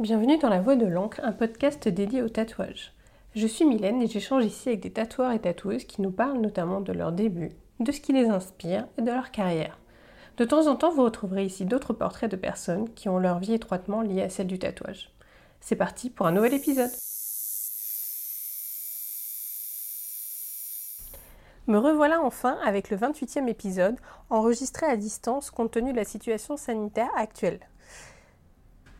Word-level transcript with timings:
Bienvenue 0.00 0.38
dans 0.38 0.48
La 0.48 0.62
Voix 0.62 0.76
de 0.76 0.86
l'encre, 0.86 1.20
un 1.22 1.32
podcast 1.32 1.86
dédié 1.86 2.22
au 2.22 2.30
tatouage. 2.30 2.94
Je 3.34 3.46
suis 3.46 3.66
Mylène 3.66 4.00
et 4.00 4.06
j'échange 4.06 4.46
ici 4.46 4.70
avec 4.70 4.80
des 4.80 4.90
tatoueurs 4.90 5.32
et 5.32 5.38
tatoueuses 5.38 5.84
qui 5.84 6.00
nous 6.00 6.10
parlent 6.10 6.40
notamment 6.40 6.80
de 6.80 6.94
leur 6.94 7.12
début, 7.12 7.50
de 7.80 7.92
ce 7.92 8.00
qui 8.00 8.14
les 8.14 8.30
inspire 8.30 8.86
et 8.96 9.02
de 9.02 9.10
leur 9.10 9.30
carrière. 9.30 9.78
De 10.38 10.46
temps 10.46 10.68
en 10.68 10.76
temps, 10.76 10.90
vous 10.90 11.04
retrouverez 11.04 11.44
ici 11.44 11.66
d'autres 11.66 11.92
portraits 11.92 12.30
de 12.30 12.36
personnes 12.36 12.88
qui 12.94 13.10
ont 13.10 13.18
leur 13.18 13.40
vie 13.40 13.52
étroitement 13.52 14.00
liée 14.00 14.22
à 14.22 14.30
celle 14.30 14.46
du 14.46 14.58
tatouage. 14.58 15.10
C'est 15.60 15.76
parti 15.76 16.08
pour 16.08 16.26
un 16.26 16.32
nouvel 16.32 16.54
épisode. 16.54 16.90
Me 21.66 21.76
revoilà 21.76 22.22
enfin 22.22 22.58
avec 22.64 22.88
le 22.88 22.96
28e 22.96 23.48
épisode, 23.48 23.96
enregistré 24.30 24.86
à 24.86 24.96
distance 24.96 25.50
compte 25.50 25.72
tenu 25.72 25.92
de 25.92 25.98
la 25.98 26.04
situation 26.04 26.56
sanitaire 26.56 27.10
actuelle. 27.16 27.60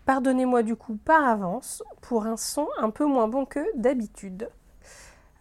Pardonnez-moi 0.06 0.62
du 0.62 0.76
coup 0.76 0.96
par 0.96 1.26
avance 1.26 1.82
pour 2.00 2.26
un 2.26 2.36
son 2.36 2.68
un 2.78 2.90
peu 2.90 3.04
moins 3.04 3.28
bon 3.28 3.44
que 3.44 3.60
d'habitude. 3.76 4.50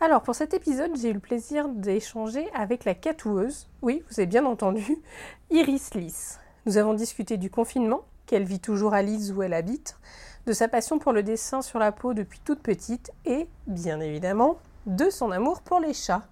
Alors 0.02 0.22
pour 0.22 0.36
cet 0.36 0.54
épisode, 0.54 0.96
j'ai 0.96 1.10
eu 1.10 1.14
le 1.14 1.20
plaisir 1.20 1.68
d'échanger 1.68 2.50
avec 2.54 2.86
la 2.86 2.94
catoueuse, 2.94 3.68
oui, 3.82 4.04
vous 4.10 4.20
avez 4.20 4.28
bien 4.28 4.46
entendu, 4.46 4.98
Iris 5.52 5.94
Lys. 5.94 6.40
Nous 6.66 6.78
avons 6.78 6.94
discuté 6.94 7.38
du 7.38 7.50
confinement, 7.50 8.06
qu'elle 8.26 8.46
vit 8.46 8.60
toujours 8.60 8.94
à 8.94 9.02
Lille 9.02 9.34
où 9.34 9.42
elle 9.42 9.54
habite, 9.54 9.98
de 10.46 10.54
sa 10.54 10.68
passion 10.68 11.00
pour 11.00 11.12
le 11.12 11.24
dessin 11.24 11.62
sur 11.62 11.80
la 11.80 11.92
peau 11.92 12.14
depuis 12.14 12.40
toute 12.46 12.62
petite 12.62 13.12
et, 13.26 13.48
bien 13.68 14.00
évidemment, 14.00 14.58
de 14.86 15.10
son 15.10 15.32
amour 15.32 15.62
pour 15.62 15.80
les 15.80 15.94
chats. 15.94 16.28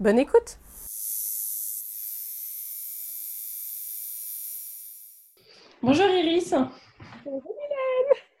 Bonne 0.00 0.18
écoute 0.18 0.58
Bonjour 5.82 6.06
Iris 6.06 6.54
Bonjour 7.30 7.54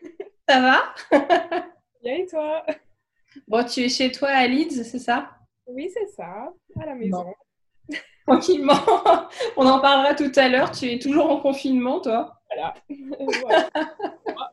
Mylène 0.00 0.30
Ça 0.48 0.60
va? 0.62 0.94
Bien 2.02 2.14
et 2.14 2.26
toi? 2.26 2.64
Bon, 3.46 3.62
tu 3.62 3.80
es 3.80 3.88
chez 3.90 4.10
toi 4.10 4.28
à 4.28 4.46
Leeds, 4.46 4.82
c'est 4.82 4.98
ça? 4.98 5.28
Oui, 5.66 5.90
c'est 5.92 6.06
ça, 6.06 6.50
à 6.80 6.86
la 6.86 6.94
maison. 6.94 7.26
Tranquillement. 8.26 8.72
On 9.58 9.66
en 9.66 9.80
parlera 9.80 10.14
tout 10.14 10.32
à 10.36 10.48
l'heure. 10.48 10.70
Tu 10.70 10.90
es 10.90 10.98
toujours 10.98 11.30
en 11.30 11.38
confinement, 11.38 12.00
toi? 12.00 12.40
Voilà. 12.48 12.72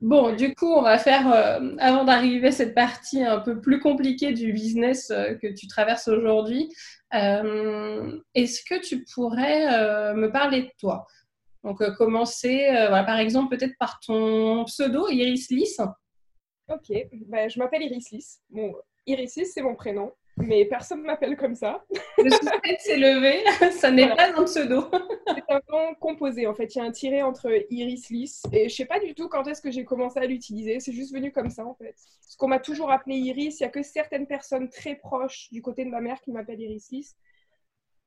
bon, 0.00 0.34
du 0.34 0.54
coup, 0.54 0.72
on 0.72 0.80
va 0.80 0.96
faire, 0.96 1.30
euh, 1.30 1.76
avant 1.78 2.04
d'arriver 2.04 2.48
à 2.48 2.52
cette 2.52 2.74
partie 2.74 3.22
un 3.22 3.40
peu 3.40 3.60
plus 3.60 3.80
compliquée 3.80 4.32
du 4.32 4.54
business 4.54 5.10
euh, 5.10 5.34
que 5.34 5.48
tu 5.48 5.66
traverses 5.66 6.08
aujourd'hui, 6.08 6.72
euh, 7.12 8.18
est-ce 8.34 8.62
que 8.64 8.80
tu 8.80 9.04
pourrais 9.04 10.14
me 10.14 10.32
parler 10.32 10.62
de 10.62 10.70
toi? 10.80 11.06
Donc, 11.66 11.82
euh, 11.82 11.90
commencer, 11.90 12.68
euh, 12.68 12.90
par 13.02 13.18
exemple, 13.18 13.56
peut-être 13.56 13.76
par 13.76 13.98
ton 13.98 14.64
pseudo, 14.66 15.08
Iris 15.08 15.50
Lys. 15.50 15.80
Ok, 16.68 16.96
ben, 17.26 17.50
je 17.50 17.58
m'appelle 17.58 17.82
Iris 17.82 18.12
Lys. 18.12 18.40
Bon, 18.50 18.72
Iris 19.04 19.34
Lys, 19.34 19.50
c'est 19.52 19.62
mon 19.62 19.74
prénom, 19.74 20.12
mais 20.36 20.64
personne 20.66 21.00
ne 21.00 21.06
m'appelle 21.06 21.36
comme 21.36 21.56
ça. 21.56 21.84
Le 22.18 22.30
sujet 22.30 22.76
s'est 22.78 22.96
levé, 22.96 23.42
ça 23.72 23.90
n'est 23.90 24.14
pas 24.14 24.38
un 24.38 24.44
pseudo. 24.44 24.88
c'est 25.26 25.52
un 25.52 25.60
nom 25.68 25.92
composé, 25.98 26.46
en 26.46 26.54
fait. 26.54 26.72
Il 26.72 26.78
y 26.78 26.80
a 26.82 26.84
un 26.84 26.92
tiré 26.92 27.24
entre 27.24 27.50
Iris 27.68 28.10
Lys 28.10 28.42
et 28.52 28.68
je 28.68 28.74
sais 28.76 28.86
pas 28.86 29.00
du 29.00 29.12
tout 29.16 29.28
quand 29.28 29.44
est-ce 29.48 29.60
que 29.60 29.72
j'ai 29.72 29.84
commencé 29.84 30.20
à 30.20 30.26
l'utiliser. 30.26 30.78
C'est 30.78 30.92
juste 30.92 31.12
venu 31.12 31.32
comme 31.32 31.50
ça, 31.50 31.66
en 31.66 31.74
fait. 31.74 31.96
Parce 32.22 32.36
qu'on 32.38 32.46
m'a 32.46 32.60
toujours 32.60 32.92
appelé 32.92 33.16
Iris. 33.16 33.58
Il 33.58 33.64
n'y 33.64 33.66
a 33.66 33.70
que 33.70 33.82
certaines 33.82 34.28
personnes 34.28 34.68
très 34.68 34.94
proches 34.94 35.48
du 35.50 35.62
côté 35.62 35.84
de 35.84 35.90
ma 35.90 36.00
mère 36.00 36.20
qui 36.20 36.30
m'appellent 36.30 36.60
Iris 36.60 36.92
Lys. 36.92 37.16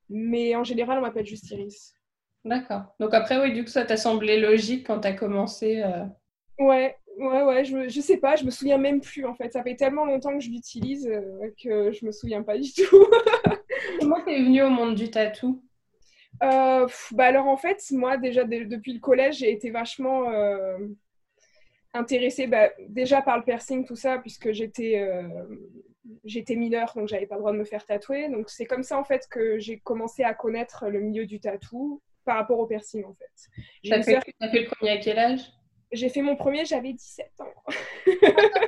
Mais 0.07 0.55
en 0.55 0.63
général, 0.63 0.99
on 0.99 1.01
m'appelle 1.01 1.27
juste 1.27 1.51
Iris. 1.51 1.93
D'accord. 2.45 2.83
Donc 2.99 3.13
après, 3.13 3.39
oui, 3.41 3.53
du 3.53 3.63
coup, 3.63 3.69
ça 3.69 3.85
t'a 3.85 3.97
semblé 3.97 4.39
logique 4.39 4.87
quand 4.87 5.01
tu 5.01 5.07
as 5.07 5.13
commencé. 5.13 5.81
Euh... 5.83 6.05
Ouais, 6.57 6.95
ouais, 7.17 7.43
ouais. 7.43 7.65
Je, 7.65 7.89
je 7.89 8.01
sais 8.01 8.17
pas, 8.17 8.35
je 8.35 8.45
me 8.45 8.51
souviens 8.51 8.77
même 8.77 9.01
plus 9.01 9.25
en 9.25 9.35
fait. 9.35 9.51
Ça 9.51 9.63
fait 9.63 9.75
tellement 9.75 10.05
longtemps 10.05 10.37
que 10.37 10.43
je 10.43 10.49
l'utilise 10.49 11.07
euh, 11.07 11.51
que 11.61 11.91
je 11.91 12.05
me 12.05 12.11
souviens 12.11 12.43
pas 12.43 12.57
du 12.57 12.71
tout. 12.71 13.05
Comment 13.99 14.23
t'es 14.23 14.41
venue 14.41 14.63
au 14.63 14.69
monde 14.69 14.95
du 14.95 15.11
tatou? 15.11 15.63
Euh, 16.41 16.87
bah 17.11 17.25
alors 17.25 17.47
en 17.47 17.57
fait, 17.57 17.83
moi 17.91 18.17
déjà 18.17 18.45
depuis 18.45 18.93
le 18.93 18.99
collège, 18.99 19.39
j'ai 19.39 19.51
été 19.51 19.71
vachement 19.71 20.31
intéressée 21.93 22.47
bah, 22.47 22.69
déjà 22.87 23.21
par 23.21 23.37
le 23.37 23.43
piercing, 23.43 23.85
tout 23.85 23.95
ça, 23.97 24.19
puisque 24.19 24.51
j'étais 24.51 25.05
j'étais 26.23 26.55
mineure, 26.55 26.93
donc 26.95 27.07
j'avais 27.07 27.25
pas 27.25 27.35
le 27.35 27.41
droit 27.41 27.51
de 27.51 27.57
me 27.57 27.65
faire 27.65 27.85
tatouer. 27.85 28.29
Donc 28.29 28.49
c'est 28.49 28.65
comme 28.65 28.83
ça 28.83 28.97
en 28.97 29.03
fait 29.03 29.27
que 29.29 29.59
j'ai 29.59 29.79
commencé 29.79 30.23
à 30.23 30.33
connaître 30.33 30.87
le 30.87 31.01
milieu 31.01 31.25
du 31.25 31.39
tatou 31.39 32.01
par 32.25 32.37
rapport 32.37 32.59
au 32.59 32.65
piercing 32.65 33.05
en 33.05 33.13
fait. 33.13 33.89
T'as 33.89 34.03
fait, 34.03 34.19
fait, 34.19 34.59
le 34.61 34.67
premier 34.67 34.91
à 34.91 34.97
quel 34.97 35.19
âge? 35.19 35.41
J'ai 35.91 36.09
fait 36.09 36.21
mon 36.21 36.35
premier, 36.35 36.65
j'avais 36.65 36.93
17 36.93 37.31
ans. 37.39 37.53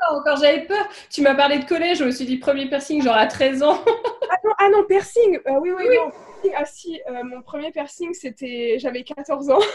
ah, 0.02 0.16
encore 0.16 0.38
j'avais 0.38 0.66
peur. 0.66 0.90
Tu 1.12 1.22
m'as 1.22 1.36
parlé 1.36 1.60
de 1.60 1.66
collège, 1.66 2.00
je 2.00 2.06
me 2.06 2.12
suis 2.12 2.26
dit 2.26 2.38
premier 2.38 2.68
piercing 2.68 3.02
genre 3.04 3.16
à 3.16 3.28
13 3.28 3.62
ans. 3.62 3.84
ah, 4.30 4.36
non, 4.44 4.52
ah 4.58 4.70
non, 4.70 4.86
piercing 4.86 5.40
euh, 5.48 5.60
Oui, 5.60 5.70
oui, 5.72 5.84
oui. 5.88 5.96
Non. 5.96 6.12
Ah 6.56 6.66
si, 6.66 7.00
euh, 7.08 7.24
mon 7.24 7.44
premier 7.44 7.72
piercing 7.72 8.16
c'était, 8.16 8.78
j'avais 8.80 9.04
14 9.04 9.50
ans. 9.52 9.60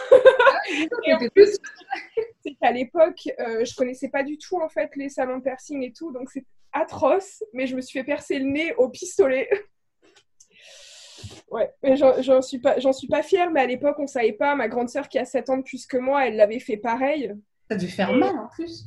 Ah, 0.69 1.19
c'est 2.42 2.54
qu'à 2.60 2.72
l'époque, 2.72 3.28
euh, 3.38 3.65
je 3.65 3.75
connaissais 3.76 4.09
pas 4.09 4.25
du 4.25 4.36
tout 4.36 4.60
en 4.60 4.69
fait 4.69 4.91
les 4.97 5.09
salons 5.09 5.38
de 5.38 5.42
piercing 5.42 5.84
et 5.84 5.92
tout, 5.92 6.10
donc 6.10 6.28
c'est 6.31 6.44
atroce, 6.72 7.44
mais 7.53 7.66
je 7.69 7.76
me 7.76 7.81
suis 7.81 7.98
fait 7.98 8.04
percer 8.04 8.38
le 8.41 8.47
nez 8.47 8.75
au 8.76 8.88
pistolet. 8.88 9.48
Ouais, 11.50 11.72
j'en 11.94 12.43
suis 12.43 12.59
pas, 12.59 12.78
j'en 12.78 12.93
suis 12.93 13.09
pas 13.09 13.22
fière, 13.22 13.50
mais 13.50 13.60
à 13.60 13.66
l'époque, 13.66 13.97
on 13.99 14.06
savait 14.06 14.32
pas. 14.32 14.54
Ma 14.54 14.69
grande 14.69 14.88
sœur 14.88 15.09
qui 15.09 15.19
a 15.19 15.25
7 15.25 15.50
ans 15.50 15.59
de 15.59 15.62
plus 15.62 15.87
que 15.87 15.97
moi, 15.97 16.27
elle 16.27 16.37
l'avait 16.37 16.59
fait 16.59 16.77
pareil. 16.77 17.32
Ça 17.71 17.77
devait 17.77 17.88
faire 17.88 18.12
mal 18.12 18.37
en 18.38 18.49
plus. 18.49 18.87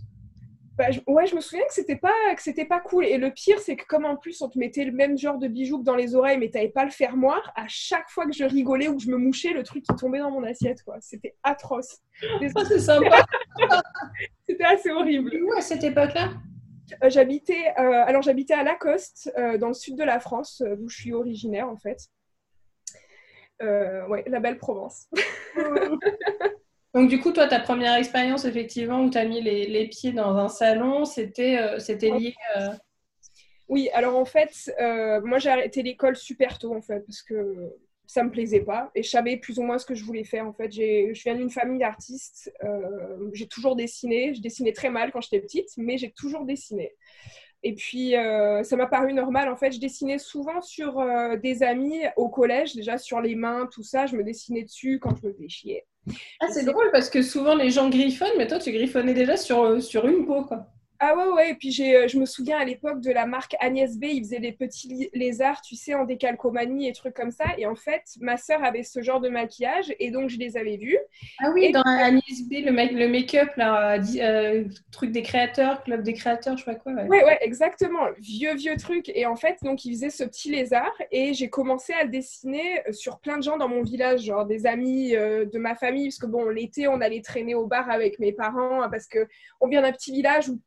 Bah, 0.78 0.86
ouais, 1.08 1.28
je 1.28 1.36
me 1.36 1.42
souviens 1.42 1.66
que 1.66 1.74
c'était 1.74 1.98
pas 1.98 2.14
que 2.34 2.42
c'était 2.42 2.64
pas 2.64 2.80
cool. 2.80 3.04
Et 3.04 3.18
le 3.18 3.32
pire, 3.32 3.60
c'est 3.60 3.76
que 3.76 3.86
comme 3.86 4.06
en 4.06 4.16
plus 4.16 4.42
on 4.42 4.48
te 4.48 4.58
mettait 4.58 4.86
le 4.86 4.94
même 4.94 5.18
genre 5.18 5.38
de 5.38 5.50
bijoux 5.50 5.80
que 5.80 5.84
dans 5.84 5.98
les 5.98 6.16
oreilles, 6.16 6.38
mais 6.38 6.50
t'avais 6.50 6.70
pas 6.70 6.86
le 6.86 6.90
fermoir, 6.90 7.52
à 7.58 7.66
chaque 7.68 8.10
fois 8.10 8.26
que 8.26 8.32
je 8.32 8.46
rigolais 8.46 8.88
ou 8.88 8.96
que 8.96 9.04
je 9.04 9.10
me 9.10 9.18
mouchais, 9.18 9.52
le 9.52 9.64
truc 9.64 9.84
qui 9.84 9.94
tombait 9.98 10.20
dans 10.20 10.32
mon 10.32 10.44
assiette, 10.44 10.82
quoi. 10.84 10.96
C'était 11.02 11.36
atroce. 11.44 11.98
Oh, 12.24 12.64
c'est 12.66 12.80
sympa. 12.80 13.26
c'était 14.48 14.64
assez 14.64 14.90
horrible. 14.90 15.38
Où 15.44 15.52
à 15.52 15.60
cette 15.60 15.84
époque-là? 15.84 16.30
Euh, 17.04 17.10
J'habitais, 17.10 17.74
euh, 17.78 18.06
alors 18.06 18.22
j'habitais 18.22 18.54
à 18.54 18.64
Lacoste, 18.64 19.32
euh, 19.38 19.58
dans 19.58 19.68
le 19.68 19.74
sud 19.74 19.98
de 19.98 20.04
la 20.04 20.22
France, 20.22 20.64
d'où 20.78 20.88
je 20.88 20.96
suis 20.96 21.14
originaire 21.14 21.68
en 21.68 21.78
fait. 21.78 22.08
Euh, 23.62 24.08
ouais, 24.08 24.24
la 24.28 24.40
belle 24.40 24.58
Provence. 24.58 25.08
Donc 26.94 27.10
du 27.10 27.20
coup, 27.20 27.32
toi, 27.32 27.48
ta 27.48 27.60
première 27.60 27.96
expérience, 27.96 28.46
effectivement, 28.46 29.04
où 29.04 29.10
tu 29.10 29.18
as 29.18 29.26
mis 29.26 29.42
les, 29.42 29.88
pieds 29.88 30.12
dans 30.12 30.36
un 30.38 30.50
salon, 30.50 31.06
c'était 31.06 31.58
euh, 31.58 31.80
c'était 31.80 32.10
lié... 32.10 32.34
Euh, 32.58 32.70
oui, 33.68 33.90
alors 33.94 34.18
en 34.18 34.26
fait, 34.26 34.52
moi 35.24 35.38
j'ai 35.38 35.50
arrêté 35.50 35.84
l'école 35.84 36.16
super 36.16 36.58
tôt, 36.58 36.74
en 36.74 36.82
fait, 36.82 37.02
parce 37.02 37.22
que 37.22 37.72
ça 38.08 38.24
me 38.24 38.32
plaisait 38.32 38.62
pas 38.62 38.90
et 38.96 39.04
je 39.04 39.10
savais 39.12 39.38
plus 39.38 39.60
ou 39.60 39.62
moins 39.62 39.78
ce 39.78 39.86
que 39.86 39.94
je 39.94 40.04
voulais 40.04 40.24
faire. 40.24 40.48
En 40.48 40.54
fait, 40.54 40.72
je 40.72 41.22
viens 41.22 41.36
d'une 41.36 41.52
famille 41.52 41.78
d'artistes, 41.78 42.52
j'ai 43.34 43.48
toujours 43.48 43.76
dessiné, 43.76 44.34
je 44.34 44.42
dessinais 44.42 44.74
très 44.74 44.90
mal 44.90 45.12
quand 45.12 45.22
j'étais 45.22 45.40
petite, 45.40 45.70
mais 45.78 46.00
j'ai 46.00 46.10
toujours 46.10 46.46
dessiné. 46.46 46.96
Et 47.64 47.74
puis, 47.76 48.16
euh, 48.16 48.64
ça 48.64 48.76
m'a 48.78 48.88
paru 48.88 49.14
normal. 49.14 49.50
En 49.50 49.58
fait, 49.58 49.72
je 49.72 49.80
dessinais 49.80 50.18
souvent 50.18 50.62
sur 50.62 51.00
euh, 51.00 51.36
des 51.36 51.62
amis 51.62 52.02
au 52.16 52.30
collège, 52.30 52.74
déjà 52.76 52.98
sur 52.98 53.20
les 53.20 53.36
mains, 53.36 53.68
tout 53.72 53.84
ça. 53.84 54.06
Je 54.06 54.16
me 54.16 54.24
dessinais 54.24 54.64
dessus 54.64 55.00
quand 55.00 55.16
je 55.22 55.28
me 55.28 55.34
faisais 55.34 55.50
chier. 55.50 55.86
Ah, 56.40 56.48
c'est 56.50 56.64
drôle 56.64 56.90
parce 56.92 57.10
que 57.10 57.22
souvent 57.22 57.56
les 57.56 57.70
gens 57.70 57.90
griffonnent, 57.90 58.38
mais 58.38 58.48
toi, 58.48 58.60
tu 58.60 58.72
griffonnais 58.72 59.14
déjà 59.14 59.36
sur, 59.36 59.62
euh, 59.62 59.80
sur 59.80 60.08
une 60.08 60.26
peau, 60.26 60.44
quoi. 60.44 60.68
Ah 61.02 61.16
ouais, 61.16 61.32
ouais. 61.34 61.52
Et 61.52 61.54
puis 61.56 61.72
je 61.72 62.18
me 62.18 62.26
souviens 62.26 62.58
à 62.58 62.66
l'époque 62.66 63.02
de 63.02 63.12
la 63.12 63.26
marque 63.26 63.56
Agnès 63.60 63.98
B, 63.98 64.06
ils 64.06 64.24
faisaient 64.24 64.40
des 64.40 64.52
petits 64.52 65.10
lézards, 65.14 65.62
tu 65.62 65.76
sais, 65.76 65.94
en 65.94 66.04
décalcomanie 66.04 66.88
et 66.88 66.94
trucs 66.94 67.14
comme 67.14 67.32
ça. 67.32 67.46
Et 67.58 67.66
en 67.66 67.76
fait, 67.76 68.04
ma 68.20 68.38
sœur 68.38 68.64
avait 68.64 68.84
ce 68.84 69.02
genre 69.02 69.22
de 69.22 69.30
maquillage 69.30 69.94
et 70.00 70.12
donc 70.12 70.30
je 70.30 70.38
les 70.38 70.58
avais 70.58 70.78
vus. 70.78 70.98
Ah 71.40 71.52
oui, 71.54 71.72
dans 71.72 71.84
Agnès 71.84 72.44
B, 72.50 72.66
le, 72.66 72.72
le 72.72 73.08
make-up, 73.08 73.50
là, 73.56 73.98
euh, 73.98 74.66
truc 74.92 75.12
des 75.12 75.22
créateurs, 75.22 75.84
club 75.84 76.04
des 76.04 76.14
créateurs, 76.14 76.58
je 76.58 76.66
sais 76.66 76.72
pas 76.72 76.78
quoi. 76.78 76.92
Ouais. 76.94 77.24
ouais, 77.24 77.38
exactement. 77.42 78.08
Vieux, 78.20 78.56
vieux 78.56 78.76
truc. 78.76 79.10
Et 79.16 79.26
en 79.26 79.36
fait, 79.36 79.58
donc 79.64 79.86
ils 79.86 79.94
faisaient 79.94 80.10
ce 80.10 80.24
petit 80.26 80.52
lézard 80.52 80.94
et 81.12 81.34
j'ai 81.34 81.50
commencé 81.50 81.94
à 81.94 82.04
le 82.04 82.10
dessiner 82.10 82.82
sur 82.92 83.20
plein 83.20 83.38
de 83.38 83.44
gens 83.44 83.58
dans 83.58 83.70
mon 83.70 83.84
village, 83.84 84.22
genre 84.22 84.46
des 84.46 84.66
amis 84.66 85.16
euh, 85.16 85.46
de 85.46 85.60
ma 85.60 85.76
famille, 85.76 86.10
parce 86.10 86.20
que 86.20 86.28
bon, 86.28 86.50
l'été, 86.50 86.88
on 86.88 87.00
allait 87.00 87.22
traîner 87.22 87.56
au 87.56 87.68
bar 87.68 87.90
avec 87.90 88.20
mes 88.20 88.34
parents 88.34 88.90
parce 88.90 89.08
que 89.08 89.28
on 89.62 89.68
vient 89.68 89.82
d'un 89.82 89.92
petit 89.92 90.12
village 90.12 90.50
où 90.50 90.60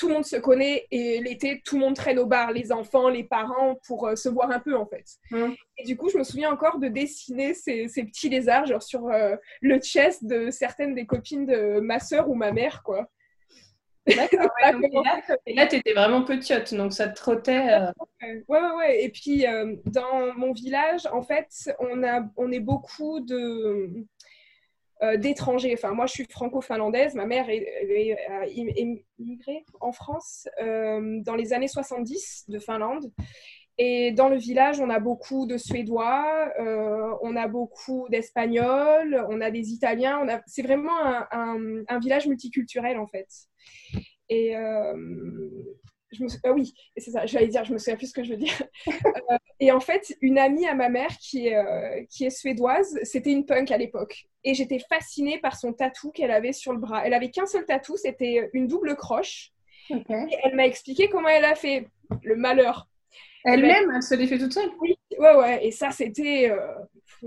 tout 0.00 0.08
le 0.08 0.14
monde 0.14 0.24
se 0.24 0.36
connaît 0.36 0.86
et 0.90 1.20
l'été, 1.20 1.60
tout 1.62 1.76
le 1.76 1.82
monde 1.82 1.94
traîne 1.94 2.18
au 2.18 2.24
bar, 2.24 2.52
les 2.52 2.72
enfants, 2.72 3.10
les 3.10 3.22
parents, 3.22 3.78
pour 3.86 4.08
euh, 4.08 4.16
se 4.16 4.30
voir 4.30 4.50
un 4.50 4.58
peu 4.58 4.74
en 4.74 4.86
fait. 4.86 5.04
Mmh. 5.30 5.52
Et 5.76 5.84
du 5.84 5.94
coup, 5.98 6.08
je 6.08 6.16
me 6.16 6.24
souviens 6.24 6.50
encore 6.50 6.78
de 6.78 6.88
dessiner 6.88 7.52
ces, 7.52 7.86
petits 7.86 8.30
lézards, 8.30 8.64
genre 8.64 8.82
sur 8.82 9.08
euh, 9.08 9.36
le 9.60 9.78
chest 9.78 10.24
de 10.24 10.50
certaines 10.50 10.94
des 10.94 11.04
copines 11.04 11.44
de 11.44 11.80
ma 11.80 12.00
soeur 12.00 12.30
ou 12.30 12.34
ma 12.34 12.50
mère, 12.50 12.82
quoi. 12.82 13.10
et 14.06 15.54
là, 15.54 15.66
tu 15.66 15.76
étais 15.76 15.92
vraiment 15.92 16.24
petite, 16.24 16.72
donc 16.74 16.94
ça 16.94 17.06
te 17.06 17.16
trottait. 17.16 17.68
Euh. 17.68 17.92
Ouais, 18.48 18.58
ouais, 18.58 18.70
ouais. 18.78 19.04
Et 19.04 19.10
puis, 19.10 19.44
dans 19.84 20.34
mon 20.34 20.52
village, 20.52 21.06
en 21.12 21.20
fait, 21.20 21.48
on, 21.78 22.02
a, 22.02 22.22
on 22.38 22.50
est 22.50 22.60
beaucoup 22.60 23.20
de 23.20 24.06
d'étrangers. 25.18 25.72
Enfin, 25.74 25.92
moi, 25.92 26.06
je 26.06 26.12
suis 26.12 26.26
franco-finlandaise. 26.28 27.14
Ma 27.14 27.26
mère 27.26 27.48
est, 27.48 27.66
immigrée 29.18 29.64
en 29.80 29.92
France 29.92 30.48
dans 30.58 31.34
les 31.36 31.52
années 31.52 31.68
70 31.68 32.46
de 32.48 32.58
Finlande. 32.58 33.10
Et 33.82 34.12
dans 34.12 34.28
le 34.28 34.36
village, 34.36 34.78
on 34.78 34.90
a 34.90 35.00
beaucoup 35.00 35.46
de 35.46 35.56
Suédois, 35.56 36.52
euh, 36.60 37.14
on 37.22 37.34
a 37.34 37.48
beaucoup 37.48 38.06
d'Espagnols, 38.10 39.24
on 39.30 39.40
a 39.40 39.50
des 39.50 39.70
Italiens. 39.70 40.26
C'est 40.46 40.60
vraiment 40.60 40.98
un, 41.30 41.98
village 41.98 42.26
multiculturel, 42.26 42.98
en 42.98 43.06
fait. 43.06 43.26
Et 44.28 44.54
euh, 44.54 44.94
je 46.12 46.24
me... 46.24 46.28
Ah 46.44 46.52
oui, 46.52 46.74
c'est 46.96 47.10
ça, 47.10 47.26
j'allais 47.26 47.48
dire, 47.48 47.64
je 47.64 47.72
me 47.72 47.78
souviens 47.78 47.96
plus 47.96 48.08
ce 48.08 48.14
que 48.14 48.24
je 48.24 48.30
veux 48.30 48.38
dire. 48.38 48.62
Euh, 49.30 49.36
et 49.60 49.70
en 49.70 49.80
fait, 49.80 50.16
une 50.20 50.38
amie 50.38 50.66
à 50.66 50.74
ma 50.74 50.88
mère 50.88 51.16
qui 51.18 51.48
est, 51.48 52.06
qui 52.08 52.24
est 52.24 52.30
suédoise, 52.30 52.98
c'était 53.02 53.30
une 53.30 53.44
punk 53.44 53.70
à 53.70 53.76
l'époque. 53.76 54.26
Et 54.42 54.54
j'étais 54.54 54.78
fascinée 54.78 55.38
par 55.38 55.56
son 55.56 55.72
tatou 55.72 56.10
qu'elle 56.10 56.30
avait 56.30 56.52
sur 56.52 56.72
le 56.72 56.78
bras. 56.78 57.06
Elle 57.06 57.14
avait 57.14 57.30
qu'un 57.30 57.46
seul 57.46 57.66
tatou, 57.66 57.96
c'était 57.96 58.48
une 58.54 58.66
double 58.66 58.96
croche. 58.96 59.52
Et 59.90 60.36
elle 60.42 60.56
m'a 60.56 60.66
expliqué 60.66 61.08
comment 61.08 61.28
elle 61.28 61.44
a 61.44 61.54
fait. 61.54 61.86
Le 62.22 62.36
malheur 62.36 62.88
elle-même, 63.44 63.90
elle 63.94 64.02
se 64.02 64.14
les 64.14 64.26
fait 64.26 64.38
toute 64.38 64.52
seule? 64.52 64.70
Oui, 64.80 64.96
ouais, 65.18 65.36
ouais. 65.36 65.66
Et 65.66 65.70
ça, 65.70 65.90
c'était. 65.90 66.50
Euh, 66.50 66.58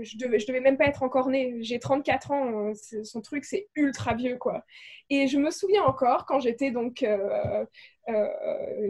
je, 0.00 0.16
devais, 0.16 0.38
devais 0.38 0.60
même 0.60 0.76
pas 0.76 0.86
être 0.86 1.02
encore 1.02 1.28
née. 1.28 1.56
J'ai 1.60 1.78
34 1.78 2.30
ans. 2.30 2.70
Euh, 2.70 3.04
son 3.04 3.20
truc, 3.20 3.44
c'est 3.44 3.68
ultra 3.74 4.14
vieux, 4.14 4.36
quoi. 4.36 4.64
Et 5.10 5.26
je 5.26 5.38
me 5.38 5.50
souviens 5.50 5.84
encore, 5.84 6.26
quand 6.26 6.40
j'étais 6.40 6.70
donc 6.70 7.02
euh, 7.02 7.64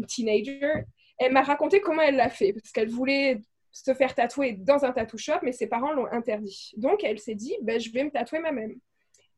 teenager, 0.08 0.84
elle 1.18 1.32
m'a 1.32 1.42
raconté 1.42 1.80
comment 1.80 2.02
elle 2.02 2.16
l'a 2.16 2.30
fait. 2.30 2.52
Parce 2.52 2.72
qu'elle 2.72 2.88
voulait 2.88 3.40
se 3.70 3.92
faire 3.92 4.14
tatouer 4.14 4.52
dans 4.52 4.84
un 4.84 4.92
tattoo 4.92 5.18
shop, 5.18 5.40
mais 5.42 5.52
ses 5.52 5.66
parents 5.66 5.92
l'ont 5.92 6.06
interdit. 6.06 6.72
Donc, 6.76 7.02
elle 7.02 7.18
s'est 7.18 7.34
dit, 7.34 7.56
ben, 7.62 7.80
je 7.80 7.90
vais 7.90 8.04
me 8.04 8.10
tatouer 8.10 8.38
moi-même. 8.38 8.78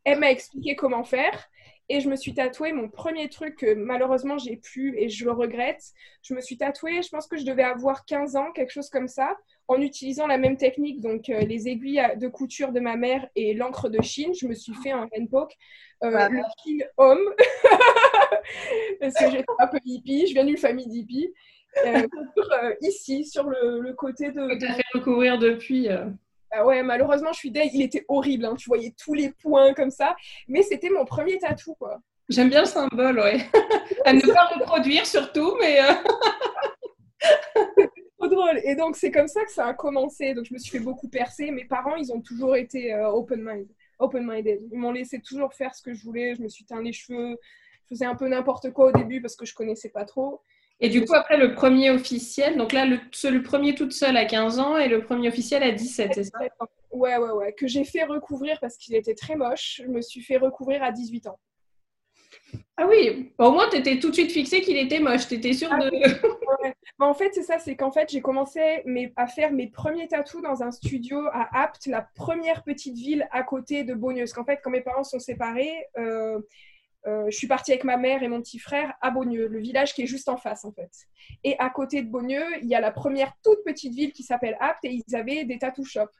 Elle 0.05 0.21
m'a 0.21 0.31
expliqué 0.31 0.77
comment 0.77 1.05
faire. 1.05 1.49
Et 1.89 2.01
je 2.01 2.09
me 2.09 2.17
suis 2.17 2.35
tatouée 2.35 2.73
mon 2.73 2.89
premier 2.89 3.29
truc 3.29 3.57
que 3.57 3.75
malheureusement 3.75 4.39
j'ai 4.39 4.57
pu 4.57 4.95
et 4.99 5.09
je 5.09 5.25
le 5.25 5.33
regrette. 5.33 5.83
Je 6.23 6.35
me 6.35 6.41
suis 6.41 6.57
tatouée, 6.57 7.03
je 7.03 7.09
pense 7.09 7.27
que 7.27 7.37
je 7.37 7.45
devais 7.45 7.63
avoir 7.63 8.05
15 8.05 8.37
ans, 8.37 8.51
quelque 8.53 8.73
chose 8.73 8.91
comme 8.91 9.09
ça, 9.09 9.37
en 9.69 9.81
utilisant 9.81 10.27
la 10.27 10.39
même 10.39 10.57
technique, 10.57 11.01
donc 11.01 11.29
euh, 11.29 11.41
les 11.41 11.69
aiguilles 11.69 12.03
de 12.17 12.29
couture 12.29 12.73
de 12.73 12.81
ma 12.81 12.97
mère 12.97 13.27
et 13.37 13.55
l'encre 13.55 13.89
de 13.89 14.03
Chine. 14.03 14.33
Je 14.35 14.47
me 14.47 14.55
suis 14.55 14.75
fait 14.75 14.91
un 14.91 15.09
handpoke, 15.17 15.55
euh, 16.05 16.29
le 16.29 16.43
Chine 16.63 16.85
homme, 16.97 17.35
parce 19.01 19.15
que 19.15 19.31
j'étais 19.31 19.45
un 19.59 19.67
peu 19.69 19.79
hippie, 19.85 20.27
je 20.27 20.35
viens 20.35 20.45
d'une 20.45 20.59
famille 20.59 20.89
d'hippie. 20.89 21.33
Euh, 21.85 22.07
euh, 22.39 22.75
ici, 22.81 23.25
sur 23.25 23.45
le, 23.45 23.81
le 23.81 23.93
côté 23.93 24.31
de. 24.31 24.59
Tu 24.59 24.67
as 24.67 24.75
fait 24.75 24.83
recouvrir 24.95 25.39
depuis. 25.39 25.89
Ah 26.59 26.65
ouais, 26.65 26.83
malheureusement, 26.83 27.33
je 27.33 27.39
suis 27.39 27.51
deg. 27.51 27.71
Il 27.75 27.83
était 27.83 28.05
horrible. 28.09 28.47
Hein. 28.47 28.55
Tu 28.57 28.69
voyais 28.69 28.95
tous 28.99 29.13
les 29.15 29.31
points 29.31 29.75
comme 29.75 29.91
ça. 29.91 30.17
Mais 30.49 30.63
c'était 30.63 30.89
mon 30.89 31.05
premier 31.05 31.39
tatou, 31.39 31.75
quoi. 31.75 32.01
J'aime 32.29 32.49
bien 32.49 32.61
le 32.61 32.67
symbole, 32.67 33.19
ouais. 33.19 33.41
à 34.05 34.13
ne 34.13 34.21
pas 34.21 34.47
reproduire 34.47 35.07
surtout, 35.07 35.55
mais. 35.61 35.81
Euh, 35.81 35.93
trop 38.19 38.29
drôle. 38.29 38.61
Et 38.65 38.75
donc, 38.75 38.97
c'est 38.97 39.11
comme 39.11 39.29
ça 39.29 39.45
que 39.45 39.53
ça 39.53 39.67
a 39.67 39.75
commencé. 39.75 40.33
Donc, 40.35 40.47
je 40.47 40.55
me 40.55 40.59
suis 40.59 40.71
fait 40.71 40.83
beaucoup 40.83 41.09
percer. 41.09 41.51
Mes 41.51 41.67
parents, 41.67 41.97
ils 41.97 42.11
ont 42.11 42.23
toujours 42.23 42.57
été 42.57 42.95
euh, 42.95 43.11
open-minded. 43.11 43.69
Open-minded. 43.99 44.63
Ils 44.73 44.79
m'ont 44.79 44.93
laissé 44.93 45.21
toujours 45.21 45.53
faire 45.53 45.75
ce 45.75 45.83
que 45.83 45.93
je 45.93 46.03
voulais. 46.03 46.35
Je 46.35 46.43
me 46.43 46.49
suis 46.49 46.65
teint 46.65 46.83
les 46.83 46.93
cheveux. 46.93 47.37
Je 47.85 47.95
faisais 47.95 48.07
un 48.07 48.17
peu 48.17 48.29
n'importe 48.29 48.73
quoi 48.73 48.87
au 48.87 48.93
début 48.93 49.21
parce 49.21 49.37
que 49.37 49.45
je 49.45 49.55
connaissais 49.55 49.91
pas 49.91 50.05
trop. 50.05 50.41
Et 50.81 50.91
du 50.91 51.05
coup, 51.05 51.15
après 51.15 51.39
le 51.39 51.55
premier 51.55 51.91
officiel, 51.91 52.57
donc 52.57 52.73
là, 52.73 52.85
le, 52.85 52.99
le 53.31 53.43
premier 53.43 53.75
toute 53.75 53.93
seule 53.93 54.17
à 54.17 54.27
15 54.27 54.59
ans 54.59 54.77
et 54.77 54.89
le 54.89 55.03
premier 55.03 55.29
officiel 55.29 55.63
à 55.63 55.73
17, 55.73 56.11
c'est 56.15 56.25
ça? 56.25 56.39
Ouais, 56.91 57.17
ouais, 57.17 57.31
ouais. 57.31 57.53
Que 57.53 57.67
j'ai 57.67 57.85
fait 57.85 58.05
recouvrir 58.05 58.59
parce 58.61 58.77
qu'il 58.77 58.95
était 58.95 59.15
très 59.15 59.37
moche. 59.37 59.81
Je 59.83 59.89
me 59.89 60.03
suis 60.03 60.23
fait 60.23 60.37
recouvrir 60.37 60.83
à 60.83 60.93
18 60.93 61.29
ans. 61.29 61.39
Ah 62.77 62.87
oui, 62.87 63.33
au 63.39 63.53
moins 63.53 63.69
tu 63.71 63.79
étais 63.79 63.99
tout 63.99 64.11
de 64.11 64.15
suite 64.15 64.31
fixé 64.31 64.61
qu'il 64.61 64.77
était 64.77 65.01
moche, 65.01 65.27
tu 65.27 65.35
étais 65.35 65.55
sûre 65.55 65.71
ah 65.73 65.79
de. 65.79 65.91
en 66.99 67.15
fait, 67.15 67.31
c'est 67.33 67.43
ça, 67.43 67.59
c'est 67.59 67.75
qu'en 67.75 67.91
fait, 67.91 68.11
j'ai 68.11 68.21
commencé 68.21 68.83
à 69.17 69.27
faire 69.27 69.53
mes 69.53 69.69
premiers 69.69 70.09
tatous 70.09 70.43
dans 70.43 70.63
un 70.63 70.71
studio 70.71 71.21
à 71.33 71.63
Apt, 71.63 71.87
la 71.87 72.03
première 72.15 72.63
petite 72.65 72.97
ville 72.97 73.27
à 73.31 73.43
côté 73.43 73.83
de 73.83 73.95
Beaunieu. 73.95 74.23
Parce 74.23 74.35
qu'en 74.35 74.45
fait, 74.45 74.61
quand 74.63 74.71
mes 74.71 74.83
parents 74.83 75.05
sont 75.05 75.19
séparés, 75.19 75.87
euh, 75.99 76.39
euh, 77.07 77.27
je 77.31 77.37
suis 77.37 77.47
partie 77.47 77.73
avec 77.73 77.85
ma 77.85 77.97
mère 77.97 78.23
et 78.23 78.29
mon 78.29 78.41
petit 78.41 78.59
frère 78.59 78.95
à 79.01 79.11
Beaunieu, 79.11 79.47
le 79.47 79.61
village 79.61 79.95
qui 79.95 80.03
est 80.03 80.07
juste 80.07 80.29
en 80.29 80.37
face 80.37 80.65
en 80.65 80.73
fait. 80.73 80.91
Et 81.45 81.57
à 81.59 81.71
côté 81.71 82.03
de 82.03 82.09
Beaunieu, 82.09 82.43
il 82.63 82.69
y 82.69 82.75
a 82.75 82.81
la 82.81 82.91
première 82.91 83.33
toute 83.45 83.63
petite 83.65 83.95
ville 83.95 84.13
qui 84.13 84.25
s'appelle 84.25 84.57
Apt 84.61 84.85
et 84.85 85.03
ils 85.07 85.17
avaient 85.17 85.45
des 85.45 85.59
tattoo 85.59 85.85
shops. 85.85 86.11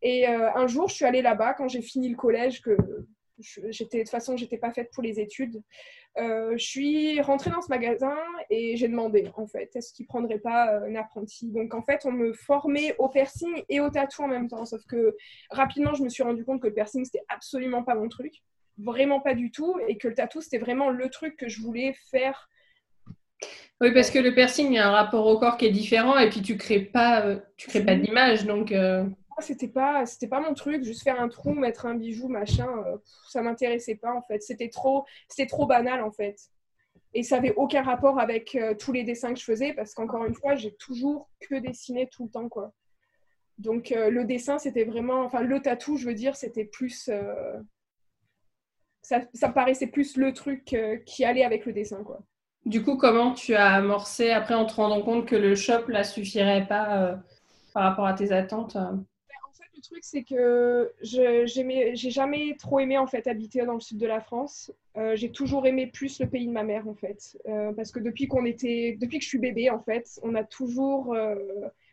Et 0.00 0.28
euh, 0.28 0.52
un 0.54 0.66
jour, 0.66 0.88
je 0.88 0.94
suis 0.94 1.04
allée 1.04 1.22
là-bas 1.22 1.54
quand 1.54 1.68
j'ai 1.68 1.82
fini 1.82 2.08
le 2.08 2.16
collège, 2.16 2.62
que 2.62 2.76
j'étais 3.38 3.98
de 3.98 4.02
toute 4.04 4.10
façon, 4.10 4.36
j'étais 4.36 4.58
pas 4.58 4.72
faite 4.72 4.90
pour 4.92 5.02
les 5.02 5.20
études. 5.20 5.62
Euh, 6.16 6.52
je 6.56 6.64
suis 6.64 7.20
rentrée 7.20 7.50
dans 7.50 7.60
ce 7.60 7.68
magasin 7.68 8.16
et 8.48 8.76
j'ai 8.76 8.88
demandé 8.88 9.30
en 9.36 9.46
fait, 9.46 9.74
est-ce 9.74 9.92
qu'ils 9.92 10.06
prendraient 10.06 10.38
pas 10.38 10.78
un 10.78 10.94
apprenti? 10.94 11.50
Donc 11.50 11.74
en 11.74 11.82
fait, 11.82 12.06
on 12.06 12.12
me 12.12 12.32
formait 12.32 12.94
au 12.98 13.08
piercing 13.08 13.62
et 13.68 13.80
au 13.80 13.90
tatou 13.90 14.22
en 14.22 14.28
même 14.28 14.48
temps. 14.48 14.64
Sauf 14.64 14.84
que 14.86 15.16
rapidement, 15.50 15.92
je 15.92 16.02
me 16.02 16.08
suis 16.08 16.22
rendu 16.22 16.44
compte 16.44 16.62
que 16.62 16.68
le 16.68 16.74
piercing 16.74 17.04
c'était 17.04 17.24
absolument 17.28 17.82
pas 17.82 17.94
mon 17.94 18.08
truc 18.08 18.42
vraiment 18.78 19.20
pas 19.20 19.34
du 19.34 19.50
tout 19.50 19.78
et 19.88 19.96
que 19.98 20.08
le 20.08 20.14
tatou 20.14 20.40
c'était 20.40 20.58
vraiment 20.58 20.90
le 20.90 21.08
truc 21.08 21.36
que 21.36 21.48
je 21.48 21.60
voulais 21.60 21.94
faire. 22.10 22.48
Oui, 23.80 23.92
parce 23.92 24.10
que 24.10 24.18
le 24.18 24.34
piercing, 24.34 24.68
il 24.68 24.74
y 24.74 24.78
a 24.78 24.88
un 24.88 24.92
rapport 24.92 25.26
au 25.26 25.38
corps 25.38 25.56
qui 25.56 25.66
est 25.66 25.70
différent 25.70 26.16
et 26.18 26.30
puis 26.30 26.42
tu 26.42 26.56
crées 26.56 26.80
pas, 26.80 27.24
euh, 27.26 27.40
tu 27.56 27.68
crées 27.68 27.84
pas 27.84 27.96
d'image, 27.96 28.46
donc. 28.46 28.72
Euh... 28.72 29.04
C'était 29.40 29.68
pas, 29.68 30.06
c'était 30.06 30.28
pas 30.28 30.38
mon 30.38 30.54
truc. 30.54 30.84
Juste 30.84 31.02
faire 31.02 31.20
un 31.20 31.28
trou, 31.28 31.54
mettre 31.54 31.86
un 31.86 31.96
bijou, 31.96 32.28
machin, 32.28 32.68
euh, 32.86 32.96
ça 33.28 33.42
m'intéressait 33.42 33.96
pas 33.96 34.12
en 34.14 34.22
fait. 34.22 34.40
C'était 34.42 34.68
trop, 34.68 35.04
c'était 35.28 35.48
trop 35.48 35.66
banal 35.66 36.02
en 36.02 36.12
fait. 36.12 36.36
Et 37.14 37.24
ça 37.24 37.36
avait 37.36 37.52
aucun 37.54 37.82
rapport 37.82 38.20
avec 38.20 38.56
tous 38.78 38.92
les 38.92 39.02
dessins 39.02 39.34
que 39.34 39.40
je 39.40 39.44
faisais 39.44 39.72
parce 39.72 39.92
qu'encore 39.92 40.24
une 40.24 40.34
fois, 40.34 40.54
j'ai 40.54 40.74
toujours 40.76 41.28
que 41.40 41.56
dessiné 41.56 42.08
tout 42.08 42.24
le 42.24 42.30
temps 42.30 42.48
quoi. 42.48 42.72
Donc 43.58 43.90
le 43.90 44.24
dessin, 44.24 44.58
c'était 44.58 44.84
vraiment, 44.84 45.22
enfin 45.22 45.42
le 45.42 45.60
tatou, 45.60 45.96
je 45.96 46.06
veux 46.06 46.14
dire, 46.14 46.34
c'était 46.34 46.64
plus 46.64 47.08
ça, 49.04 49.20
ça 49.34 49.50
paraissait 49.50 49.86
plus 49.86 50.16
le 50.16 50.32
truc 50.32 50.72
euh, 50.72 50.96
qui 51.04 51.24
allait 51.24 51.44
avec 51.44 51.66
le 51.66 51.72
dessin. 51.72 52.02
Quoi. 52.02 52.20
Du 52.64 52.82
coup, 52.82 52.96
comment 52.96 53.32
tu 53.32 53.54
as 53.54 53.74
amorcé 53.74 54.30
après 54.30 54.54
en 54.54 54.64
te 54.64 54.74
rendant 54.74 55.02
compte 55.02 55.26
que 55.26 55.36
le 55.36 55.54
shop 55.54 55.88
là 55.88 56.02
suffirait 56.02 56.66
pas 56.66 57.02
euh, 57.02 57.16
par 57.74 57.84
rapport 57.84 58.06
à 58.06 58.14
tes 58.14 58.32
attentes 58.32 58.76
euh? 58.76 58.90
ben, 58.90 59.36
En 59.46 59.52
fait, 59.52 59.68
le 59.76 59.82
truc 59.82 59.98
c'est 60.02 60.22
que 60.22 60.90
j'ai 61.02 62.10
jamais 62.10 62.56
trop 62.58 62.80
aimé 62.80 62.96
en 62.96 63.06
fait 63.06 63.26
habiter 63.26 63.64
dans 63.66 63.74
le 63.74 63.80
sud 63.80 63.98
de 63.98 64.06
la 64.06 64.20
France. 64.20 64.72
j'ai 65.14 65.30
toujours 65.30 65.66
aimé 65.66 65.86
plus 65.86 66.18
le 66.20 66.26
pays 66.26 66.46
de 66.46 66.52
ma 66.52 66.62
mère 66.62 66.88
en 66.88 66.94
fait, 66.94 67.36
parce 67.76 67.92
que 67.92 68.00
depuis 68.00 68.26
qu'on 68.26 68.46
était, 68.46 68.96
depuis 68.98 69.18
que 69.18 69.24
je 69.24 69.28
suis 69.28 69.38
bébé 69.38 69.68
en 69.68 69.80
fait, 69.80 70.18
on 70.22 70.34
a 70.34 70.44
toujours 70.44 71.14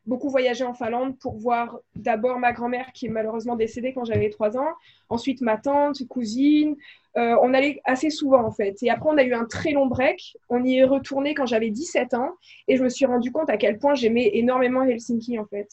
beaucoup 0.06 0.30
voyagé 0.30 0.64
en 0.64 0.74
Finlande 0.74 1.18
pour 1.20 1.38
voir 1.38 1.80
d'abord 1.96 2.40
ma 2.40 2.54
grand-mère 2.54 2.92
qui 2.94 3.06
est 3.06 3.10
malheureusement 3.10 3.56
décédée 3.56 3.94
quand 3.94 4.04
j'avais 4.04 4.30
3 4.30 4.58
ans, 4.58 4.74
ensuite 5.10 5.42
ma 5.42 5.58
tante, 5.58 6.06
cousine. 6.08 6.76
Euh, 7.18 7.36
on 7.42 7.54
allait 7.54 7.82
assez 7.84 8.10
souvent 8.10 8.44
en 8.44 8.52
fait. 8.52 8.82
Et 8.82 8.90
après, 8.90 9.10
on 9.10 9.18
a 9.18 9.24
eu 9.24 9.34
un 9.34 9.46
très 9.46 9.72
long 9.72 9.86
break. 9.86 10.38
On 10.50 10.64
y 10.64 10.78
est 10.78 10.84
retourné 10.84 11.34
quand 11.34 11.46
j'avais 11.46 11.70
17 11.70 12.14
ans 12.14 12.32
et 12.68 12.78
je 12.78 12.84
me 12.84 12.90
suis 12.90 13.06
rendu 13.06 13.32
compte 13.32 13.50
à 13.50 13.58
quel 13.58 13.78
point 13.78 13.96
j'aimais 13.96 14.32
énormément 14.34 14.84
Helsinki 14.84 15.38
en 15.38 15.46
fait. 15.46 15.68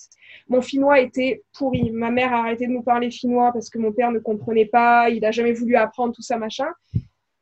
Mon 0.48 0.60
finnois 0.60 1.00
était 1.00 1.42
pourri. 1.56 1.90
Ma 1.92 2.10
mère 2.10 2.32
a 2.32 2.40
arrêté 2.40 2.66
de 2.66 2.72
nous 2.72 2.82
parler 2.82 3.10
finnois 3.10 3.52
parce 3.52 3.70
que 3.70 3.78
mon 3.78 3.92
père 3.92 4.10
ne 4.10 4.18
comprenait 4.18 4.66
pas, 4.66 5.10
il 5.10 5.20
n'a 5.20 5.30
jamais 5.30 5.52
voulu 5.52 5.76
apprendre 5.76 6.14
tout 6.14 6.22
ça 6.22 6.38
machin. 6.38 6.68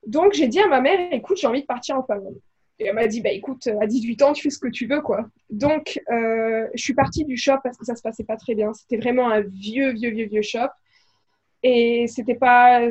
Donc 0.06 0.34
j'ai 0.34 0.46
dit 0.46 0.60
à 0.60 0.68
ma 0.68 0.80
mère, 0.80 1.12
écoute, 1.12 1.38
j'ai 1.38 1.46
envie 1.46 1.62
de 1.62 1.66
partir 1.66 1.96
en 1.96 2.02
Finlande. 2.02 2.38
Et 2.78 2.86
elle 2.86 2.94
m'a 2.94 3.06
dit, 3.06 3.22
bah 3.22 3.30
écoute, 3.30 3.68
à 3.80 3.86
18 3.86 4.22
ans, 4.22 4.32
tu 4.34 4.42
fais 4.42 4.50
ce 4.50 4.58
que 4.58 4.68
tu 4.68 4.86
veux, 4.86 5.00
quoi. 5.00 5.26
Donc, 5.48 5.98
euh, 6.10 6.66
je 6.74 6.82
suis 6.82 6.94
partie 6.94 7.24
du 7.24 7.36
shop 7.36 7.58
parce 7.64 7.78
que 7.78 7.86
ça 7.86 7.96
se 7.96 8.02
passait 8.02 8.24
pas 8.24 8.36
très 8.36 8.54
bien. 8.54 8.72
C'était 8.74 8.98
vraiment 8.98 9.30
un 9.30 9.40
vieux, 9.40 9.92
vieux, 9.92 10.10
vieux, 10.10 10.26
vieux 10.26 10.42
shop. 10.42 10.68
Et 11.62 12.06
c'était 12.06 12.34
pas 12.34 12.82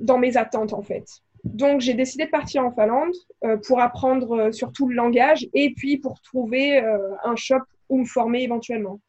dans 0.00 0.16
mes 0.16 0.38
attentes, 0.38 0.72
en 0.72 0.82
fait. 0.82 1.04
Donc, 1.44 1.80
j'ai 1.82 1.94
décidé 1.94 2.24
de 2.24 2.30
partir 2.30 2.64
en 2.64 2.70
Finlande 2.70 3.12
euh, 3.44 3.58
pour 3.58 3.80
apprendre 3.80 4.38
euh, 4.38 4.52
surtout 4.52 4.88
le 4.88 4.94
langage 4.94 5.46
et 5.52 5.72
puis 5.74 5.98
pour 5.98 6.20
trouver 6.22 6.82
un 7.24 7.36
shop 7.36 7.60
où 7.90 7.98
me 7.98 8.06
former 8.06 8.42
éventuellement. 8.42 9.00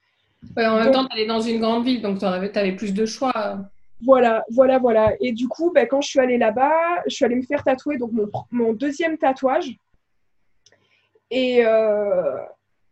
en 0.57 0.75
même 0.75 0.91
temps, 0.91 1.05
tu 1.05 1.13
allais 1.13 1.25
dans 1.25 1.39
une 1.39 1.61
grande 1.61 1.85
ville, 1.85 2.01
donc 2.01 2.19
tu 2.19 2.25
avais, 2.25 2.73
plus 2.73 2.93
de 2.93 3.05
choix. 3.05 3.59
Voilà, 4.03 4.43
voilà, 4.49 4.77
voilà. 4.77 5.13
Et 5.21 5.31
du 5.31 5.47
coup, 5.47 5.71
bah, 5.73 5.85
quand 5.85 6.01
je 6.01 6.09
suis 6.09 6.19
allée 6.19 6.37
là-bas, 6.37 6.73
je 7.07 7.15
suis 7.15 7.23
allée 7.23 7.35
me 7.35 7.43
faire 7.43 7.63
tatouer 7.63 7.97
donc 7.97 8.11
mon, 8.11 8.27
mon 8.51 8.73
deuxième 8.73 9.17
tatouage 9.17 9.77
et, 11.31 11.65
euh, 11.65 12.37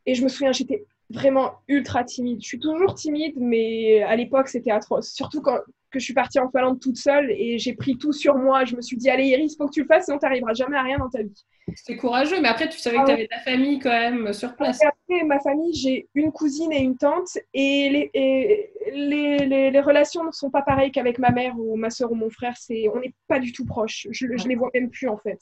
et 0.05 0.15
je 0.15 0.23
me 0.23 0.29
souviens, 0.29 0.51
j'étais 0.51 0.85
vraiment 1.09 1.53
ultra 1.67 2.03
timide. 2.03 2.41
Je 2.41 2.47
suis 2.47 2.59
toujours 2.59 2.95
timide, 2.95 3.35
mais 3.37 4.01
à 4.03 4.15
l'époque, 4.15 4.47
c'était 4.47 4.71
atroce. 4.71 5.09
Surtout 5.09 5.41
quand 5.41 5.59
que 5.91 5.99
je 5.99 6.03
suis 6.05 6.13
partie 6.13 6.39
en 6.39 6.49
Finlande 6.49 6.79
toute 6.79 6.97
seule 6.97 7.31
et 7.31 7.57
j'ai 7.57 7.73
pris 7.73 7.97
tout 7.97 8.13
sur 8.13 8.35
moi. 8.35 8.65
Je 8.65 8.75
me 8.75 8.81
suis 8.81 8.97
dit, 8.97 9.09
allez 9.09 9.27
Iris, 9.27 9.55
faut 9.57 9.67
que 9.67 9.73
tu 9.73 9.81
le 9.81 9.87
fasses, 9.87 10.05
sinon 10.05 10.17
tu 10.17 10.25
n'arriveras 10.25 10.53
jamais 10.53 10.77
à 10.77 10.83
rien 10.83 10.97
dans 10.97 11.09
ta 11.09 11.23
vie. 11.23 11.45
C'était 11.75 11.97
courageux, 11.97 12.41
mais 12.41 12.47
après, 12.47 12.67
tu 12.67 12.79
savais 12.79 12.97
que 12.97 13.05
tu 13.05 13.11
avais 13.11 13.27
ta 13.27 13.39
famille 13.39 13.79
quand 13.79 13.89
même 13.89 14.33
sur 14.33 14.55
place. 14.55 14.79
après, 14.83 15.23
ma 15.23 15.39
famille, 15.39 15.73
j'ai 15.73 16.07
une 16.15 16.31
cousine 16.31 16.71
et 16.71 16.79
une 16.79 16.97
tante 16.97 17.37
et 17.53 18.09
les, 18.11 18.71
les, 18.91 19.69
les, 19.71 19.79
relations 19.79 20.23
ne 20.23 20.31
sont 20.31 20.49
pas 20.49 20.63
pareilles 20.63 20.91
qu'avec 20.91 21.19
ma 21.19 21.29
mère 21.29 21.53
ou 21.59 21.75
ma 21.75 21.89
soeur 21.89 22.11
ou 22.11 22.15
mon 22.15 22.29
frère. 22.29 22.55
C'est, 22.57 22.87
on 22.93 22.99
n'est 22.99 23.13
pas 23.27 23.39
du 23.39 23.51
tout 23.51 23.65
proches. 23.65 24.07
Je, 24.09 24.27
je 24.35 24.47
les 24.47 24.55
vois 24.55 24.69
même 24.73 24.89
plus 24.89 25.07
en 25.07 25.17
fait. 25.17 25.39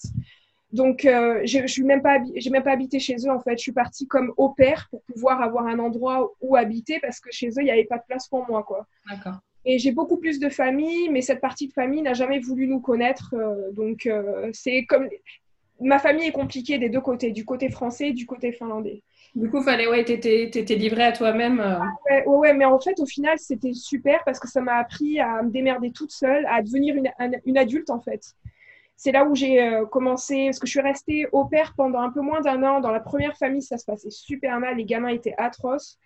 Donc, 0.71 1.05
euh, 1.05 1.41
je 1.45 1.59
n'ai 1.59 1.87
même, 1.87 2.01
pas, 2.01 2.19
même 2.19 2.63
pas 2.63 2.71
habité 2.71 2.99
chez 2.99 3.15
eux, 3.25 3.31
en 3.31 3.39
fait. 3.39 3.57
Je 3.57 3.63
suis 3.63 3.71
partie 3.71 4.07
comme 4.07 4.33
au 4.35 4.49
père 4.49 4.87
pour 4.91 5.01
pouvoir 5.03 5.41
avoir 5.41 5.65
un 5.67 5.79
endroit 5.79 6.33
où 6.41 6.55
habiter 6.55 6.99
parce 7.01 7.19
que 7.19 7.29
chez 7.31 7.47
eux, 7.49 7.61
il 7.61 7.65
n'y 7.65 7.71
avait 7.71 7.85
pas 7.85 7.97
de 7.97 8.03
place 8.07 8.27
pour 8.27 8.45
moi, 8.47 8.63
quoi. 8.63 8.85
D'accord. 9.09 9.39
Et 9.63 9.79
j'ai 9.79 9.91
beaucoup 9.91 10.17
plus 10.17 10.39
de 10.39 10.49
famille, 10.49 11.09
mais 11.09 11.21
cette 11.21 11.41
partie 11.41 11.67
de 11.67 11.73
famille 11.73 12.01
n'a 12.01 12.13
jamais 12.13 12.39
voulu 12.39 12.67
nous 12.67 12.81
connaître. 12.81 13.33
Euh, 13.33 13.71
donc, 13.71 14.05
euh, 14.05 14.49
c'est 14.53 14.85
comme... 14.85 15.09
Ma 15.79 15.99
famille 15.99 16.27
est 16.27 16.31
compliquée 16.31 16.79
des 16.79 16.89
deux 16.89 17.01
côtés, 17.01 17.31
du 17.31 17.45
côté 17.45 17.69
français 17.69 18.09
et 18.09 18.13
du 18.13 18.25
côté 18.25 18.51
finlandais. 18.51 19.03
Du 19.35 19.49
coup, 19.49 19.61
fallait, 19.61 19.87
ouais, 19.87 20.03
t'étais, 20.03 20.45
étais 20.45 20.75
livrée 20.75 21.03
à 21.03 21.11
toi-même. 21.11 21.59
Ouais, 22.09 22.25
ouais, 22.25 22.53
mais 22.53 22.65
en 22.65 22.79
fait, 22.79 22.99
au 22.99 23.05
final, 23.05 23.37
c'était 23.37 23.73
super 23.73 24.23
parce 24.25 24.39
que 24.39 24.49
ça 24.49 24.59
m'a 24.59 24.75
appris 24.75 25.19
à 25.19 25.43
me 25.43 25.51
démerder 25.51 25.91
toute 25.91 26.11
seule, 26.11 26.45
à 26.47 26.63
devenir 26.63 26.95
une, 26.95 27.11
une 27.45 27.57
adulte, 27.57 27.91
en 27.91 27.99
fait 27.99 28.33
c'est 28.97 29.11
là 29.11 29.25
où 29.25 29.35
j'ai 29.35 29.61
euh, 29.61 29.85
commencé, 29.85 30.45
parce 30.45 30.59
que 30.59 30.65
je 30.65 30.71
suis 30.71 30.81
restée 30.81 31.27
au 31.31 31.45
père 31.45 31.73
pendant 31.77 31.99
un 31.99 32.09
peu 32.09 32.21
moins 32.21 32.41
d'un 32.41 32.61
an. 32.63 32.81
Dans 32.81 32.91
la 32.91 32.99
première 32.99 33.37
famille, 33.37 33.61
ça 33.61 33.77
se 33.77 33.85
passait 33.85 34.09
super 34.09 34.59
mal, 34.59 34.75
les 34.75 34.85
gamins 34.85 35.09
étaient 35.09 35.35
atroces. 35.37 35.99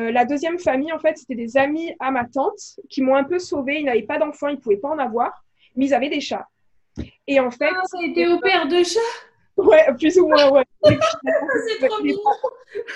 Euh, 0.00 0.10
la 0.10 0.24
deuxième 0.24 0.58
famille, 0.58 0.92
en 0.92 0.98
fait, 0.98 1.16
c'était 1.16 1.36
des 1.36 1.56
amis 1.56 1.94
à 2.00 2.10
ma 2.10 2.24
tante 2.24 2.80
qui 2.90 3.00
m'ont 3.00 3.14
un 3.14 3.24
peu 3.24 3.38
sauvée. 3.38 3.80
Ils 3.80 3.84
n'avaient 3.84 4.02
pas 4.02 4.18
d'enfants, 4.18 4.48
ils 4.48 4.56
ne 4.56 4.60
pouvaient 4.60 4.76
pas 4.76 4.90
en 4.90 4.98
avoir, 4.98 5.44
mais 5.76 5.86
ils 5.86 5.94
avaient 5.94 6.10
des 6.10 6.20
chats. 6.20 6.48
Et 7.28 7.38
en 7.38 7.50
fait. 7.50 7.70
Ah, 7.70 7.82
ça 7.84 7.98
a 8.02 8.04
été 8.04 8.26
au 8.26 8.38
père 8.40 8.66
de 8.66 8.82
chats 8.82 9.00
Ouais, 9.56 9.86
plus 9.98 10.18
ou 10.18 10.26
moins, 10.26 10.50
ouais. 10.50 10.64
c'est 10.82 11.86
trop 11.86 12.02
mignon. 12.02 12.18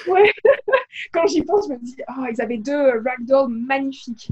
Ouais. 0.09 0.33
Quand 1.13 1.27
j'y 1.27 1.43
pense, 1.43 1.69
je 1.69 1.75
me 1.75 1.79
dis, 1.79 1.97
oh, 2.09 2.25
ils 2.31 2.41
avaient 2.41 2.59
deux 2.59 3.03
ragdolls 3.05 3.49
magnifiques. 3.49 4.29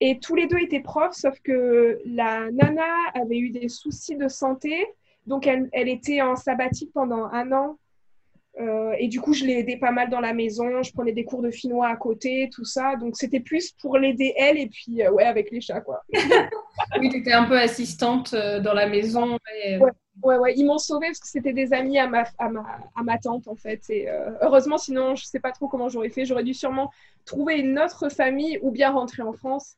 Et 0.00 0.18
tous 0.18 0.34
les 0.34 0.46
deux 0.46 0.58
étaient 0.58 0.80
profs, 0.80 1.14
sauf 1.14 1.38
que 1.40 1.98
la 2.04 2.50
nana 2.50 2.82
avait 3.14 3.38
eu 3.38 3.50
des 3.50 3.68
soucis 3.68 4.16
de 4.16 4.28
santé. 4.28 4.86
Donc, 5.26 5.46
elle, 5.46 5.68
elle 5.72 5.88
était 5.88 6.20
en 6.20 6.36
sabbatique 6.36 6.92
pendant 6.92 7.24
un 7.26 7.52
an. 7.52 7.78
Euh, 8.60 8.92
et 8.98 9.08
du 9.08 9.20
coup, 9.20 9.32
je 9.32 9.44
l'ai 9.44 9.58
aidée 9.58 9.76
pas 9.76 9.90
mal 9.90 10.10
dans 10.10 10.20
la 10.20 10.32
maison. 10.32 10.82
Je 10.82 10.92
prenais 10.92 11.12
des 11.12 11.24
cours 11.24 11.42
de 11.42 11.50
finnois 11.50 11.88
à 11.88 11.96
côté, 11.96 12.48
tout 12.52 12.64
ça. 12.64 12.96
Donc, 12.96 13.16
c'était 13.16 13.40
plus 13.40 13.72
pour 13.80 13.98
l'aider 13.98 14.32
elle 14.36 14.58
et 14.58 14.68
puis, 14.68 15.02
euh, 15.02 15.10
ouais, 15.10 15.24
avec 15.24 15.50
les 15.50 15.60
chats, 15.60 15.80
quoi. 15.80 16.02
oui, 17.00 17.08
tu 17.08 17.18
étais 17.18 17.32
un 17.32 17.44
peu 17.44 17.58
assistante 17.58 18.34
euh, 18.34 18.60
dans 18.60 18.74
la 18.74 18.86
maison. 18.86 19.38
Ouais, 19.80 19.90
ouais, 20.22 20.36
ouais. 20.38 20.54
Ils 20.56 20.64
m'ont 20.64 20.78
sauvée 20.78 21.08
parce 21.08 21.20
que 21.20 21.28
c'était 21.28 21.52
des 21.52 21.72
amis 21.72 21.98
à 21.98 22.06
ma, 22.06 22.24
à 22.38 22.48
ma, 22.48 22.64
à 22.94 23.02
ma 23.02 23.18
tante, 23.18 23.48
en 23.48 23.56
fait. 23.56 23.82
Et 23.90 24.08
heureusement, 24.42 24.78
sinon, 24.78 25.14
je 25.14 25.24
sais 25.24 25.40
pas 25.40 25.52
trop 25.52 25.68
comment 25.68 25.88
j'aurais 25.88 26.10
fait. 26.10 26.24
J'aurais 26.24 26.44
dû 26.44 26.54
sûrement 26.54 26.90
trouver 27.24 27.58
une 27.58 27.78
autre 27.78 28.08
famille 28.08 28.58
ou 28.62 28.70
bien 28.70 28.90
rentrer 28.90 29.22
en 29.22 29.32
France. 29.32 29.76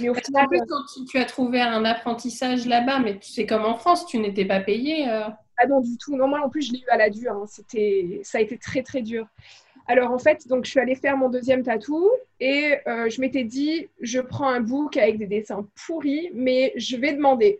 Mais 0.00 0.08
au 0.08 0.14
final, 0.14 0.46
plus, 0.48 0.60
quand 0.66 1.04
tu, 1.10 1.18
as 1.18 1.24
trouvé 1.24 1.60
un 1.60 1.84
apprentissage 1.84 2.66
là-bas, 2.66 3.00
mais 3.00 3.18
tu 3.18 3.30
sais 3.30 3.46
comme 3.46 3.64
en 3.64 3.76
France, 3.76 4.06
tu 4.06 4.18
n'étais 4.18 4.44
pas 4.44 4.60
payé. 4.60 5.08
Euh... 5.08 5.24
Ah 5.58 5.66
non, 5.66 5.80
du 5.80 5.96
tout. 5.98 6.16
Non, 6.16 6.28
moi 6.28 6.40
en 6.42 6.48
plus, 6.48 6.62
je 6.62 6.72
l'ai 6.72 6.78
eu 6.78 6.88
à 6.88 6.96
la 6.96 7.10
dure. 7.10 7.32
Hein. 7.32 7.44
C'était, 7.46 8.20
ça 8.24 8.38
a 8.38 8.40
été 8.40 8.56
très 8.56 8.82
très 8.82 9.02
dur. 9.02 9.26
Alors 9.88 10.12
en 10.12 10.18
fait, 10.18 10.46
donc 10.48 10.64
je 10.64 10.70
suis 10.70 10.80
allée 10.80 10.94
faire 10.94 11.16
mon 11.16 11.28
deuxième 11.28 11.64
tatou 11.64 12.08
et 12.38 12.78
euh, 12.86 13.10
je 13.10 13.20
m'étais 13.20 13.42
dit, 13.42 13.88
je 14.00 14.20
prends 14.20 14.48
un 14.48 14.60
book 14.60 14.96
avec 14.96 15.18
des 15.18 15.26
dessins 15.26 15.66
pourris, 15.86 16.30
mais 16.34 16.72
je 16.76 16.96
vais 16.96 17.12
demander. 17.12 17.58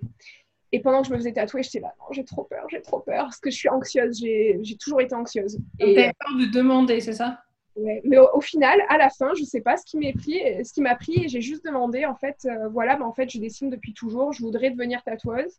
Et 0.73 0.81
pendant 0.81 1.03
que 1.03 1.09
je 1.09 1.13
me 1.13 1.19
faisais 1.19 1.33
tatouer, 1.33 1.63
j'étais 1.63 1.81
là, 1.81 1.95
non, 1.99 2.07
j'ai 2.13 2.25
trop 2.25 2.45
peur, 2.45 2.67
j'ai 2.71 2.81
trop 2.81 3.01
peur, 3.01 3.25
parce 3.25 3.39
que 3.39 3.51
je 3.51 3.57
suis 3.57 3.69
anxieuse, 3.69 4.19
j'ai, 4.19 4.77
toujours 4.81 5.03
été 5.03 5.15
anxieuse. 5.15 5.59
Et 5.79 5.95
t'avais 5.95 6.13
peur 6.19 6.39
de 6.39 6.47
demander, 6.47 7.01
c'est 7.01 7.13
ça? 7.13 7.43
Mais 7.77 8.19
au, 8.19 8.41
final, 8.41 8.81
à 8.89 8.99
la 8.99 9.09
fin, 9.11 9.33
je 9.35 9.43
ne 9.43 9.47
sais 9.47 9.61
pas 9.61 9.77
ce 9.77 9.85
qui 9.85 9.99
m'a 9.99 10.13
pris, 10.13 10.41
ce 10.65 10.73
qui 10.73 10.81
m'a 10.81 10.95
pris, 10.95 11.25
et 11.25 11.29
j'ai 11.29 11.41
juste 11.41 11.65
demandé, 11.65 12.05
en 12.07 12.15
fait, 12.15 12.37
euh, 12.47 12.69
voilà, 12.69 12.97
mais 12.97 13.05
en 13.05 13.13
fait, 13.13 13.31
je 13.31 13.39
dessine 13.39 13.71
depuis 13.71 13.95
toujours, 13.95 14.33
je 14.33 14.43
voudrais 14.43 14.71
devenir 14.71 15.03
tatoueuse. 15.03 15.59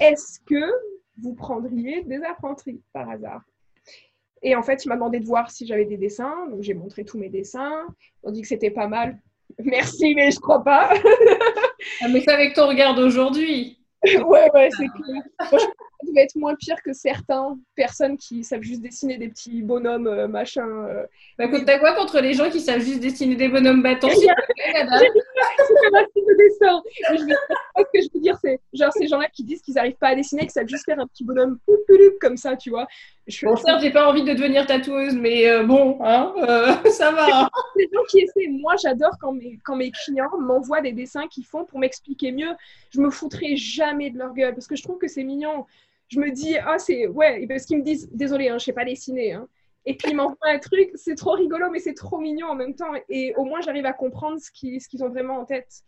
Est-ce 0.00 0.40
que 0.40 0.72
vous 1.18 1.34
prendriez 1.34 2.02
des 2.02 2.22
apprentis 2.22 2.80
par 2.92 3.08
hasard? 3.08 3.42
Et 4.42 4.54
en 4.54 4.62
fait, 4.62 4.84
il 4.84 4.88
m'a 4.88 4.94
demandé 4.94 5.18
de 5.18 5.24
voir 5.24 5.50
si 5.50 5.66
j'avais 5.66 5.86
des 5.86 5.96
dessins, 5.96 6.46
donc 6.50 6.62
j'ai 6.62 6.74
montré 6.74 7.04
tous 7.04 7.18
mes 7.18 7.28
dessins. 7.28 7.86
On 8.22 8.30
dit 8.30 8.42
que 8.42 8.48
c'était 8.48 8.70
pas 8.70 8.86
mal. 8.86 9.18
Merci, 9.58 10.14
mais 10.14 10.30
je 10.30 10.38
crois 10.38 10.62
pas. 10.62 10.92
ah, 12.02 12.08
mais 12.12 12.20
c'est 12.20 12.32
avec 12.32 12.54
ton 12.54 12.68
regard 12.68 12.94
d'aujourd'hui. 12.94 13.78
ouais, 14.26 14.50
ouais, 14.54 14.68
c'est 14.76 14.88
clair 14.88 15.66
ça 16.00 16.06
devait 16.06 16.22
être 16.22 16.36
moins 16.36 16.54
pire 16.54 16.76
que 16.82 16.92
certaines 16.92 17.58
personnes 17.74 18.16
qui 18.16 18.44
savent 18.44 18.62
juste 18.62 18.80
dessiner 18.82 19.18
des 19.18 19.28
petits 19.28 19.62
bonhommes, 19.62 20.06
euh, 20.06 20.28
machin. 20.28 20.66
Euh. 20.66 21.06
Bah, 21.38 21.46
t'as 21.64 21.78
quoi 21.78 21.94
contre 21.94 22.20
les 22.20 22.34
gens 22.34 22.50
qui 22.50 22.60
savent 22.60 22.80
juste 22.80 23.00
dessiner 23.00 23.36
des 23.36 23.48
bonhommes 23.48 23.82
bâtons 23.82 24.08
C'est 24.10 24.24
de 26.24 26.36
dessin. 26.36 26.82
ce 27.08 27.82
que 27.82 28.02
je 28.02 28.08
veux 28.14 28.20
dire, 28.20 28.36
c'est 28.42 28.60
genre 28.72 28.92
ces 28.92 29.06
gens-là 29.08 29.28
qui 29.32 29.44
disent 29.44 29.62
qu'ils 29.62 29.74
n'arrivent 29.74 29.96
pas 29.96 30.08
à 30.08 30.14
dessiner, 30.14 30.42
qui 30.42 30.50
savent 30.50 30.68
juste 30.68 30.84
faire 30.84 31.00
un 31.00 31.06
petit 31.06 31.24
bonhomme 31.24 31.58
comme 32.20 32.36
ça, 32.36 32.56
tu 32.56 32.70
vois. 32.70 32.86
Je 33.26 33.44
bon, 33.44 33.56
certes, 33.56 33.80
j'ai 33.80 33.90
pas 33.90 34.08
envie 34.08 34.22
de 34.22 34.32
devenir 34.32 34.66
tatoueuse, 34.66 35.16
mais 35.16 35.48
euh, 35.48 35.64
bon, 35.64 35.98
hein, 36.00 36.32
ça 36.90 37.10
va. 37.10 37.48
les 37.76 37.88
gens 37.92 38.02
qui 38.08 38.20
essaient, 38.20 38.48
moi, 38.48 38.74
j'adore 38.80 39.16
quand 39.20 39.32
mes, 39.32 39.58
quand 39.64 39.76
mes 39.76 39.90
clients 39.90 40.38
m'envoient 40.38 40.80
des 40.80 40.92
dessins 40.92 41.26
qu'ils 41.26 41.44
font 41.44 41.64
pour 41.64 41.80
m'expliquer 41.80 42.30
mieux. 42.30 42.52
Je 42.90 43.00
me 43.00 43.10
foutrai 43.10 43.56
jamais 43.56 44.10
de 44.10 44.18
leur 44.18 44.32
gueule 44.32 44.54
parce 44.54 44.66
que 44.66 44.76
je 44.76 44.82
trouve 44.82 44.98
que 44.98 45.08
c'est 45.08 45.24
mignon 45.24 45.66
je 46.08 46.20
me 46.20 46.30
dis, 46.30 46.56
ah, 46.58 46.78
c'est. 46.78 47.06
Ouais, 47.08 47.46
parce 47.46 47.64
qu'ils 47.66 47.78
me 47.78 47.82
disent, 47.82 48.08
désolé, 48.12 48.48
hein, 48.48 48.58
je 48.58 48.64
sais 48.64 48.72
pas 48.72 48.84
dessiner. 48.84 49.32
Hein. 49.32 49.48
Et 49.84 49.96
puis 49.96 50.10
ils 50.10 50.16
m'envoient 50.16 50.36
un 50.48 50.58
truc, 50.58 50.90
c'est 50.94 51.14
trop 51.14 51.32
rigolo, 51.32 51.70
mais 51.70 51.78
c'est 51.78 51.94
trop 51.94 52.18
mignon 52.18 52.48
en 52.48 52.56
même 52.56 52.74
temps. 52.74 52.92
Et 53.08 53.34
au 53.36 53.44
moins, 53.44 53.60
j'arrive 53.60 53.86
à 53.86 53.92
comprendre 53.92 54.40
ce 54.40 54.50
qu'ils 54.50 54.80
ce 54.80 54.88
qu'ils 54.88 55.04
ont 55.04 55.08
vraiment 55.08 55.38
en 55.38 55.44
tête. 55.44 55.84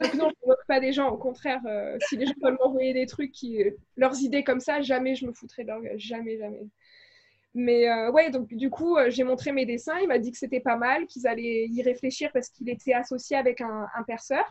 Donc 0.00 0.14
non, 0.14 0.30
je 0.30 0.46
ne 0.46 0.48
moque 0.48 0.66
pas 0.66 0.80
des 0.80 0.92
gens. 0.92 1.10
Au 1.10 1.18
contraire, 1.18 1.60
euh, 1.66 1.96
si 2.08 2.16
les 2.16 2.26
gens 2.26 2.32
veulent 2.42 2.56
m'envoyer 2.64 2.94
des 2.94 3.06
trucs, 3.06 3.30
qui, 3.30 3.62
leurs 3.96 4.18
idées 4.20 4.42
comme 4.42 4.60
ça, 4.60 4.80
jamais 4.80 5.14
je 5.14 5.26
me 5.26 5.32
foutrais 5.32 5.64
de 5.64 5.68
leur 5.68 5.80
Jamais, 5.96 6.38
jamais. 6.38 6.62
Mais 7.54 7.88
euh, 7.88 8.10
ouais, 8.10 8.30
donc 8.30 8.48
du 8.54 8.70
coup, 8.70 8.96
euh, 8.96 9.10
j'ai 9.10 9.24
montré 9.24 9.52
mes 9.52 9.66
dessins. 9.66 9.98
Il 10.00 10.08
m'a 10.08 10.18
dit 10.18 10.32
que 10.32 10.38
c'était 10.38 10.60
pas 10.60 10.76
mal, 10.76 11.06
qu'ils 11.06 11.26
allaient 11.26 11.66
y 11.68 11.82
réfléchir 11.82 12.30
parce 12.32 12.48
qu'il 12.48 12.68
était 12.70 12.94
associé 12.94 13.36
avec 13.36 13.60
un, 13.60 13.86
un 13.94 14.02
perceur. 14.04 14.44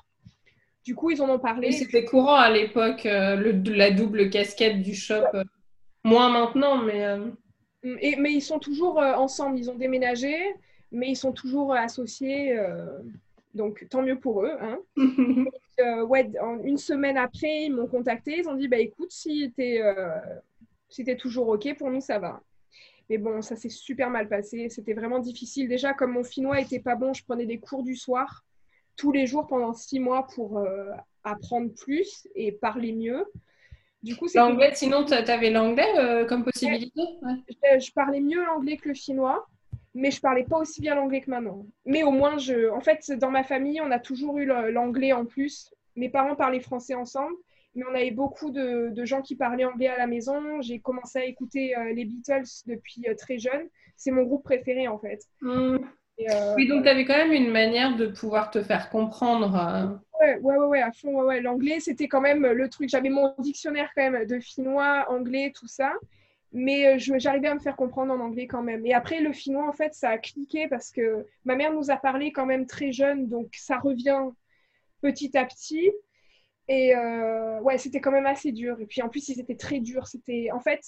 Du 0.83 0.95
coup, 0.95 1.11
ils 1.11 1.21
en 1.21 1.29
ont 1.29 1.39
parlé. 1.39 1.71
C'était 1.71 2.05
courant 2.05 2.35
à 2.35 2.49
l'époque, 2.49 3.05
euh, 3.05 3.61
la 3.65 3.91
double 3.91 4.29
casquette 4.29 4.81
du 4.81 4.95
shop. 4.95 5.23
Euh, 5.33 5.43
moins 6.03 6.29
maintenant, 6.29 6.77
mais. 6.77 7.05
Euh, 7.05 7.29
et, 7.83 8.15
mais 8.15 8.33
ils 8.33 8.41
sont 8.41 8.59
toujours 8.59 8.97
ensemble. 8.97 9.59
Ils 9.59 9.69
ont 9.69 9.75
déménagé, 9.75 10.35
mais 10.91 11.09
ils 11.09 11.15
sont 11.15 11.33
toujours 11.33 11.73
associés. 11.73 12.59
donc, 13.53 13.87
tant 13.89 14.01
mieux 14.01 14.19
pour 14.19 14.43
eux. 14.43 14.57
Hein. 14.59 14.79
ouais, 16.05 16.31
une 16.63 16.77
semaine 16.77 17.17
après, 17.17 17.65
ils 17.65 17.73
m'ont 17.73 17.87
contacté. 17.87 18.39
Ils 18.39 18.49
ont 18.49 18.55
dit 18.55 18.67
bah, 18.67 18.79
écoute, 18.79 19.11
si 19.11 19.51
tu 19.55 19.63
es, 19.63 21.15
toujours 21.15 21.47
OK, 21.49 21.75
pour 21.77 21.89
nous, 21.89 22.01
ça 22.01 22.19
va. 22.19 22.41
Mais 23.11 23.17
bon, 23.17 23.41
ça 23.41 23.57
s'est 23.57 23.67
super 23.67 24.09
mal 24.09 24.29
passé. 24.29 24.69
C'était 24.69 24.93
vraiment 24.93 25.19
difficile. 25.19 25.67
Déjà, 25.67 25.93
comme 25.93 26.13
mon 26.13 26.23
finnois 26.23 26.61
était 26.61 26.79
pas 26.79 26.95
bon, 26.95 27.11
je 27.11 27.25
prenais 27.25 27.45
des 27.45 27.59
cours 27.59 27.83
du 27.83 27.97
soir 27.97 28.45
tous 28.95 29.11
les 29.11 29.27
jours 29.27 29.47
pendant 29.47 29.73
six 29.73 29.99
mois 29.99 30.27
pour 30.33 30.59
euh, 30.59 30.91
apprendre 31.25 31.73
plus 31.73 32.25
et 32.35 32.53
parler 32.53 32.93
mieux. 32.93 33.25
Du 34.01 34.15
coup, 34.15 34.27
l'anglais, 34.33 34.71
sinon, 34.75 35.03
tu 35.03 35.13
avais 35.13 35.49
l'anglais 35.49 35.91
euh, 35.97 36.23
comme 36.23 36.45
possibilité? 36.45 37.01
Je, 37.61 37.91
parlais 37.91 38.21
mieux 38.21 38.45
l'anglais 38.45 38.77
que 38.77 38.87
le 38.87 38.95
finnois, 38.95 39.45
mais 39.93 40.09
je 40.09 40.21
parlais 40.21 40.45
pas 40.45 40.59
aussi 40.59 40.79
bien 40.79 40.95
l'anglais 40.95 41.19
que 41.19 41.31
maintenant. 41.31 41.65
Mais 41.85 42.03
au 42.03 42.11
moins, 42.11 42.37
je... 42.37 42.69
en 42.69 42.79
fait, 42.79 43.11
dans 43.11 43.29
ma 43.29 43.43
famille, 43.43 43.81
on 43.81 43.91
a 43.91 43.99
toujours 43.99 44.37
eu 44.37 44.45
l'anglais 44.45 45.11
en 45.11 45.25
plus. 45.25 45.73
Mes 45.97 46.07
parents 46.07 46.37
parlaient 46.37 46.61
français 46.61 46.93
ensemble, 46.93 47.35
mais 47.75 47.83
on 47.89 47.95
avait 47.95 48.11
beaucoup 48.11 48.51
de, 48.51 48.93
gens 49.05 49.21
qui 49.21 49.35
parlaient 49.35 49.65
anglais 49.65 49.87
à 49.87 49.97
la 49.97 50.07
maison. 50.07 50.61
J'ai 50.61 50.79
commencé 50.79 51.19
à 51.19 51.25
écouter 51.25 51.77
euh, 51.77 51.93
les 51.93 52.05
Beatles 52.05 52.47
depuis 52.65 53.05
très 53.17 53.39
jeune. 53.39 53.67
C'est 53.95 54.11
mon 54.11 54.23
groupe 54.23 54.43
préféré, 54.43 54.87
en 54.87 54.99
fait. 54.99 55.23
Mmh. 55.41 55.77
Euh, 56.29 56.53
oui, 56.55 56.67
donc 56.67 56.83
tu 56.83 56.89
avais 56.89 57.05
quand 57.05 57.17
même 57.17 57.31
une 57.31 57.51
manière 57.51 57.95
de 57.95 58.07
pouvoir 58.07 58.51
te 58.51 58.61
faire 58.61 58.89
comprendre. 58.89 59.55
Euh. 59.55 59.87
Ouais, 60.19 60.37
ouais, 60.39 60.65
ouais, 60.67 60.81
à 60.81 60.91
fond. 60.91 61.19
Ouais, 61.19 61.25
ouais. 61.25 61.41
L'anglais, 61.41 61.79
c'était 61.79 62.07
quand 62.07 62.21
même 62.21 62.45
le 62.45 62.69
truc. 62.69 62.89
J'avais 62.89 63.09
mon 63.09 63.33
dictionnaire 63.39 63.89
quand 63.95 64.09
même 64.09 64.25
de 64.25 64.39
finnois, 64.39 65.05
anglais, 65.09 65.51
tout 65.55 65.67
ça. 65.67 65.93
Mais 66.53 66.95
euh, 66.95 67.17
j'arrivais 67.17 67.47
à 67.47 67.55
me 67.55 67.59
faire 67.59 67.75
comprendre 67.75 68.13
en 68.13 68.19
anglais 68.19 68.45
quand 68.45 68.61
même. 68.61 68.85
Et 68.85 68.93
après, 68.93 69.21
le 69.21 69.31
finnois, 69.31 69.67
en 69.67 69.73
fait, 69.73 69.93
ça 69.93 70.09
a 70.09 70.17
cliqué 70.17 70.67
parce 70.67 70.91
que 70.91 71.25
ma 71.45 71.55
mère 71.55 71.73
nous 71.73 71.91
a 71.91 71.95
parlé 71.95 72.31
quand 72.31 72.45
même 72.45 72.65
très 72.65 72.91
jeune, 72.91 73.27
donc 73.29 73.49
ça 73.55 73.77
revient 73.77 74.19
petit 75.01 75.37
à 75.37 75.45
petit. 75.45 75.91
Et 76.73 76.95
ouais, 77.61 77.77
c'était 77.77 77.99
quand 77.99 78.11
même 78.11 78.25
assez 78.25 78.51
dur. 78.51 78.79
Et 78.79 78.85
puis 78.85 79.01
en 79.01 79.09
plus, 79.09 79.29
ils 79.29 79.39
étaient 79.39 79.55
très 79.55 79.79
durs. 79.79 80.07
C'était 80.07 80.49
en 80.53 80.59
fait, 80.59 80.81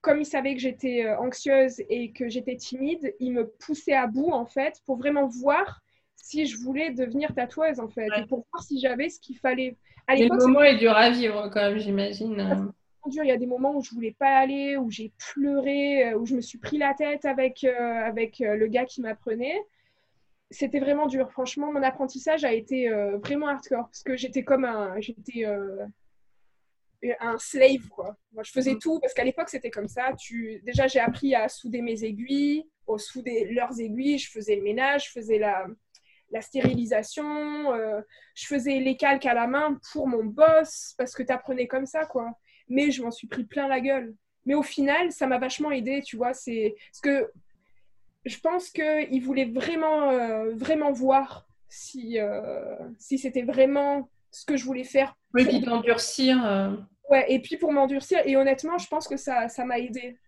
comme 0.00 0.20
il 0.20 0.26
savait 0.26 0.54
que 0.54 0.60
j'étais 0.60 1.04
euh, 1.04 1.18
anxieuse 1.18 1.82
et 1.88 2.12
que 2.12 2.28
j'étais 2.28 2.56
timide, 2.56 3.14
il 3.20 3.32
me 3.32 3.46
poussait 3.46 3.94
à 3.94 4.06
bout 4.06 4.30
en 4.30 4.46
fait 4.46 4.80
pour 4.86 4.96
vraiment 4.96 5.26
voir 5.26 5.80
si 6.16 6.46
je 6.46 6.56
voulais 6.58 6.90
devenir 6.92 7.34
tatoueuse 7.34 7.80
en 7.80 7.88
fait 7.88 8.08
et 8.16 8.26
pour 8.26 8.46
voir 8.52 8.62
si 8.62 8.80
j'avais 8.80 9.08
ce 9.08 9.18
qu'il 9.20 9.38
fallait. 9.38 9.76
À 10.06 10.16
le 10.16 10.28
moment 10.28 10.62
est 10.62 10.76
dur 10.76 10.92
à 10.92 11.10
vivre 11.10 11.48
quand 11.52 11.60
même, 11.60 11.78
j'imagine. 11.78 12.72
Dur. 13.06 13.24
Il 13.24 13.28
y 13.28 13.32
a 13.32 13.38
des 13.38 13.46
moments 13.46 13.74
où 13.74 13.82
je 13.82 13.90
voulais 13.90 14.14
pas 14.18 14.36
aller, 14.36 14.76
où 14.76 14.90
j'ai 14.90 15.12
pleuré, 15.32 16.10
euh, 16.10 16.18
où 16.18 16.26
je 16.26 16.34
me 16.34 16.42
suis 16.42 16.58
pris 16.58 16.76
la 16.76 16.92
tête 16.92 17.24
avec, 17.24 17.64
euh, 17.64 18.04
avec 18.04 18.40
le 18.40 18.66
gars 18.66 18.84
qui 18.84 19.00
m'apprenait. 19.00 19.58
C'était 20.50 20.80
vraiment 20.80 21.06
dur. 21.06 21.30
Franchement, 21.30 21.72
mon 21.72 21.82
apprentissage 21.82 22.44
a 22.44 22.52
été 22.52 22.88
vraiment 23.22 23.48
hardcore 23.48 23.84
parce 23.84 24.02
que 24.02 24.16
j'étais 24.16 24.44
comme 24.44 24.64
un, 24.64 24.98
j'étais 24.98 25.44
un 27.20 27.38
slave, 27.38 27.88
quoi. 27.88 28.16
Moi, 28.32 28.42
je 28.42 28.50
faisais 28.50 28.74
mm. 28.74 28.78
tout 28.78 29.00
parce 29.00 29.14
qu'à 29.14 29.24
l'époque, 29.24 29.48
c'était 29.48 29.70
comme 29.70 29.88
ça. 29.88 30.12
Tu... 30.18 30.60
Déjà, 30.64 30.86
j'ai 30.86 31.00
appris 31.00 31.34
à 31.34 31.48
souder 31.48 31.82
mes 31.82 32.04
aiguilles, 32.04 32.64
au 32.86 32.98
souder 32.98 33.48
leurs 33.52 33.78
aiguilles. 33.80 34.18
Je 34.18 34.30
faisais 34.30 34.56
le 34.56 34.62
ménage, 34.62 35.06
je 35.06 35.12
faisais 35.12 35.38
la, 35.38 35.66
la 36.30 36.40
stérilisation, 36.40 37.72
euh, 37.72 38.00
je 38.34 38.46
faisais 38.46 38.80
les 38.80 38.96
calques 38.96 39.26
à 39.26 39.34
la 39.34 39.46
main 39.46 39.78
pour 39.92 40.08
mon 40.08 40.24
boss 40.24 40.94
parce 40.98 41.14
que 41.14 41.22
tu 41.22 41.32
apprenais 41.32 41.66
comme 41.66 41.86
ça, 41.86 42.04
quoi. 42.04 42.32
Mais 42.68 42.90
je 42.90 43.02
m'en 43.02 43.10
suis 43.10 43.28
pris 43.28 43.44
plein 43.44 43.68
la 43.68 43.80
gueule. 43.80 44.14
Mais 44.44 44.54
au 44.54 44.62
final, 44.62 45.12
ça 45.12 45.26
m'a 45.26 45.38
vachement 45.38 45.70
aidé, 45.70 46.02
tu 46.02 46.16
vois. 46.16 46.34
C'est 46.34 46.74
ce 46.92 47.00
que 47.00 47.30
je 48.28 48.38
pense 48.40 48.70
qu'il 48.70 49.22
voulait 49.22 49.46
vraiment, 49.46 50.10
euh, 50.10 50.54
vraiment 50.54 50.92
voir 50.92 51.46
si, 51.68 52.18
euh, 52.18 52.76
si 52.98 53.18
c'était 53.18 53.42
vraiment 53.42 54.08
ce 54.30 54.44
que 54.44 54.56
je 54.56 54.64
voulais 54.64 54.84
faire. 54.84 55.16
Oui, 55.34 55.44
puis 55.44 55.60
d'endurcir. 55.60 56.44
Euh. 56.44 56.76
Ouais, 57.10 57.24
et 57.32 57.40
puis 57.40 57.56
pour 57.56 57.72
m'endurcir. 57.72 58.20
Et 58.24 58.36
honnêtement, 58.36 58.78
je 58.78 58.86
pense 58.88 59.08
que 59.08 59.16
ça, 59.16 59.48
ça 59.48 59.64
m'a 59.64 59.78
aidé. 59.78 60.18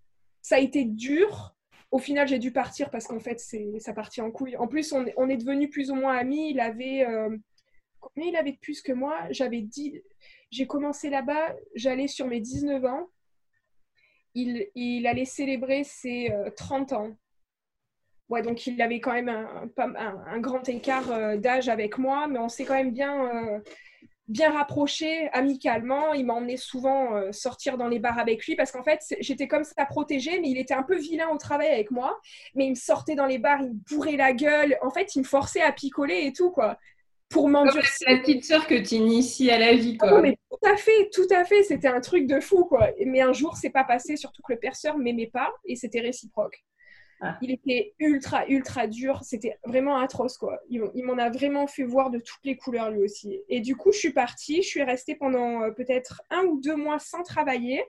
Ça 0.42 0.57
a 0.57 0.59
été 0.59 0.85
dur. 0.85 1.54
Au 1.90 1.99
final, 1.99 2.26
j'ai 2.26 2.38
dû 2.38 2.52
partir 2.52 2.90
parce 2.90 3.07
qu'en 3.07 3.21
fait, 3.21 3.40
c'est 3.40 3.78
ça 3.78 3.92
partit 3.92 4.21
en 4.21 4.30
couille. 4.30 4.57
En 4.57 4.66
plus, 4.66 4.92
on, 4.92 5.04
on 5.16 5.28
est 5.28 5.37
devenus 5.37 5.71
plus 5.71 5.90
ou 5.90 5.95
moins 5.95 6.16
amis. 6.16 6.50
Il 6.50 6.61
avait. 6.61 7.07
Combien 7.99 8.30
il 8.30 8.37
avait 8.37 8.52
de 8.52 8.59
plus 8.59 8.80
que 8.80 8.92
moi? 8.92 9.19
J'avais 9.30 9.61
dit. 9.61 10.00
J'ai 10.50 10.66
commencé 10.66 11.11
là-bas, 11.11 11.54
j'allais 11.75 12.09
sur 12.09 12.26
mes 12.26 12.40
19 12.40 12.85
ans. 12.85 13.09
Il, 14.35 14.66
il 14.75 15.07
allait 15.07 15.25
célébrer 15.25 15.85
ses 15.85 16.33
30 16.57 16.92
euh, 16.92 16.97
ans. 16.97 17.16
Ouais, 18.30 18.42
donc 18.42 18.66
il 18.66 18.80
avait 18.80 19.00
quand 19.00 19.12
même 19.12 19.28
un, 19.28 19.68
un, 19.76 20.25
un 20.26 20.38
grand 20.38 20.66
écart 20.68 21.10
euh, 21.10 21.37
d'âge 21.37 21.68
avec 21.68 21.99
moi, 21.99 22.28
mais 22.28 22.38
on 22.38 22.49
s'est 22.49 22.64
quand 22.64 22.75
même 22.75 22.92
bien, 22.92 23.60
bien 24.30 24.52
rapproché 24.52 25.28
amicalement. 25.32 26.14
Il 26.14 26.25
m'emmenait 26.25 26.56
souvent 26.56 27.16
euh, 27.16 27.32
sortir 27.32 27.76
dans 27.76 27.88
les 27.88 27.99
bars 27.99 28.18
avec 28.18 28.46
lui 28.46 28.54
parce 28.54 28.70
qu'en 28.70 28.84
fait, 28.84 29.00
j'étais 29.20 29.49
comme 29.49 29.64
ça 29.64 29.84
protégée, 29.84 30.40
mais 30.40 30.49
il 30.49 30.58
était 30.58 30.75
un 30.75 30.84
peu 30.84 30.96
vilain 30.96 31.28
au 31.28 31.37
travail 31.37 31.68
avec 31.68 31.90
moi. 31.90 32.18
Mais 32.54 32.66
il 32.66 32.70
me 32.70 32.75
sortait 32.76 33.16
dans 33.16 33.26
les 33.26 33.38
bars, 33.38 33.60
il 33.60 33.70
me 33.70 33.75
bourrait 33.90 34.16
la 34.16 34.32
gueule. 34.32 34.78
En 34.82 34.90
fait, 34.90 35.14
il 35.16 35.20
me 35.20 35.25
forçait 35.25 35.62
à 35.62 35.72
picoler 35.72 36.26
et 36.26 36.32
tout, 36.32 36.50
quoi. 36.50 36.78
Pour 37.28 37.49
m'endurcir. 37.49 38.08
la 38.08 38.18
petite 38.18 38.44
sœur 38.44 38.66
que 38.66 38.75
tu 38.75 38.96
inities 38.96 39.50
à 39.50 39.58
la 39.58 39.75
vie, 39.75 39.96
quoi. 39.96 40.18
Oh, 40.18 40.22
mais 40.22 40.37
tout 40.50 40.68
à 40.68 40.76
fait, 40.76 41.10
tout 41.12 41.28
à 41.30 41.44
fait. 41.44 41.62
C'était 41.64 41.88
un 41.88 42.00
truc 42.00 42.26
de 42.26 42.40
fou, 42.40 42.64
quoi. 42.64 42.88
Mais 43.04 43.20
un 43.20 43.32
jour, 43.32 43.56
c'est 43.56 43.70
pas 43.70 43.84
passé, 43.84 44.16
surtout 44.16 44.42
que 44.42 44.52
le 44.52 44.58
perceur 44.58 44.99
m'aimait 44.99 45.30
pas 45.32 45.52
et 45.64 45.75
c'était 45.75 46.00
réciproque. 46.00 46.64
Ah. 47.22 47.36
Il 47.42 47.50
était 47.50 47.94
ultra, 47.98 48.46
ultra 48.48 48.86
dur. 48.86 49.20
C'était 49.22 49.58
vraiment 49.64 49.98
atroce, 49.98 50.38
quoi. 50.38 50.58
Il, 50.70 50.82
m'en 51.04 51.18
a 51.18 51.28
vraiment 51.28 51.66
fait 51.66 51.82
voir 51.82 52.10
de 52.10 52.18
toutes 52.18 52.44
les 52.44 52.56
couleurs, 52.56 52.90
lui 52.90 53.02
aussi. 53.02 53.42
Et 53.48 53.60
du 53.60 53.76
coup, 53.76 53.92
je 53.92 53.98
suis 53.98 54.12
partie. 54.12 54.62
Je 54.62 54.68
suis 54.68 54.82
restée 54.82 55.14
pendant 55.14 55.62
euh, 55.62 55.70
peut-être 55.70 56.22
un 56.30 56.44
ou 56.44 56.60
deux 56.60 56.76
mois 56.76 56.98
sans 56.98 57.22
travailler. 57.22 57.84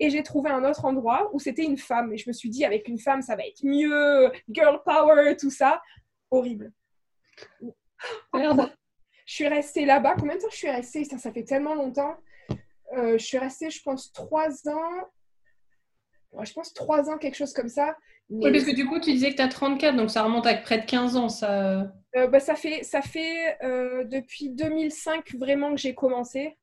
Et 0.00 0.10
j'ai 0.10 0.22
trouvé 0.22 0.50
un 0.50 0.64
autre 0.68 0.84
endroit 0.84 1.30
où 1.32 1.38
c'était 1.38 1.64
une 1.64 1.78
femme. 1.78 2.12
Et 2.12 2.16
je 2.16 2.28
me 2.28 2.32
suis 2.32 2.50
dit, 2.50 2.64
avec 2.64 2.88
une 2.88 2.98
femme, 2.98 3.22
ça 3.22 3.36
va 3.36 3.46
être 3.46 3.64
mieux. 3.64 4.32
Girl 4.50 4.82
power, 4.84 5.36
tout 5.36 5.50
ça. 5.50 5.80
Horrible. 6.30 6.72
Merde. 8.34 8.72
Je 9.26 9.34
suis 9.34 9.48
restée 9.48 9.84
là-bas. 9.84 10.16
Combien 10.18 10.36
de 10.36 10.40
temps 10.40 10.50
je 10.50 10.56
suis 10.56 10.70
restée? 10.70 11.04
Ça, 11.04 11.18
ça 11.18 11.32
fait 11.32 11.44
tellement 11.44 11.74
longtemps. 11.74 12.16
Euh, 12.96 13.16
je 13.16 13.24
suis 13.24 13.38
restée, 13.38 13.70
je 13.70 13.80
pense, 13.82 14.12
trois 14.12 14.68
ans. 14.68 15.08
Je 16.40 16.52
pense 16.52 16.72
trois 16.72 17.10
ans, 17.10 17.18
quelque 17.18 17.36
chose 17.36 17.52
comme 17.52 17.68
ça. 17.68 17.96
Oui, 18.30 18.50
parce 18.50 18.64
que 18.64 18.74
du 18.74 18.86
coup, 18.86 18.98
tu 18.98 19.12
disais 19.12 19.30
que 19.30 19.36
tu 19.36 19.42
as 19.42 19.48
34, 19.48 19.96
donc 19.96 20.10
ça 20.10 20.22
remonte 20.22 20.46
à 20.46 20.54
près 20.54 20.78
de 20.78 20.86
15 20.86 21.16
ans. 21.16 21.28
Ça, 21.28 21.92
euh, 22.16 22.26
bah, 22.26 22.40
ça 22.40 22.54
fait, 22.54 22.82
ça 22.82 23.02
fait 23.02 23.58
euh, 23.62 24.04
depuis 24.04 24.48
2005 24.50 25.34
vraiment 25.34 25.74
que 25.74 25.80
j'ai 25.80 25.94
commencé. 25.94 26.56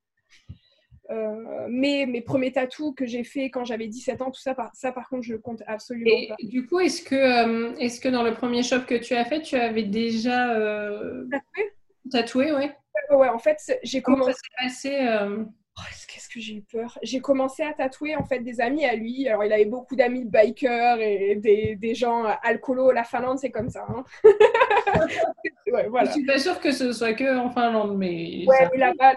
Euh, 1.11 1.67
mais 1.69 2.05
mes 2.07 2.21
premiers 2.21 2.51
tatous 2.51 2.93
que 2.95 3.07
j'ai 3.07 3.23
fait 3.23 3.49
quand 3.49 3.65
j'avais 3.65 3.87
17 3.87 4.21
ans, 4.21 4.31
tout 4.31 4.41
ça, 4.41 4.53
par, 4.53 4.71
ça 4.75 4.91
par 4.91 5.09
contre, 5.09 5.23
je 5.23 5.33
le 5.33 5.39
compte 5.39 5.63
absolument 5.65 6.11
Et 6.11 6.47
Du 6.47 6.67
coup, 6.67 6.79
est-ce 6.79 7.01
que, 7.01 7.79
est 7.79 8.01
que 8.01 8.09
dans 8.09 8.23
le 8.23 8.33
premier 8.33 8.61
shop 8.61 8.81
que 8.87 8.95
tu 8.95 9.15
as 9.15 9.25
fait, 9.25 9.41
tu 9.41 9.55
avais 9.55 9.83
déjà 9.83 10.47
tatoué? 11.31 11.73
Tatoué, 12.11 12.51
ouais. 12.53 12.75
Ouais, 13.11 13.29
en 13.29 13.39
fait, 13.39 13.57
j'ai 13.83 14.01
commencé. 14.01 14.33
Ça 14.33 14.37
s'est 14.37 14.95
passé 14.97 15.35
qu'est-ce 16.07 16.29
que 16.29 16.39
j'ai 16.39 16.55
eu 16.55 16.61
peur 16.61 16.97
J'ai 17.01 17.19
commencé 17.19 17.63
à 17.63 17.73
tatouer 17.73 18.15
en 18.15 18.23
fait 18.23 18.39
des 18.39 18.61
amis 18.61 18.85
à 18.85 18.95
lui. 18.95 19.27
Alors 19.27 19.43
il 19.43 19.53
avait 19.53 19.65
beaucoup 19.65 19.95
d'amis 19.95 20.25
bikers 20.25 20.99
et 20.99 21.35
des, 21.35 21.75
des 21.75 21.95
gens 21.95 22.25
alcoolos. 22.43 22.91
La 22.91 23.03
Finlande, 23.03 23.39
c'est 23.39 23.51
comme 23.51 23.69
ça. 23.69 23.85
Hein. 23.89 24.03
ouais, 25.71 25.87
voilà. 25.87 26.07
Je 26.07 26.13
suis 26.13 26.25
pas 26.25 26.39
sûre 26.39 26.59
que 26.59 26.71
ce 26.71 26.91
soit 26.91 27.13
que 27.13 27.37
en 27.37 27.49
Finlande, 27.49 27.97
mais. 27.97 28.45
Ouais, 28.47 28.69
là-bas, 28.77 29.15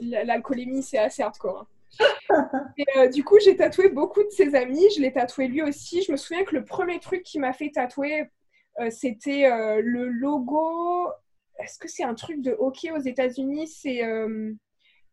l'alcoolémie, 0.00 0.82
c'est 0.82 0.98
assez 0.98 1.22
hardcore. 1.22 1.60
Hein. 1.60 1.66
et, 2.78 2.84
euh, 2.96 3.08
du 3.08 3.24
coup, 3.24 3.38
j'ai 3.42 3.56
tatoué 3.56 3.88
beaucoup 3.88 4.22
de 4.22 4.30
ses 4.30 4.54
amis. 4.54 4.84
Je 4.96 5.00
l'ai 5.00 5.12
tatoué 5.12 5.48
lui 5.48 5.62
aussi. 5.62 6.02
Je 6.02 6.12
me 6.12 6.16
souviens 6.16 6.44
que 6.44 6.54
le 6.54 6.64
premier 6.64 7.00
truc 7.00 7.22
qui 7.22 7.38
m'a 7.38 7.52
fait 7.52 7.70
tatouer, 7.70 8.28
euh, 8.80 8.90
c'était 8.90 9.50
euh, 9.50 9.80
le 9.82 10.08
logo. 10.08 11.08
Est-ce 11.58 11.78
que 11.78 11.88
c'est 11.88 12.04
un 12.04 12.14
truc 12.14 12.40
de 12.40 12.54
hockey 12.58 12.90
aux 12.92 13.00
États-Unis? 13.00 13.66
C'est 13.66 14.02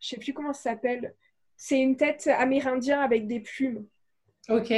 je 0.05 0.11
sais 0.11 0.17
plus 0.17 0.33
comment 0.33 0.53
ça 0.53 0.71
s'appelle. 0.71 1.15
C'est 1.57 1.79
une 1.79 1.97
tête 1.97 2.27
amérindien 2.27 3.01
avec 3.01 3.27
des 3.27 3.39
plumes. 3.39 3.87
Ok. 4.49 4.71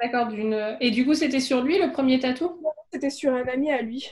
D'accord. 0.00 0.28
D'une... 0.28 0.76
Et 0.80 0.90
du 0.90 1.04
coup, 1.04 1.14
c'était 1.14 1.40
sur 1.40 1.62
lui 1.62 1.78
le 1.78 1.92
premier 1.92 2.18
tatou? 2.18 2.60
C'était 2.92 3.10
sur 3.10 3.32
un 3.32 3.46
ami 3.46 3.70
à 3.70 3.80
lui. 3.80 4.10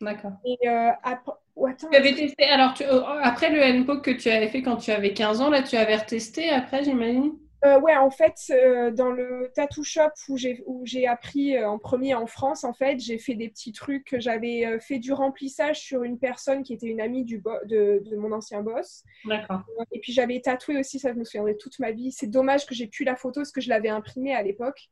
D'accord. 0.00 0.32
Et 0.44 0.56
euh, 0.68 0.90
après... 1.02 1.32
tu 1.78 1.96
avais 1.96 2.14
testé. 2.14 2.44
Alors, 2.44 2.74
euh, 2.80 3.02
après 3.22 3.50
le 3.50 3.80
NPO 3.80 4.00
que 4.00 4.10
tu 4.10 4.30
avais 4.30 4.48
fait 4.48 4.62
quand 4.62 4.76
tu 4.76 4.90
avais 4.90 5.12
15 5.12 5.40
ans, 5.40 5.50
là, 5.50 5.62
tu 5.62 5.76
avais 5.76 5.96
retesté 5.96 6.50
après, 6.50 6.82
j'imagine? 6.82 7.38
Euh, 7.64 7.80
ouais, 7.80 7.96
en 7.96 8.10
fait, 8.10 8.36
euh, 8.50 8.92
dans 8.92 9.10
le 9.10 9.50
tattoo 9.54 9.82
shop 9.82 10.10
où 10.28 10.36
j'ai, 10.36 10.62
où 10.66 10.82
j'ai 10.84 11.06
appris 11.08 11.56
euh, 11.56 11.68
en 11.68 11.78
premier 11.78 12.14
en 12.14 12.26
France, 12.26 12.62
en 12.62 12.72
fait, 12.72 13.00
j'ai 13.00 13.18
fait 13.18 13.34
des 13.34 13.48
petits 13.48 13.72
trucs. 13.72 14.14
J'avais 14.18 14.78
fait 14.80 14.98
du 14.98 15.12
remplissage 15.12 15.80
sur 15.80 16.04
une 16.04 16.18
personne 16.18 16.62
qui 16.62 16.72
était 16.72 16.86
une 16.86 17.00
amie 17.00 17.24
du 17.24 17.42
de, 17.66 18.02
de, 18.04 18.16
mon 18.16 18.32
ancien 18.32 18.62
boss. 18.62 19.02
D'accord. 19.24 19.62
et 19.92 19.98
puis 20.00 20.12
j'avais 20.12 20.40
tatoué 20.40 20.78
aussi, 20.78 20.98
ça 20.98 21.12
je 21.12 21.18
me 21.18 21.24
souviendrai 21.24 21.56
toute 21.56 21.78
ma 21.80 21.90
vie. 21.90 22.12
C'est 22.12 22.28
dommage 22.28 22.66
que 22.66 22.74
j'ai 22.74 22.86
plus 22.86 23.04
la 23.04 23.16
photo 23.16 23.40
parce 23.40 23.52
que 23.52 23.60
je 23.60 23.68
l'avais 23.68 23.88
imprimée 23.88 24.34
à 24.34 24.42
l'époque. 24.42 24.88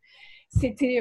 C'était 0.48 1.00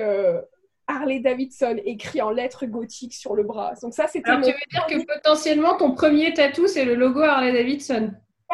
Harley 0.87 1.19
Davidson 1.19 1.77
écrit 1.83 2.21
en 2.21 2.29
lettres 2.29 2.65
gothiques 2.65 3.13
sur 3.13 3.35
le 3.35 3.43
bras. 3.43 3.73
Donc 3.81 3.93
ça, 3.93 4.07
c'était. 4.07 4.29
Alors, 4.29 4.43
tu 4.43 4.51
veux 4.51 4.57
dire 4.71 4.85
que 4.87 5.05
potentiellement 5.15 5.77
ton 5.77 5.91
premier 5.91 6.33
tatou, 6.33 6.67
c'est 6.67 6.85
le 6.85 6.95
logo 6.95 7.21
Harley 7.21 7.53
Davidson? 7.53 8.11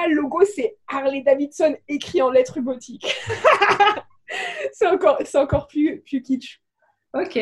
Le 0.08 0.16
logo, 0.16 0.44
c'est 0.46 0.78
Harley 0.88 1.22
Davidson 1.22 1.76
écrit 1.88 2.22
en 2.22 2.30
lettres 2.30 2.60
gothiques. 2.60 3.16
c'est 4.74 4.88
encore, 4.88 5.18
c'est 5.26 5.38
encore 5.38 5.68
plus, 5.68 6.02
plus 6.02 6.22
kitsch. 6.22 6.62
Ok. 7.14 7.40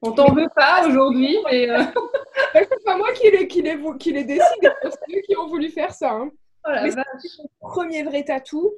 On 0.00 0.12
t'en 0.12 0.32
veut 0.32 0.48
pas 0.54 0.86
aujourd'hui, 0.86 1.36
mais. 1.50 1.68
Euh... 1.68 1.82
c'est 2.54 2.84
pas 2.84 2.96
moi 2.96 3.12
qui 3.12 3.30
l'ai, 3.30 3.48
qui 3.48 3.62
qui 3.98 4.12
décidé, 4.12 4.40
c'est 4.82 5.16
eux 5.16 5.22
qui 5.26 5.36
ont 5.36 5.48
voulu 5.48 5.70
faire 5.70 5.92
ça. 5.92 6.12
Hein. 6.12 6.30
Oh 6.64 6.70
mon 6.70 7.68
premier 7.68 8.02
vrai 8.02 8.24
tatou. 8.24 8.72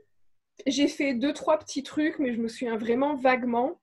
J'ai 0.66 0.88
fait 0.88 1.14
deux, 1.14 1.32
trois 1.32 1.58
petits 1.58 1.82
trucs, 1.82 2.18
mais 2.18 2.32
je 2.32 2.40
me 2.40 2.48
souviens 2.48 2.76
vraiment 2.76 3.14
vaguement. 3.14 3.80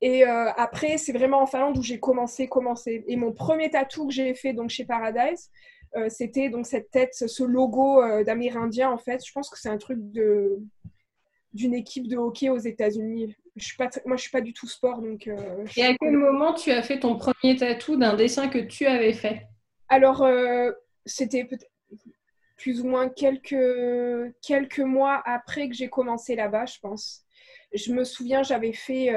Et 0.00 0.24
euh, 0.24 0.50
après, 0.56 0.96
c'est 0.96 1.12
vraiment 1.12 1.42
en 1.42 1.46
Finlande 1.46 1.76
où 1.76 1.82
j'ai 1.82 1.98
commencé, 1.98 2.48
commencé. 2.48 3.04
Et 3.08 3.16
mon 3.16 3.32
premier 3.32 3.70
tatou 3.70 4.06
que 4.06 4.12
j'ai 4.12 4.32
fait 4.34 4.52
donc 4.52 4.70
chez 4.70 4.84
Paradise, 4.84 5.50
c'était 6.08 6.48
donc 6.48 6.66
cette 6.66 6.90
tête, 6.90 7.14
ce 7.14 7.42
logo 7.44 8.02
euh, 8.02 8.24
d'Amérindien 8.24 8.90
en 8.90 8.98
fait. 8.98 9.24
Je 9.24 9.32
pense 9.32 9.50
que 9.50 9.58
c'est 9.58 9.68
un 9.68 9.78
truc 9.78 9.98
de 10.12 10.58
d'une 11.54 11.74
équipe 11.74 12.08
de 12.08 12.16
hockey 12.16 12.50
aux 12.50 12.58
États-Unis. 12.58 13.34
Je 13.56 13.64
suis 13.64 13.76
pas, 13.76 13.88
moi, 14.04 14.16
je 14.16 14.22
suis 14.22 14.30
pas 14.30 14.42
du 14.42 14.52
tout 14.52 14.68
sport, 14.68 15.00
donc. 15.00 15.26
Euh, 15.26 15.64
Et 15.76 15.84
à 15.84 15.94
quel 15.98 16.16
moment 16.16 16.52
tu 16.52 16.70
as 16.70 16.82
fait 16.82 17.00
ton 17.00 17.16
premier 17.16 17.56
tatou 17.56 17.96
d'un 17.96 18.14
dessin 18.14 18.48
que 18.48 18.58
tu 18.58 18.86
avais 18.86 19.14
fait? 19.14 19.46
Alors, 19.88 20.24
c'était 21.06 21.44
peut-être 21.44 21.66
plus 22.56 22.80
ou 22.82 22.86
moins 22.86 23.08
quelques 23.08 24.34
quelques 24.42 24.80
mois 24.80 25.22
après 25.24 25.68
que 25.68 25.74
j'ai 25.74 25.88
commencé 25.88 26.36
là-bas, 26.36 26.66
je 26.66 26.78
pense. 26.80 27.24
Je 27.72 27.92
me 27.92 28.04
souviens, 28.04 28.42
j'avais 28.42 28.74
fait. 28.74 29.10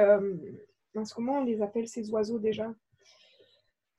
comment 1.14 1.38
on 1.38 1.44
les 1.44 1.60
appelle 1.60 1.86
ces 1.86 2.10
oiseaux 2.10 2.38
déjà? 2.38 2.72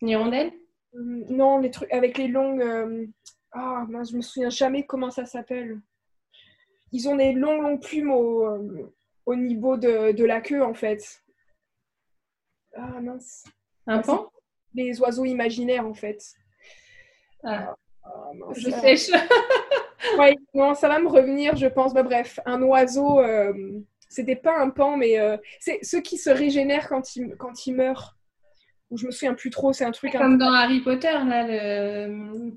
Hirondelles? 0.01 0.51
euh, 0.51 0.62
non, 0.93 1.59
les 1.59 1.71
trucs 1.71 1.91
avec 1.91 2.17
les 2.17 2.27
longues. 2.27 2.61
Euh, 2.61 3.05
ah, 3.51 3.85
je 3.89 4.15
me 4.15 4.21
souviens 4.21 4.49
jamais 4.49 4.85
comment 4.85 5.11
ça 5.11 5.25
s'appelle. 5.25 5.79
ils 6.91 7.07
ont 7.07 7.15
des 7.15 7.33
longues, 7.33 7.61
longues 7.61 7.81
plumes 7.81 8.11
au, 8.11 8.91
au 9.25 9.35
niveau 9.35 9.77
de, 9.77 10.23
la 10.23 10.41
queue, 10.41 10.63
en 10.63 10.73
fait. 10.73 11.21
Ah 12.75 12.99
mince. 13.01 13.43
Un 13.87 13.99
pan? 13.99 14.31
Les 14.73 14.99
oiseaux 14.99 15.25
imaginaires, 15.25 15.85
en 15.85 15.93
fait. 15.93 16.23
Ah. 17.43 17.75
ah 18.03 18.31
je 18.55 18.69
sèche. 18.69 19.09
ouais, 20.17 20.35
non, 20.53 20.73
ça 20.73 20.87
va 20.87 20.99
me 20.99 21.07
revenir, 21.07 21.55
je 21.55 21.67
pense. 21.67 21.93
Bah, 21.93 22.03
bref, 22.03 22.39
un 22.45 22.61
oiseau, 22.63 23.19
euh, 23.19 23.81
c'était 24.09 24.35
pas 24.35 24.59
un 24.59 24.69
pan, 24.69 24.97
mais 24.97 25.19
euh, 25.19 25.37
c'est 25.59 25.79
ceux 25.83 26.01
qui 26.01 26.17
se 26.17 26.29
régénèrent 26.29 26.89
quand 26.89 27.15
ils, 27.15 27.35
quand 27.37 27.67
ils 27.67 27.75
meurent. 27.75 28.17
Je 28.95 29.05
me 29.05 29.11
souviens 29.11 29.33
plus 29.33 29.49
trop, 29.49 29.73
c'est 29.73 29.85
un 29.85 29.91
truc. 29.91 30.11
Comme 30.11 30.37
dans 30.37 30.53
Harry 30.53 30.81
Potter, 30.81 31.11
là. 31.11 31.47
Le... 31.47 32.53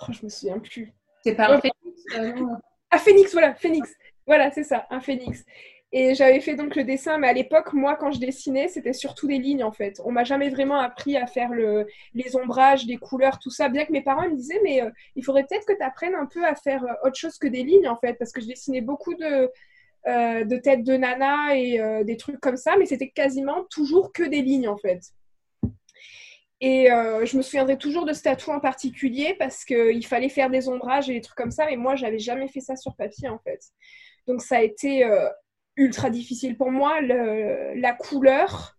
Oh, 0.00 0.12
je 0.12 0.24
me 0.24 0.28
souviens 0.28 0.58
plus. 0.58 0.92
C'est 1.22 1.34
pas 1.34 1.50
un 1.50 1.60
phénix 1.60 2.02
euh, 2.18 2.46
Ah, 2.90 2.98
phénix, 2.98 3.32
voilà, 3.32 3.54
phénix. 3.54 3.92
Voilà, 4.26 4.50
c'est 4.50 4.64
ça, 4.64 4.86
un 4.90 5.00
phénix. 5.00 5.44
Et 5.92 6.14
j'avais 6.14 6.40
fait 6.40 6.56
donc 6.56 6.74
le 6.74 6.84
dessin, 6.84 7.16
mais 7.16 7.28
à 7.28 7.32
l'époque, 7.32 7.72
moi, 7.72 7.96
quand 7.96 8.10
je 8.10 8.18
dessinais, 8.18 8.68
c'était 8.68 8.92
surtout 8.92 9.28
des 9.28 9.38
lignes 9.38 9.64
en 9.64 9.72
fait. 9.72 10.00
On 10.04 10.10
m'a 10.10 10.24
jamais 10.24 10.50
vraiment 10.50 10.80
appris 10.80 11.16
à 11.16 11.26
faire 11.26 11.50
le, 11.50 11.86
les 12.12 12.36
ombrages, 12.36 12.84
les 12.86 12.96
couleurs, 12.96 13.38
tout 13.38 13.50
ça. 13.50 13.68
Bien 13.68 13.84
que 13.86 13.92
mes 13.92 14.02
parents 14.02 14.28
me 14.28 14.34
disaient, 14.36 14.60
mais 14.64 14.82
euh, 14.82 14.90
il 15.14 15.24
faudrait 15.24 15.46
peut-être 15.48 15.64
que 15.64 15.72
tu 15.72 15.82
apprennes 15.82 16.16
un 16.16 16.26
peu 16.26 16.44
à 16.44 16.54
faire 16.56 16.82
euh, 16.84 17.08
autre 17.08 17.16
chose 17.16 17.38
que 17.38 17.46
des 17.46 17.62
lignes 17.62 17.88
en 17.88 17.96
fait, 17.96 18.14
parce 18.14 18.32
que 18.32 18.40
je 18.40 18.46
dessinais 18.46 18.80
beaucoup 18.80 19.14
de, 19.14 19.50
euh, 20.06 20.44
de 20.44 20.56
têtes 20.56 20.84
de 20.84 20.96
nana 20.96 21.56
et 21.56 21.80
des 22.04 22.16
trucs 22.16 22.40
comme 22.40 22.56
ça, 22.56 22.76
mais 22.78 22.86
c'était 22.86 23.10
quasiment 23.10 23.64
toujours 23.70 24.12
que 24.12 24.22
des 24.22 24.42
lignes 24.42 24.68
en 24.68 24.76
fait. 24.76 25.00
Et 26.60 26.86
je 26.88 27.36
me 27.36 27.42
souviendrai 27.42 27.76
toujours 27.76 28.06
de 28.06 28.12
ce 28.12 28.22
tatou 28.22 28.50
en 28.50 28.60
particulier 28.60 29.36
parce 29.38 29.64
qu'il 29.64 30.06
fallait 30.06 30.30
faire 30.30 30.48
des 30.48 30.68
ombrages 30.68 31.10
et 31.10 31.14
des 31.14 31.20
trucs 31.20 31.36
comme 31.36 31.50
ça, 31.50 31.66
mais 31.66 31.76
moi, 31.76 31.96
j'avais 31.96 32.18
jamais 32.18 32.48
fait 32.48 32.60
ça 32.60 32.76
sur 32.76 32.96
papier 32.96 33.28
en 33.28 33.38
fait. 33.38 33.60
Donc 34.26 34.40
ça 34.40 34.56
a 34.56 34.62
été 34.62 35.06
ultra 35.76 36.08
difficile 36.08 36.56
pour 36.56 36.70
moi, 36.70 37.00
la 37.02 37.92
couleur 37.92 38.76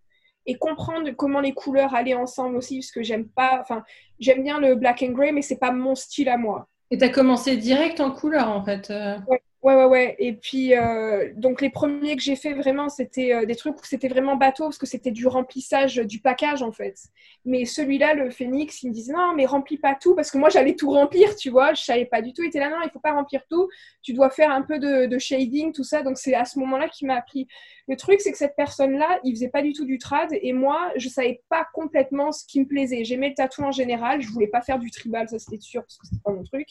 et 0.48 0.56
comprendre 0.56 1.10
comment 1.10 1.40
les 1.40 1.52
couleurs 1.52 1.94
allaient 1.94 2.14
ensemble 2.14 2.56
aussi, 2.56 2.78
parce 2.78 2.90
que 2.90 3.02
j'aime 3.02 3.28
pas, 3.28 3.58
enfin, 3.60 3.84
j'aime 4.18 4.42
bien 4.42 4.58
le 4.58 4.74
black 4.74 5.02
and 5.02 5.12
gray, 5.12 5.30
mais 5.30 5.42
c'est 5.42 5.58
pas 5.58 5.72
mon 5.72 5.94
style 5.94 6.30
à 6.30 6.38
moi. 6.38 6.66
Et 6.90 6.96
tu 6.96 7.04
as 7.04 7.10
commencé 7.10 7.58
direct 7.58 8.00
en 8.00 8.10
couleur 8.10 8.48
en 8.48 8.64
fait. 8.64 8.90
Euh. 8.90 9.18
Ouais, 9.60 9.74
ouais, 9.74 9.86
ouais. 9.86 10.14
Et 10.20 10.34
puis, 10.34 10.72
euh, 10.76 11.32
donc 11.34 11.60
les 11.60 11.70
premiers 11.70 12.14
que 12.14 12.22
j'ai 12.22 12.36
fait 12.36 12.54
vraiment, 12.54 12.88
c'était 12.88 13.34
euh, 13.34 13.44
des 13.44 13.56
trucs 13.56 13.74
où 13.74 13.84
c'était 13.84 14.06
vraiment 14.06 14.36
bateau, 14.36 14.64
parce 14.64 14.78
que 14.78 14.86
c'était 14.86 15.10
du 15.10 15.26
remplissage 15.26 15.96
du 15.96 16.20
package 16.20 16.62
en 16.62 16.70
fait. 16.70 16.96
Mais 17.44 17.64
celui-là, 17.64 18.14
le 18.14 18.30
Phoenix, 18.30 18.84
il 18.84 18.90
me 18.90 18.94
disait 18.94 19.12
non, 19.12 19.34
mais 19.34 19.46
remplis 19.46 19.76
pas 19.76 19.96
tout, 19.96 20.14
parce 20.14 20.30
que 20.30 20.38
moi 20.38 20.48
j'allais 20.48 20.76
tout 20.76 20.90
remplir, 20.90 21.34
tu 21.34 21.50
vois. 21.50 21.74
Je 21.74 21.82
savais 21.82 22.04
pas 22.04 22.22
du 22.22 22.32
tout. 22.32 22.42
Il 22.42 22.48
était 22.48 22.60
là, 22.60 22.70
non, 22.70 22.76
il 22.84 22.90
faut 22.90 23.00
pas 23.00 23.12
remplir 23.12 23.42
tout. 23.50 23.68
Tu 24.00 24.12
dois 24.12 24.30
faire 24.30 24.52
un 24.52 24.62
peu 24.62 24.78
de, 24.78 25.18
shading, 25.18 25.72
tout 25.72 25.82
ça. 25.82 26.02
Donc 26.02 26.18
c'est 26.18 26.34
à 26.34 26.44
ce 26.44 26.60
moment-là 26.60 26.88
qu'il 26.88 27.08
m'a 27.08 27.16
appris. 27.16 27.48
Le 27.88 27.96
truc, 27.96 28.20
c'est 28.20 28.30
que 28.30 28.38
cette 28.38 28.54
personne-là, 28.54 29.18
il 29.24 29.34
faisait 29.34 29.48
pas 29.48 29.62
du 29.62 29.72
tout 29.72 29.84
du 29.84 29.98
trad, 29.98 30.28
et 30.40 30.52
moi, 30.52 30.92
je 30.94 31.08
savais 31.08 31.42
pas 31.48 31.66
complètement 31.74 32.30
ce 32.30 32.44
qui 32.46 32.60
me 32.60 32.66
plaisait. 32.66 33.02
J'aimais 33.02 33.30
le 33.30 33.34
tatou 33.34 33.62
en 33.64 33.72
général. 33.72 34.20
Je 34.20 34.28
voulais 34.28 34.46
pas 34.46 34.60
faire 34.62 34.78
du 34.78 34.92
tribal, 34.92 35.28
ça 35.28 35.40
c'était 35.40 35.58
sûr, 35.58 35.82
parce 35.82 35.98
que 35.98 36.06
c'était 36.06 36.22
pas 36.24 36.32
mon 36.32 36.44
truc. 36.44 36.68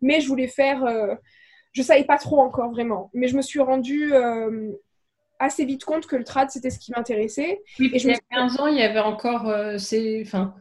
Mais 0.00 0.22
je 0.22 0.28
voulais 0.28 0.48
faire. 0.48 0.82
Euh, 0.86 1.14
je 1.72 1.82
savais 1.82 2.04
pas 2.04 2.18
trop 2.18 2.40
encore 2.40 2.70
vraiment, 2.70 3.10
mais 3.14 3.28
je 3.28 3.36
me 3.36 3.42
suis 3.42 3.60
rendue 3.60 4.12
euh, 4.12 4.72
assez 5.38 5.64
vite 5.64 5.84
compte 5.84 6.06
que 6.06 6.16
le 6.16 6.24
trad 6.24 6.50
c'était 6.50 6.70
ce 6.70 6.78
qui 6.78 6.92
m'intéressait. 6.92 7.62
Oui, 7.78 7.90
et 7.92 7.96
il 7.96 8.06
y 8.06 8.12
a 8.12 8.18
15 8.30 8.60
ans, 8.60 8.66
il 8.66 8.78
y 8.78 8.82
avait 8.82 9.00
encore 9.00 9.48
euh, 9.48 9.76
enfin, 10.22 10.54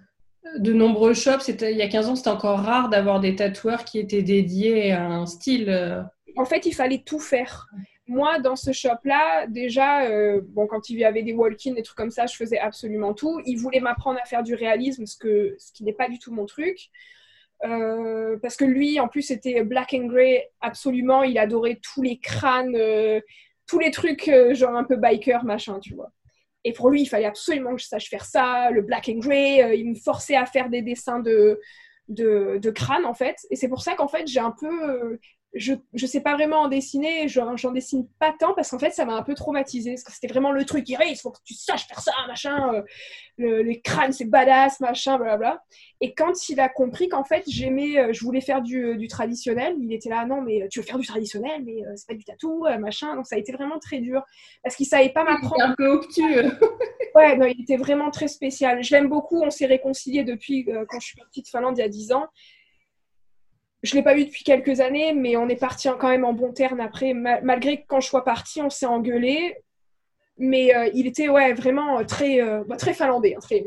de 0.58 0.74
nombreux 0.74 1.13
shops. 1.13 1.50
Il 1.50 1.78
y 1.78 1.82
a 1.82 1.89
15 1.89 2.10
ans, 2.10 2.15
c'était 2.15 2.30
encore 2.30 2.60
rare 2.60 2.89
d'avoir 2.89 3.19
des 3.19 3.36
tatoueurs 3.36 3.84
qui 3.84 4.00
étaient 4.00 4.24
dédiés 4.24 4.93
à 4.93 5.06
un 5.06 5.26
style. 5.26 5.69
Euh. 5.69 6.02
En 6.38 6.45
fait, 6.45 6.65
il 6.65 6.74
fallait 6.74 7.04
tout 7.06 7.19
faire. 7.19 7.67
Moi, 8.08 8.39
dans 8.39 8.56
ce 8.56 8.71
shop-là, 8.71 9.47
déjà, 9.47 10.02
bon, 10.41 10.67
quand 10.67 10.89
il 10.89 10.97
y 10.97 11.06
avait 11.06 11.24
des 11.24 11.32
walk-ins, 11.34 11.74
des 11.74 11.82
trucs 11.82 11.97
comme 11.97 12.12
ça, 12.12 12.26
je 12.26 12.36
faisais 12.36 12.60
absolument 12.60 13.13
tout. 13.13 13.41
Il 13.45 13.58
voulait 13.58 13.80
m'apprendre 13.80 14.19
à 14.21 14.26
faire 14.26 14.43
du 14.43 14.54
réalisme, 14.54 15.06
ce, 15.06 15.17
que, 15.17 15.56
ce 15.60 15.71
qui 15.71 15.86
n'est 15.86 15.93
pas 15.93 16.10
du 16.10 16.19
tout 16.19 16.34
mon 16.34 16.45
truc. 16.45 16.89
Euh, 17.65 18.38
parce 18.41 18.56
que 18.56 18.65
lui, 18.65 19.00
en 19.00 19.08
plus, 19.08 19.21
c'était 19.21 19.63
black 19.63 19.93
and 19.93 20.06
grey 20.06 20.50
absolument. 20.62 21.24
Il 21.24 21.38
adorait 21.38 21.80
tous 21.82 22.02
les 22.02 22.17
crânes, 22.17 22.76
euh, 22.76 23.19
tous 23.67 23.80
les 23.80 23.91
trucs 23.91 24.28
euh, 24.28 24.54
genre 24.54 24.76
un 24.76 24.84
peu 24.84 24.95
biker, 24.95 25.43
machin, 25.43 25.80
tu 25.80 25.93
vois. 25.95 26.12
Et 26.63 26.74
pour 26.74 26.89
lui, 26.89 27.02
il 27.02 27.08
fallait 27.08 27.26
absolument 27.26 27.76
que 27.76 27.82
je 27.82 27.88
sache 27.88 28.10
faire 28.10 28.26
ça, 28.26 28.69
le 28.71 28.82
black 28.82 29.10
and 29.10 29.19
grey. 29.19 29.78
il 29.78 29.89
me 29.89 29.95
forçait 29.95 30.36
à 30.36 30.45
faire 30.45 30.69
des 30.69 30.84
dessins 30.84 31.19
de, 31.19 31.60
de, 32.08 32.60
de 32.62 32.74
en 33.06 33.13
fait. 33.15 33.36
Et 33.50 33.56
c'est 33.56 33.67
pour 33.67 33.82
ça 33.82 33.95
qu'en 33.95 34.08
fait, 34.08 34.28
j'ai 34.28 34.39
un 34.39 34.54
peu 34.60 35.19
je 35.54 35.74
ne 35.94 36.08
sais 36.08 36.22
pas 36.22 36.34
vraiment 36.34 36.62
en 36.62 36.68
dessiner, 36.70 37.28
j'en 37.28 37.72
dessine 37.74 38.08
pas 38.20 38.34
tant 38.38 38.54
parce 38.54 38.70
qu'en 38.70 38.80
fait 38.80 38.92
ça 38.92 39.04
m'a 39.04 39.16
un 39.16 39.24
peu 39.24 39.34
traumatisé 39.34 39.92
parce 39.92 40.04
que 40.04 40.14
c'était 40.14 40.28
vraiment 40.28 40.52
le 40.52 40.64
truc, 40.64 40.88
il 40.88 41.16
faut 41.22 41.32
que 41.32 41.40
tu 41.44 41.54
saches 41.54 41.88
faire 41.88 42.00
ça, 42.00 42.14
machin, 42.28 42.84
euh, 43.42 43.64
les 43.64 43.82
crânes 43.82 44.14
c'est 44.14 44.26
badass, 44.26 44.80
machin, 44.80 45.18
blablabla. 45.18 45.62
Et 46.00 46.14
quand 46.14 46.48
il 46.50 46.60
a 46.62 46.70
compris 46.70 47.10
qu'en 47.10 47.26
fait 47.26 47.44
j'aimais, 47.48 48.00
euh, 48.00 48.14
je 48.14 48.24
voulais 48.24 48.40
faire 48.40 48.62
du, 48.62 48.96
du, 48.96 49.08
traditionnel, 49.08 49.76
il 49.82 49.92
était 49.92 50.10
là, 50.10 50.26
non 50.26 50.42
mais 50.42 50.68
tu 50.72 50.80
veux 50.80 50.86
faire 50.86 51.00
du 51.00 51.08
traditionnel, 51.08 51.64
mais 51.66 51.86
euh, 51.86 51.92
c'est 51.96 52.08
pas 52.08 52.16
du 52.16 52.24
tatou, 52.24 52.66
machin, 52.80 53.16
donc 53.16 53.28
ça 53.28 53.36
a 53.36 53.40
été 53.40 53.52
vraiment 53.52 53.80
très 53.80 54.00
dur 54.00 54.24
parce 54.64 54.78
qu'il 54.78 54.86
savait 54.86 55.10
pas 55.10 55.26
m'apprendre. 55.26 55.62
un 55.64 55.76
peu 55.78 55.88
obtus. 55.88 56.22
ouais, 57.16 57.36
non, 57.36 57.46
il 57.46 57.62
était 57.62 57.78
vraiment 57.78 58.10
très 58.10 58.30
spécial. 58.30 58.82
Je 58.84 58.96
l'aime 58.96 59.10
beaucoup, 59.10 59.42
on 59.44 59.50
s'est 59.50 59.66
réconciliés 59.66 60.24
depuis 60.24 60.66
quand 60.66 61.00
je 61.00 61.08
suis 61.08 61.18
partie 61.18 61.42
de 61.42 61.48
Finlande 61.48 61.78
il 61.78 61.82
y 61.82 61.84
a 61.84 61.90
10 61.90 62.14
ans 62.14 62.28
je 63.84 63.96
l'ai 63.96 64.04
pas 64.04 64.13
vu 64.13 64.26
depuis 64.26 64.44
quelques 64.44 64.80
années, 64.80 65.13
mais 65.13 65.36
on 65.38 65.50
est 65.50 65.56
parti 65.56 65.89
quand 66.00 66.10
même 66.10 66.26
en 66.26 66.34
bon 66.34 66.54
terme 66.54 66.80
après. 66.80 67.13
malgré 67.13 67.82
que 67.82 67.86
quand 67.88 68.00
je 68.00 68.08
sois 68.08 68.24
partie, 68.24 68.62
on 68.62 68.70
s'est 68.70 68.86
engueulé. 68.86 69.58
Mais 70.38 70.76
euh, 70.76 70.89
il 70.94 71.08
était 71.08 71.30
ouais, 71.30 71.54
vraiment 71.54 72.04
très, 72.06 72.41
euh, 72.41 72.63
bah, 72.67 72.78
très 72.78 72.94
finlandais. 72.94 73.36
Hein, 73.36 73.39
très, 73.41 73.63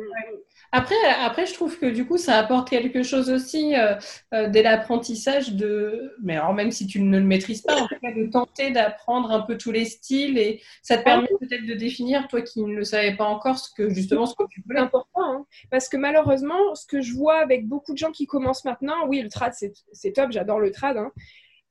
après, 0.76 0.96
après, 1.20 1.46
je 1.46 1.54
trouve 1.54 1.78
que 1.78 1.86
du 1.86 2.04
coup, 2.04 2.18
ça 2.18 2.36
apporte 2.36 2.68
quelque 2.68 3.04
chose 3.04 3.30
aussi 3.30 3.76
euh, 3.76 3.94
euh, 4.32 4.48
dès 4.48 4.60
l'apprentissage 4.60 5.52
de, 5.52 6.16
mais 6.20 6.36
alors 6.36 6.52
même 6.52 6.72
si 6.72 6.88
tu 6.88 7.00
ne 7.00 7.16
le 7.16 7.24
maîtrises 7.24 7.62
pas, 7.62 7.80
en 7.80 7.86
cas, 7.86 8.12
de 8.12 8.26
tenter 8.26 8.72
d'apprendre 8.72 9.30
un 9.30 9.40
peu 9.40 9.56
tous 9.56 9.70
les 9.70 9.84
styles 9.84 10.36
et 10.36 10.60
ça 10.82 10.98
te 10.98 11.04
permet 11.04 11.28
peut-être 11.38 11.64
de 11.64 11.74
définir, 11.74 12.26
toi 12.26 12.42
qui 12.42 12.60
ne 12.60 12.74
le 12.74 12.82
savais 12.82 13.14
pas 13.14 13.24
encore, 13.24 13.56
ce 13.56 13.72
que 13.72 13.88
justement 13.88 14.26
ce 14.26 14.34
que 14.34 14.42
tu 14.50 14.62
voulais. 14.62 14.80
C'est 14.80 14.84
important, 14.84 15.22
hein. 15.22 15.46
parce 15.70 15.88
que 15.88 15.96
malheureusement, 15.96 16.74
ce 16.74 16.86
que 16.86 17.00
je 17.00 17.14
vois 17.14 17.36
avec 17.36 17.68
beaucoup 17.68 17.92
de 17.92 17.98
gens 17.98 18.10
qui 18.10 18.26
commencent 18.26 18.64
maintenant, 18.64 19.06
oui, 19.06 19.22
le 19.22 19.28
trad 19.28 19.52
c'est 19.54 20.12
top, 20.12 20.32
j'adore 20.32 20.58
le 20.58 20.72
trad, 20.72 20.96
hein, 20.96 21.12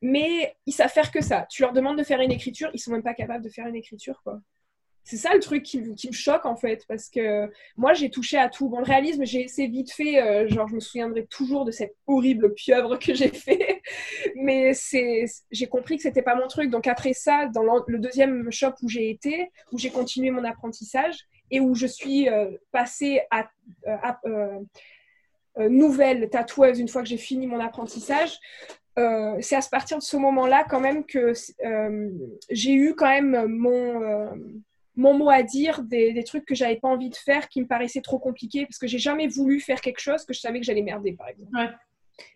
mais 0.02 0.56
ils 0.66 0.72
savent 0.72 0.90
faire 0.90 1.12
que 1.12 1.22
ça. 1.22 1.46
Tu 1.50 1.62
leur 1.62 1.74
demandes 1.74 1.98
de 1.98 2.04
faire 2.04 2.22
une 2.22 2.32
écriture, 2.32 2.70
ils 2.74 2.80
sont 2.80 2.92
même 2.92 3.04
pas 3.04 3.14
capables 3.14 3.44
de 3.44 3.50
faire 3.50 3.68
une 3.68 3.76
écriture, 3.76 4.22
quoi 4.24 4.40
c'est 5.04 5.18
ça 5.18 5.34
le 5.34 5.42
truc 5.42 5.64
qui, 5.64 5.80
me 5.80 6.12
choque 6.12 6.46
en 6.46 6.56
fait, 6.56 6.86
parce 6.88 7.10
que 7.10 7.52
moi 7.76 7.94
j'ai 7.94 8.10
touché 8.10 8.38
à 8.38 8.48
tout. 8.50 8.70
Bon, 8.70 8.80
le 8.80 8.86
réalisme, 8.86 9.26
j'ai 9.26 9.42
essayé 9.42 9.68
vite 9.68 9.92
fait, 9.92 10.22
euh, 10.22 10.48
genre 10.48 10.68
je 10.70 10.76
me 10.76 10.80
souviendrai 10.80 11.26
toujours 11.26 11.66
de 11.66 11.72
cette 11.72 11.96
horrible 12.08 12.54
pieuvre 12.54 12.98
que 12.98 13.14
j'ai 13.14 13.28
fait, 13.28 13.82
mais 14.36 14.72
j'ai 15.52 15.68
compris 15.68 15.98
que 15.98 16.04
c'était 16.04 16.22
pas 16.22 16.36
mon 16.36 16.48
truc. 16.48 16.70
Donc 16.70 16.88
après 16.88 17.14
ça, 17.14 17.48
dans 17.48 17.64
le 17.86 18.00
deuxième 18.00 18.50
shop 18.50 18.74
où 18.82 18.88
j'ai 18.88 19.10
été, 19.10 19.52
où 19.74 19.78
j'ai 19.78 19.90
continué 19.90 20.32
mon 20.32 20.46
apprentissage 20.46 21.28
et 21.52 21.60
où 21.60 21.76
je 21.76 21.86
suis 21.86 22.30
euh, 22.30 22.52
passée 22.72 23.22
à, 23.30 23.50
euh, 24.26 24.60
nouvelle 25.70 26.30
tatoueuse 26.30 26.80
une 26.80 26.88
fois 26.88 27.04
que 27.04 27.10
j'ai 27.10 27.18
fini 27.18 27.46
mon 27.46 27.60
apprentissage, 27.60 28.40
c'est 28.96 29.56
à 29.56 29.62
partir 29.72 29.98
de 29.98 30.04
ce 30.04 30.18
moment-là 30.18 30.66
quand 30.70 30.80
même 30.80 31.04
que 31.04 31.34
j'ai 32.50 32.74
eu 32.74 32.96
quand 32.96 33.10
même 33.10 33.48
mon 33.48 34.34
mon 34.96 35.14
mot 35.14 35.30
à 35.30 35.44
dire, 35.44 35.84
des, 35.84 36.24
trucs 36.24 36.46
que 36.46 36.56
j'avais 36.56 36.76
pas 36.78 36.88
envie 36.88 37.10
de 37.10 37.16
faire, 37.16 37.50
qui 37.50 37.62
me 37.62 37.68
paraissaient 37.68 38.02
trop 38.02 38.20
compliqués, 38.20 38.66
parce 38.66 38.78
que 38.78 38.88
j'ai 38.88 39.00
jamais 39.00 39.28
voulu 39.28 39.60
faire 39.60 39.82
quelque 39.82 40.00
chose 40.00 40.26
que 40.26 40.34
je 40.34 40.40
savais 40.40 40.60
que 40.60 40.66
j'allais 40.66 40.82
merder, 40.82 41.14
par 41.14 41.28
exemple. 41.30 41.58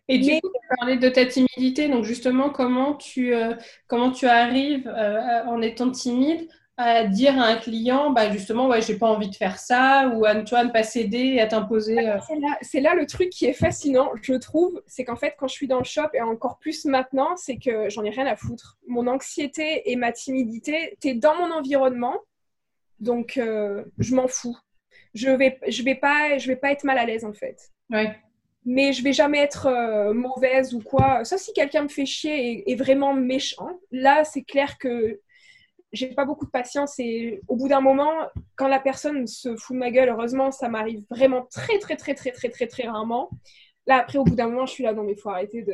Et 0.08 0.20
du 0.20 0.32
coup, 0.42 0.50
tu 0.50 0.78
parlais 0.78 0.98
de 0.98 1.10
ta 1.10 1.26
timidité, 1.26 1.88
donc 1.88 2.04
justement, 2.04 2.50
comment 2.50 2.96
tu, 2.96 3.34
euh, 3.34 3.54
comment 3.88 4.12
tu 4.12 4.26
arrives, 4.26 4.88
euh, 4.88 5.44
en 5.46 5.62
étant 5.62 5.92
timide, 5.92 6.48
à 6.78 7.06
dire 7.06 7.40
à 7.42 7.48
un 7.48 7.56
client, 7.58 8.12
bah 8.12 8.32
justement, 8.32 8.68
ouais, 8.68 8.82
j'ai 8.82 8.98
pas 8.98 9.08
envie 9.08 9.30
de 9.30 9.36
faire 9.36 9.58
ça, 9.58 10.12
ou 10.14 10.28
Antoine, 10.28 10.72
pas 10.72 10.84
céder, 10.84 11.40
à 11.40 11.48
t'imposer. 11.48 12.08
Euh. 12.08 12.20
C'est 12.62 12.82
là, 12.82 12.94
le 12.94 13.08
truc 13.08 13.32
qui 13.32 13.46
est 13.46 13.54
fascinant, 13.54 14.12
je 14.22 14.34
trouve, 14.34 14.82
c'est 14.86 15.04
qu'en 15.04 15.16
fait, 15.16 15.36
quand 15.40 15.48
je 15.48 15.54
suis 15.54 15.68
dans 15.68 15.80
le 15.80 15.84
shop, 15.84 16.10
et 16.14 16.22
encore 16.22 16.60
plus 16.60 16.86
maintenant, 16.86 17.36
c'est 17.36 17.58
que 17.58 17.90
j'en 17.90 18.04
ai 18.04 18.12
rien 18.12 18.28
à 18.28 18.36
foutre. 18.36 18.78
Mon 18.88 19.08
anxiété 19.08 19.92
et 19.92 19.96
ma 19.96 20.12
timidité, 20.12 20.96
tu 21.02 21.10
es 21.10 21.14
dans 21.16 21.36
mon 21.36 21.52
environnement, 21.52 22.16
donc, 23.00 23.38
euh, 23.38 23.84
je 23.98 24.16
m'en 24.16 24.28
fous. 24.28 24.58
Je 25.14 25.30
vais, 25.30 25.60
je 25.68 25.84
vais 25.84 25.96
pas, 25.96 26.38
je 26.38 26.48
vais 26.48 26.56
pas 26.56 26.72
être 26.72 26.84
mal 26.84 26.98
à 26.98 27.06
l'aise 27.06 27.26
en 27.26 27.34
fait. 27.34 27.60
Ouais. 27.90 28.16
Mais 28.66 28.92
je 28.92 29.02
vais 29.04 29.14
jamais 29.14 29.40
être 29.40 29.68
euh, 29.68 30.14
mauvaise 30.14 30.74
ou 30.74 30.82
quoi. 30.82 31.24
Ça, 31.24 31.38
si 31.38 31.54
quelqu'un 31.54 31.84
me 31.84 31.88
fait 31.88 32.06
chier 32.06 32.52
et 32.52 32.72
est 32.72 32.76
vraiment 32.76 33.14
méchant, 33.14 33.80
là, 33.92 34.24
c'est 34.24 34.44
clair 34.44 34.78
que 34.78 35.20
j'ai 35.94 36.08
pas 36.14 36.26
beaucoup 36.26 36.46
de 36.46 36.52
patience 36.52 37.00
et 37.00 37.42
au 37.48 37.56
bout 37.56 37.70
d'un 37.70 37.80
moment, 37.80 38.14
quand 38.56 38.68
la 38.68 38.80
personne 38.80 39.26
se 39.26 39.56
fout 39.56 39.76
de 39.76 39.80
ma 39.80 39.90
gueule, 39.90 40.10
heureusement, 40.10 40.52
ça 40.52 40.68
m'arrive 40.68 41.04
vraiment 41.10 41.48
très, 41.50 41.80
très, 41.80 41.96
très, 41.96 42.14
très, 42.14 42.32
très, 42.32 42.50
très, 42.50 42.68
très 42.68 42.84
rarement. 42.84 43.30
Là, 43.86 43.98
après, 43.98 44.18
au 44.18 44.26
bout 44.26 44.36
d'un 44.36 44.48
moment, 44.48 44.66
je 44.66 44.74
suis 44.74 44.84
là, 44.84 44.94
non, 44.94 45.04
mais 45.04 45.14
il 45.14 45.20
faut 45.20 45.30
arrêter 45.30 45.62
de 45.62 45.74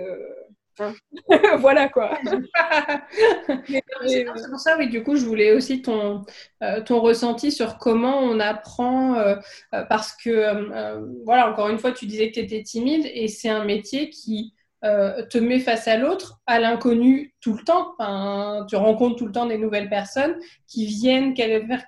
voilà 1.59 1.89
quoi. 1.89 2.17
c'est 4.05 4.25
pour 4.25 4.59
ça, 4.59 4.77
oui, 4.77 4.89
du 4.89 5.03
coup, 5.03 5.15
je 5.15 5.25
voulais 5.25 5.53
aussi 5.53 5.81
ton, 5.81 6.23
euh, 6.61 6.81
ton 6.81 6.99
ressenti 6.99 7.51
sur 7.51 7.77
comment 7.77 8.19
on 8.19 8.39
apprend, 8.39 9.15
euh, 9.15 9.35
euh, 9.73 9.83
parce 9.89 10.15
que, 10.15 11.23
voilà, 11.25 11.49
encore 11.49 11.69
une 11.69 11.79
fois, 11.79 11.91
tu 11.91 12.05
disais 12.05 12.29
que 12.29 12.35
tu 12.35 12.39
étais 12.39 12.63
timide 12.63 13.09
et 13.13 13.27
c'est 13.27 13.49
un 13.49 13.65
métier 13.65 14.09
qui 14.09 14.53
te 14.81 15.37
met 15.37 15.59
face 15.59 15.87
à 15.87 15.95
l'autre, 15.95 16.41
à 16.45 16.59
l'inconnu 16.59 17.33
tout 17.39 17.53
le 17.53 17.63
temps. 17.63 17.95
Enfin, 17.97 18.65
tu 18.67 18.75
rencontres 18.75 19.15
tout 19.15 19.25
le 19.25 19.31
temps 19.31 19.45
des 19.45 19.57
nouvelles 19.57 19.87
personnes 19.87 20.35
qui 20.67 20.85
viennent 20.85 21.33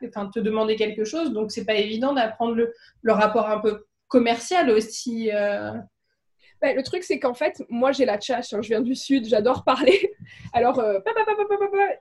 enfin, 0.07 0.29
te 0.33 0.39
demander 0.39 0.77
quelque 0.77 1.03
chose, 1.03 1.33
donc 1.33 1.51
c'est 1.51 1.65
pas 1.65 1.73
évident 1.73 2.13
d'apprendre 2.13 2.55
le, 2.55 2.71
le, 3.01 3.11
rapport 3.11 3.49
un 3.49 3.59
peu 3.59 3.85
commercial 4.07 4.69
aussi. 4.69 5.29
Bah, 6.65 6.73
le 6.73 6.82
truc, 6.82 7.04
c'est 7.04 7.19
qu'en 7.19 7.36
fait, 7.36 7.63
moi, 7.69 7.91
j'ai 7.91 8.06
la 8.06 8.17
tchatche. 8.17 8.51
Hein, 8.54 8.62
je 8.63 8.69
viens 8.69 8.82
du 8.82 8.95
Sud, 8.95 9.28
j'adore 9.28 9.63
parler. 9.63 10.15
Alors, 10.54 10.80
euh, 10.80 10.99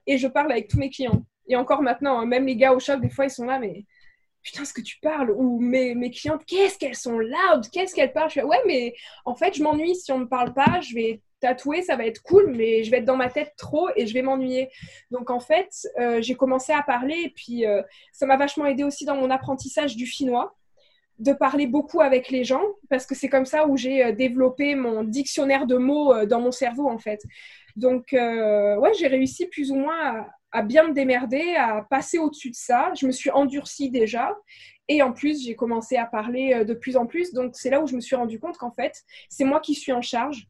et 0.07 0.17
je 0.17 0.27
parle 0.27 0.51
avec 0.51 0.69
tous 0.69 0.79
mes 0.79 0.89
clients. 0.89 1.23
Et 1.47 1.55
encore 1.55 1.83
maintenant, 1.83 2.19
hein, 2.19 2.25
même 2.25 2.47
les 2.47 2.57
gars 2.57 2.73
au 2.73 2.81
shop, 2.81 2.97
des 2.97 3.11
fois, 3.11 3.27
ils 3.27 3.31
sont 3.31 3.45
là, 3.45 3.59
mais 3.59 3.85
putain, 4.43 4.65
ce 4.65 4.73
que 4.73 4.81
tu 4.81 4.99
parles. 5.01 5.33
Ou 5.33 5.61
mes, 5.61 5.95
mes 5.95 6.11
clientes, 6.11 6.47
qu'est-ce 6.47 6.79
qu'elles 6.79 6.95
sont 6.95 7.19
loud, 7.19 7.69
qu'est-ce 7.71 7.95
qu'elles 7.95 8.15
parlent? 8.15 8.31
Je 8.31 8.39
suis 8.39 8.43
ouais, 8.43 8.63
mais 8.67 8.95
en 9.27 9.35
fait, 9.35 9.55
je 9.55 9.63
m'ennuie 9.63 9.97
si 9.97 10.11
on 10.13 10.19
ne 10.19 10.25
me 10.25 10.29
parle 10.31 10.55
pas. 10.55 10.81
Je 10.81 10.95
vais 10.95 11.21
tatouer, 11.41 11.83
ça 11.83 11.97
va 11.97 12.07
être 12.07 12.23
cool, 12.23 12.55
mais 12.57 12.85
je 12.85 12.91
vais 12.91 13.01
être 13.01 13.05
dans 13.05 13.19
ma 13.19 13.29
tête 13.29 13.53
trop 13.59 13.91
et 13.97 14.07
je 14.07 14.15
vais 14.15 14.23
m'ennuyer. 14.23 14.71
Donc 15.11 15.29
en 15.29 15.41
fait, 15.41 15.69
euh, 16.01 16.23
j'ai 16.23 16.37
commencé 16.37 16.73
à 16.73 16.83
parler 16.83 17.21
et 17.27 17.29
puis 17.37 17.67
euh, 17.67 17.83
ça 18.15 18.25
m'a 18.25 18.39
vachement 18.39 18.65
aidé 18.65 18.83
aussi 18.83 19.05
dans 19.05 19.17
mon 19.17 19.29
apprentissage 19.29 19.95
du 19.95 20.07
finnois 20.07 20.57
de 21.19 21.33
parler 21.33 21.67
beaucoup 21.67 22.01
avec 22.01 22.31
les 22.31 22.45
gens 22.45 22.65
parce 22.91 23.07
que 23.07 23.15
c'est 23.15 23.29
comme 23.29 23.47
ça 23.47 23.67
où 23.67 23.77
j'ai 23.77 24.05
euh, 24.05 24.13
développé 24.13 24.75
mon 24.75 25.05
dictionnaire 25.05 25.67
de 25.67 25.77
mots 25.77 26.13
euh, 26.13 26.27
dans 26.27 26.41
mon 26.41 26.51
cerveau 26.51 26.89
en 26.89 26.99
fait. 26.99 27.23
Donc 27.77 28.13
euh, 28.13 28.77
ouais, 28.79 28.93
j'ai 28.95 29.07
réussi 29.07 29.47
plus 29.47 29.71
ou 29.71 29.77
moins 29.77 30.27
à, 30.51 30.63
bien 30.63 30.89
me 30.89 30.93
démerder, 30.93 31.55
à 31.57 31.87
passer 31.89 32.19
au-dessus 32.19 32.51
de 32.51 32.57
ça. 32.57 32.93
Je 32.99 33.07
me 33.07 33.13
suis 33.13 33.31
endurcie 33.31 33.91
déjà 33.91 34.37
et 34.89 35.03
en 35.03 35.13
plus 35.13 35.45
j'ai 35.45 35.55
commencé 35.55 35.97
à 35.97 36.05
parler 36.05 36.65
de 36.65 36.75
plus 36.75 36.97
en 36.97 37.07
plus. 37.07 37.33
Donc 37.33 37.55
c'est 37.55 37.71
là 37.71 37.81
où 37.81 37.87
je 37.87 37.95
me 37.95 38.01
suis 38.01 38.17
rendu 38.17 38.41
compte 38.41 38.59
qu'en 38.59 38.73
fait 38.73 39.03
c'est 39.29 39.45
moi 39.45 39.61
qui 39.61 39.75
suis 39.75 39.93
en 39.93 40.03
charge. 40.03 40.49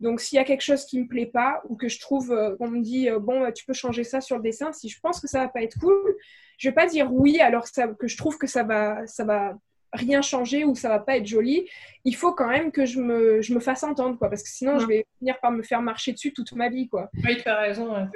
Donc 0.00 0.20
s'il 0.20 0.36
y 0.36 0.40
a 0.40 0.44
quelque 0.44 0.62
chose 0.62 0.84
qui 0.84 0.98
me 1.00 1.06
plaît 1.06 1.26
pas 1.26 1.62
ou 1.68 1.76
que 1.76 1.88
je 1.88 2.00
trouve 2.00 2.28
qu'on 2.58 2.68
me 2.68 2.80
dit 2.80 3.08
bon 3.20 3.50
tu 3.52 3.64
peux 3.64 3.72
changer 3.72 4.04
ça 4.04 4.20
sur 4.20 4.36
le 4.36 4.42
dessin, 4.42 4.72
si 4.72 4.88
je 4.88 4.98
pense 5.00 5.20
que 5.20 5.28
ça 5.28 5.40
va 5.40 5.48
pas 5.48 5.62
être 5.62 5.78
cool, 5.78 6.16
je 6.58 6.68
vais 6.68 6.74
pas 6.74 6.86
dire 6.86 7.12
oui 7.12 7.40
alors 7.40 7.64
que 7.98 8.06
je 8.08 8.16
trouve 8.16 8.36
que 8.36 8.46
ça 8.46 8.62
va 8.62 9.06
ça 9.06 9.24
va 9.24 9.54
rien 9.92 10.22
changer 10.22 10.64
ou 10.64 10.74
ça 10.74 10.88
va 10.88 10.98
pas 10.98 11.16
être 11.16 11.26
joli, 11.26 11.68
il 12.04 12.16
faut 12.16 12.32
quand 12.32 12.48
même 12.48 12.72
que 12.72 12.86
je 12.86 13.00
me, 13.00 13.42
je 13.42 13.54
me 13.54 13.60
fasse 13.60 13.82
entendre, 13.82 14.18
quoi, 14.18 14.28
parce 14.28 14.42
que 14.42 14.48
sinon, 14.48 14.78
je 14.78 14.86
vais 14.86 15.06
finir 15.18 15.38
par 15.40 15.52
me 15.52 15.62
faire 15.62 15.82
marcher 15.82 16.12
dessus 16.12 16.32
toute 16.32 16.52
ma 16.52 16.68
vie, 16.68 16.88
quoi. 16.88 17.10
Oui, 17.24 17.36
tu 17.36 17.48
as 17.48 17.60
raison. 17.60 18.08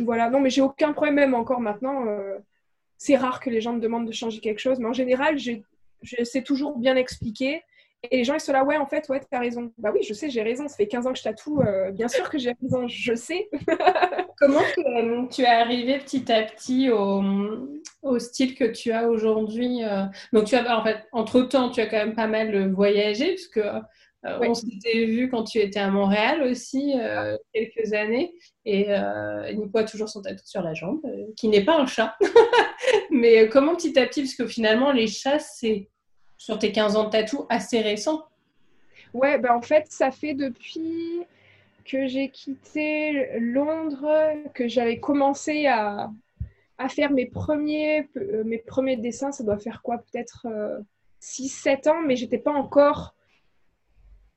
Voilà, 0.00 0.30
non, 0.30 0.40
mais 0.40 0.50
j'ai 0.50 0.62
aucun 0.62 0.92
problème, 0.92 1.16
même 1.16 1.34
encore 1.34 1.60
maintenant. 1.60 2.06
Euh, 2.06 2.38
c'est 2.98 3.16
rare 3.16 3.40
que 3.40 3.50
les 3.50 3.60
gens 3.60 3.72
me 3.72 3.80
demandent 3.80 4.06
de 4.06 4.12
changer 4.12 4.40
quelque 4.40 4.60
chose, 4.60 4.78
mais 4.78 4.86
en 4.86 4.92
général, 4.92 5.38
je 5.38 6.24
sais 6.24 6.42
toujours 6.42 6.78
bien 6.78 6.96
expliquer. 6.96 7.62
Et 8.10 8.18
les 8.18 8.24
gens, 8.24 8.34
ils 8.34 8.40
sont 8.40 8.52
là, 8.52 8.64
ouais, 8.64 8.76
en 8.76 8.86
fait, 8.86 9.08
ouais, 9.08 9.20
tu 9.20 9.26
as 9.32 9.38
raison. 9.38 9.72
Bah 9.78 9.90
oui, 9.92 10.02
je 10.02 10.12
sais, 10.12 10.28
j'ai 10.28 10.42
raison. 10.42 10.68
Ça 10.68 10.76
fait 10.76 10.86
15 10.86 11.06
ans 11.06 11.12
que 11.12 11.18
je 11.18 11.22
tatoue. 11.22 11.60
Euh, 11.62 11.90
bien 11.90 12.08
sûr 12.08 12.28
que 12.28 12.38
j'ai 12.38 12.54
raison, 12.62 12.86
je 12.86 13.14
sais. 13.14 13.48
Comment 14.38 14.60
tu, 15.30 15.42
es 15.42 15.46
arrivé 15.46 15.98
petit 15.98 16.30
à 16.30 16.42
petit 16.42 16.90
au, 16.90 17.22
au 18.02 18.18
style 18.18 18.54
que 18.54 18.64
tu 18.64 18.92
as 18.92 19.08
aujourd'hui 19.08 19.84
euh? 19.84 20.04
Donc, 20.32 20.44
tu 20.44 20.56
as, 20.56 20.78
en 20.78 20.82
fait, 20.82 21.06
entre-temps, 21.12 21.70
tu 21.70 21.80
as 21.80 21.86
quand 21.86 21.96
même 21.96 22.14
pas 22.14 22.26
mal 22.26 22.72
voyagé, 22.72 23.34
parce 23.34 23.46
que 23.46 23.60
euh, 23.60 24.38
on 24.40 24.54
s'était 24.54 25.04
vu 25.04 25.28
quand 25.28 25.44
tu 25.44 25.58
étais 25.58 25.80
à 25.80 25.90
Montréal 25.90 26.42
aussi, 26.42 26.94
quelques 27.52 27.92
années. 27.92 28.34
Et 28.64 28.88
Nico 29.54 29.78
a 29.78 29.84
toujours 29.84 30.08
son 30.08 30.22
tatou 30.22 30.42
sur 30.44 30.62
la 30.62 30.74
jambe, 30.74 31.00
qui 31.36 31.48
n'est 31.48 31.64
pas 31.64 31.78
un 31.78 31.86
chat. 31.86 32.16
Mais 33.10 33.48
comment 33.48 33.76
petit 33.76 33.98
à 33.98 34.06
petit, 34.06 34.22
parce 34.22 34.34
que 34.34 34.46
finalement, 34.46 34.92
les 34.92 35.06
chats, 35.06 35.38
c'est 35.38 35.88
sur 36.38 36.58
tes 36.58 36.72
15 36.72 36.96
ans 36.96 37.04
de 37.04 37.10
tatou 37.10 37.46
assez 37.48 37.80
récent 37.80 38.24
Ouais, 39.14 39.38
bah 39.38 39.56
en 39.56 39.62
fait, 39.62 39.86
ça 39.88 40.10
fait 40.10 40.34
depuis 40.34 41.22
que 41.84 42.06
j'ai 42.06 42.30
quitté 42.30 43.38
Londres 43.38 44.32
que 44.54 44.68
j'avais 44.68 45.00
commencé 45.00 45.66
à, 45.66 46.10
faire 46.88 47.12
mes 47.12 47.26
premiers, 47.26 48.08
euh, 48.16 48.44
mes 48.44 48.58
premiers 48.58 48.96
dessins. 48.96 49.32
Ça 49.32 49.44
doit 49.44 49.58
faire 49.58 49.82
quoi 49.82 49.98
Peut-être 49.98 50.46
6-7 51.20 51.88
euh, 51.88 51.90
ans, 51.90 52.02
mais 52.02 52.16
j'étais 52.16 52.38
pas 52.38 52.52
encore 52.52 53.14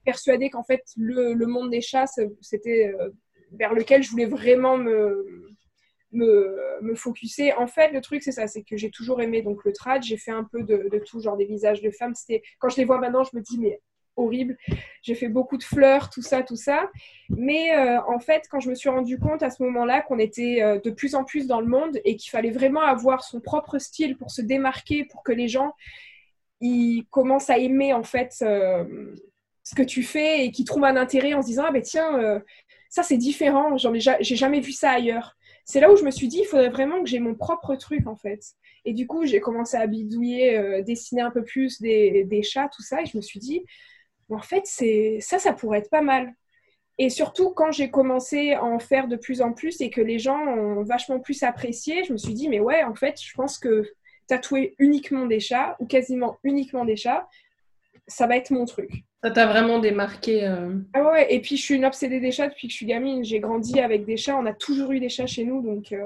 persuadée 0.05 0.49
qu'en 0.49 0.63
fait, 0.63 0.83
le, 0.95 1.33
monde 1.45 1.69
des 1.69 1.81
chats, 1.81 2.05
c'était 2.41 2.93
euh, 2.97 3.10
vers 3.51 3.73
lequel 3.73 4.03
je 4.03 4.12
voulais 4.12 4.25
vraiment 4.25 4.77
me, 4.77 5.47
me, 6.12 6.57
me 6.81 6.95
focuser. 6.95 7.53
En 7.53 7.67
fait, 7.67 7.91
le 7.91 8.01
truc, 8.01 8.23
c'est 8.23 8.31
ça, 8.31 8.47
c'est 8.47 8.63
que 8.63 8.77
j'ai 8.77 8.89
toujours 8.89 9.21
aimé 9.21 9.41
donc 9.41 9.63
le 9.65 9.73
trad. 9.73 10.03
J'ai 10.03 10.17
fait 10.17 10.31
un 10.31 10.43
peu 10.43 10.63
de, 10.63 10.99
tout, 11.05 11.21
genre 11.21 11.38
des 11.38 11.45
visages 11.45 11.81
de 11.81 11.91
femmes. 11.91 12.13
Quand 12.60 12.69
je 12.69 12.77
les 12.77 12.86
vois 12.86 12.99
maintenant, 12.99 13.23
je 13.23 13.36
me 13.36 13.41
dis 13.41 13.60
mais 13.60 13.79
horrible. 14.17 14.58
J'ai 15.01 15.15
fait 15.15 15.30
beaucoup 15.30 15.58
de 15.58 15.63
fleurs, 15.63 16.10
tout 16.10 16.21
ça, 16.21 16.43
tout 16.43 16.56
ça. 16.56 16.89
Mais 17.30 17.73
euh, 17.75 18.01
en 18.08 18.19
fait, 18.19 18.47
quand 18.49 18.60
je 18.60 18.69
me 18.69 18.75
suis 18.75 18.89
rendu 18.89 19.19
compte 19.19 19.43
à 19.43 19.49
ce 19.49 19.63
moment-là 19.63 20.01
qu'on 20.01 20.19
était 20.19 20.62
euh, 20.62 20.80
de 20.80 20.89
plus 20.89 21.15
en 21.15 21.23
plus 21.23 21.47
dans 21.47 21.62
le 21.62 21.67
monde 21.67 21.99
et 22.03 22.15
qu'il 22.15 22.32
fallait 22.32 22.51
vraiment 22.51 22.82
avoir 22.82 23.23
son 23.23 23.39
propre 23.39 23.77
style 23.77 24.17
pour 24.17 24.32
se 24.32 24.41
démarquer, 24.41 25.06
pour 25.06 25.23
que 25.23 25.32
les 25.32 25.47
gens 25.47 25.73
ils 26.60 27.06
commencent 27.12 27.51
à 27.51 27.60
aimer 27.60 27.93
en 27.93 28.03
fait 28.03 28.34
euh, 28.41 28.84
ce 29.63 29.75
que 29.75 29.84
tu 29.84 30.01
fais 30.01 30.43
et 30.43 30.51
qu'ils 30.51 30.65
trouvent 30.65 30.86
un 30.86 30.95
intérêt 30.95 31.36
en 31.36 31.43
se 31.43 31.47
disant 31.47 31.65
ah 31.67 31.71
ben 31.71 31.84
tiens 31.84 32.41
ça 32.89 33.03
c'est 33.03 33.17
différent, 33.17 33.77
j'en 33.77 33.93
ai, 33.93 33.99
j'ai 33.99 34.36
jamais 34.36 34.60
vu 34.60 34.71
ça 34.71 34.89
ailleurs 34.89 35.38
c'est 35.65 35.82
là 35.82 35.91
où 35.91 35.97
je 35.97 36.03
me 36.06 36.12
suis 36.12 36.30
dit, 36.30 36.39
il 36.39 36.45
faudrait 36.45 36.69
vraiment 36.69 37.03
que 37.03 37.10
j'ai 37.10 37.19
mon 37.19 37.36
propre 37.36 37.75
truc 37.75 38.08
en 38.08 38.15
fait. 38.15 38.39
Et 38.86 38.93
du 38.93 39.06
coup, 39.06 39.25
j'ai 39.25 39.41
commencé 39.41 39.75
à 39.75 39.86
bidouiller, 39.86 40.82
dessiner 40.84 41.21
un 41.21 41.30
peu 41.30 41.43
plus 41.43 41.82
des, 41.82 42.41
chats, 42.41 42.69
tout 42.73 42.82
ça. 42.82 43.01
Et 43.01 43.06
je 43.06 43.17
me 43.17 43.21
suis 43.21 43.41
dit, 43.41 43.65
en 44.30 44.42
fait, 44.42 44.63
c'est 44.66 45.18
ça, 45.22 45.40
ça 45.40 45.54
pourrait 45.54 45.80
être 45.80 45.90
pas 45.90 46.02
mal. 46.02 46.34
Et 47.00 47.10
surtout, 47.10 47.52
quand 47.52 47.72
j'ai 47.72 47.92
commencé 47.92 48.54
à 48.54 48.63
en 48.63 48.80
faire 48.80 49.08
de 49.08 49.16
plus 49.16 49.42
en 49.42 49.54
plus 49.54 49.82
et 49.82 49.90
que 49.90 50.02
les 50.02 50.18
gens 50.18 50.40
ont 50.40 50.84
vachement 50.84 51.20
plus 51.20 51.44
apprécié, 51.44 52.04
je 52.04 52.12
me 52.12 52.18
suis 52.18 52.34
dit, 52.34 52.50
mais 52.50 52.60
ouais, 52.60 52.84
en 52.84 52.96
fait, 52.96 53.22
je 53.22 53.34
pense 53.36 53.60
que 53.60 53.84
tatouer 54.28 54.76
uniquement 54.80 55.26
des 55.26 55.40
chats 55.40 55.76
ou 55.80 55.86
quasiment 55.86 56.38
uniquement 56.44 56.86
des 56.86 56.96
chats, 56.96 57.28
ça 58.08 58.26
va 58.26 58.36
être 58.36 58.52
mon 58.52 58.66
truc. 58.66 59.04
Ça 59.24 59.32
t'a 59.32 59.46
vraiment 59.46 59.80
démarqué. 59.80 60.46
Euh. 60.46 60.74
Ah 60.94 61.04
ouais, 61.12 61.34
et 61.34 61.42
puis 61.42 61.58
je 61.58 61.62
suis 61.62 61.76
une 61.76 61.86
obsédée 61.86 62.20
des 62.20 62.32
chats 62.32 62.48
depuis 62.48 62.68
que 62.68 62.72
je 62.72 62.78
suis 62.78 62.86
gamine. 62.86 63.24
J'ai 63.24 63.40
grandi 63.40 63.80
avec 63.80 64.06
des 64.06 64.18
chats. 64.18 64.38
On 64.38 64.46
a 64.46 64.54
toujours 64.54 64.92
eu 64.92 65.00
des 65.00 65.10
chats 65.10 65.28
chez 65.28 65.44
nous, 65.44 65.62
donc. 65.62 65.92
Euh. 65.92 66.06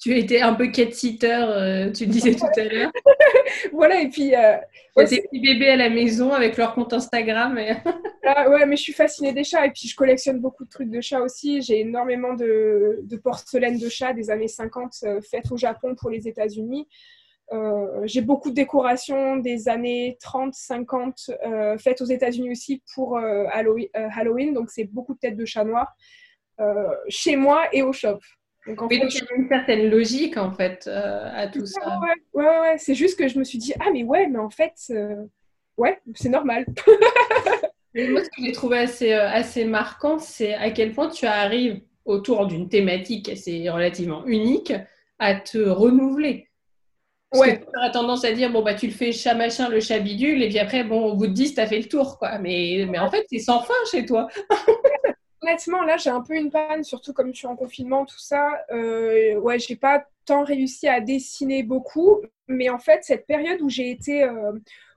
Tu 0.00 0.16
étais 0.16 0.40
un 0.40 0.54
peu 0.54 0.68
cat-sitter, 0.68 1.44
euh, 1.48 1.90
tu 1.90 2.06
disais 2.06 2.34
tout 2.34 2.46
à 2.56 2.64
l'heure. 2.64 2.92
voilà, 3.72 4.00
et 4.00 4.08
puis. 4.08 4.34
Euh, 4.34 4.56
ouais, 4.96 5.06
des 5.06 5.22
petits 5.22 5.40
bébés 5.40 5.70
à 5.70 5.76
la 5.76 5.90
maison 5.90 6.32
avec 6.32 6.56
leur 6.56 6.74
compte 6.74 6.92
Instagram. 6.92 7.58
ah, 8.24 8.48
ouais, 8.48 8.64
mais 8.66 8.76
je 8.76 8.82
suis 8.82 8.92
fascinée 8.92 9.32
des 9.32 9.44
chats 9.44 9.66
et 9.66 9.70
puis 9.70 9.88
je 9.88 9.96
collectionne 9.96 10.38
beaucoup 10.38 10.64
de 10.64 10.70
trucs 10.70 10.90
de 10.90 11.00
chats 11.00 11.22
aussi. 11.22 11.62
J'ai 11.62 11.80
énormément 11.80 12.34
de, 12.34 13.00
de 13.02 13.16
porcelaine 13.16 13.78
de 13.78 13.88
chats 13.88 14.12
des 14.12 14.30
années 14.30 14.48
50 14.48 14.92
faites 15.28 15.50
au 15.50 15.56
Japon 15.56 15.96
pour 15.96 16.10
les 16.10 16.28
États-Unis. 16.28 16.86
Euh, 17.52 18.02
j'ai 18.04 18.20
beaucoup 18.20 18.50
de 18.50 18.54
décorations 18.54 19.36
des 19.36 19.68
années 19.68 20.18
30, 20.20 20.52
50 20.54 21.30
euh, 21.46 21.78
faites 21.78 22.00
aux 22.02 22.06
États-Unis 22.06 22.50
aussi 22.50 22.82
pour 22.94 23.16
euh, 23.16 23.46
Halloween, 23.52 24.52
Donc, 24.52 24.70
c'est 24.70 24.84
beaucoup 24.84 25.14
de 25.14 25.18
têtes 25.18 25.36
de 25.36 25.44
chat 25.44 25.64
noir 25.64 25.94
chez 27.08 27.36
moi 27.36 27.68
et 27.72 27.82
au 27.82 27.92
shop. 27.92 28.18
Donc, 28.68 28.82
en 28.82 28.88
fait, 28.88 28.96
il 28.96 29.00
y 29.00 29.20
a 29.20 29.34
une 29.36 29.48
certaine 29.48 29.90
logique 29.90 30.36
en 30.36 30.52
fait 30.52 30.86
à 30.88 31.48
tout 31.48 31.66
ça. 31.66 31.98
Ouais, 32.00 32.42
ouais, 32.42 32.60
ouais. 32.60 32.78
C'est 32.78 32.94
juste 32.94 33.18
que 33.18 33.26
je 33.26 33.38
me 33.38 33.44
suis 33.44 33.58
dit, 33.58 33.72
ah, 33.80 33.90
mais 33.92 34.04
ouais, 34.04 34.28
mais 34.28 34.38
en 34.38 34.50
fait, 34.50 34.74
ouais, 35.76 35.98
c'est 36.14 36.28
normal. 36.28 36.66
moi, 37.94 38.22
ce 38.22 38.28
que 38.28 38.44
j'ai 38.44 38.52
trouvé 38.52 38.78
assez, 38.78 39.12
assez 39.12 39.64
marquant, 39.64 40.18
c'est 40.18 40.54
à 40.54 40.70
quel 40.70 40.92
point 40.92 41.08
tu 41.08 41.26
arrives 41.26 41.80
autour 42.04 42.46
d'une 42.46 42.68
thématique 42.68 43.28
assez 43.28 43.68
relativement 43.68 44.24
unique 44.26 44.72
à 45.18 45.34
te 45.34 45.58
renouveler. 45.58 46.48
Ouais. 47.34 47.60
tu 47.60 47.78
aurais 47.78 47.92
tendance 47.92 48.24
à 48.24 48.32
dire, 48.32 48.50
bon, 48.50 48.62
bah, 48.62 48.72
tu 48.74 48.86
le 48.86 48.92
fais 48.92 49.12
chat 49.12 49.34
machin, 49.34 49.68
le 49.68 49.80
chat 49.80 49.98
bidule, 49.98 50.42
et 50.42 50.48
puis 50.48 50.58
après, 50.58 50.82
bon, 50.84 51.04
au 51.04 51.14
bout 51.14 51.26
de 51.26 51.32
10, 51.32 51.54
tu 51.54 51.60
as 51.60 51.66
fait 51.66 51.78
le 51.78 51.84
tour, 51.84 52.18
quoi. 52.18 52.38
Mais, 52.38 52.86
mais 52.88 52.98
en 52.98 53.10
fait, 53.10 53.26
c'est 53.30 53.38
sans 53.38 53.60
fin 53.60 53.74
chez 53.90 54.06
toi. 54.06 54.28
Honnêtement, 55.42 55.82
là, 55.82 55.96
j'ai 55.96 56.10
un 56.10 56.20
peu 56.20 56.34
une 56.34 56.50
panne, 56.50 56.82
surtout 56.82 57.12
comme 57.12 57.32
je 57.32 57.38
suis 57.38 57.46
en 57.46 57.56
confinement, 57.56 58.04
tout 58.04 58.18
ça. 58.18 58.64
Euh, 58.72 59.36
ouais, 59.36 59.58
j'ai 59.58 59.76
pas 59.76 60.04
tant 60.24 60.44
réussi 60.44 60.88
à 60.88 61.00
dessiner 61.00 61.62
beaucoup, 61.62 62.20
mais 62.48 62.68
en 62.68 62.78
fait, 62.78 63.04
cette 63.04 63.26
période 63.26 63.60
où 63.62 63.68
j'ai 63.68 63.90
été, 63.90 64.24
euh, 64.24 64.52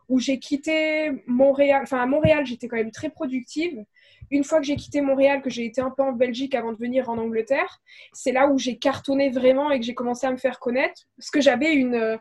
où 0.09 0.19
j'ai 0.19 0.39
quitté 0.39 1.11
Montréal, 1.27 1.81
enfin, 1.83 2.01
à 2.01 2.05
Montréal, 2.05 2.45
j'étais 2.45 2.67
quand 2.67 2.77
même 2.77 2.91
très 2.91 3.09
productive 3.09 3.85
une 4.31 4.45
fois 4.45 4.59
que 4.59 4.65
j'ai 4.65 4.77
quitté 4.77 5.01
Montréal, 5.01 5.41
que 5.41 5.49
j'ai 5.49 5.65
été 5.65 5.81
un 5.81 5.91
peu 5.91 6.03
en 6.03 6.13
Belgique 6.13 6.55
avant 6.55 6.71
de 6.71 6.77
venir 6.77 7.09
en 7.09 7.17
Angleterre, 7.17 7.81
c'est 8.13 8.31
là 8.31 8.47
où 8.47 8.57
j'ai 8.57 8.77
cartonné 8.77 9.29
vraiment 9.29 9.71
et 9.71 9.79
que 9.79 9.85
j'ai 9.85 9.93
commencé 9.93 10.25
à 10.25 10.31
me 10.31 10.37
faire 10.37 10.59
connaître. 10.59 11.03
Parce 11.17 11.29
que 11.29 11.41
j'avais 11.41 11.73
une, 11.73 12.17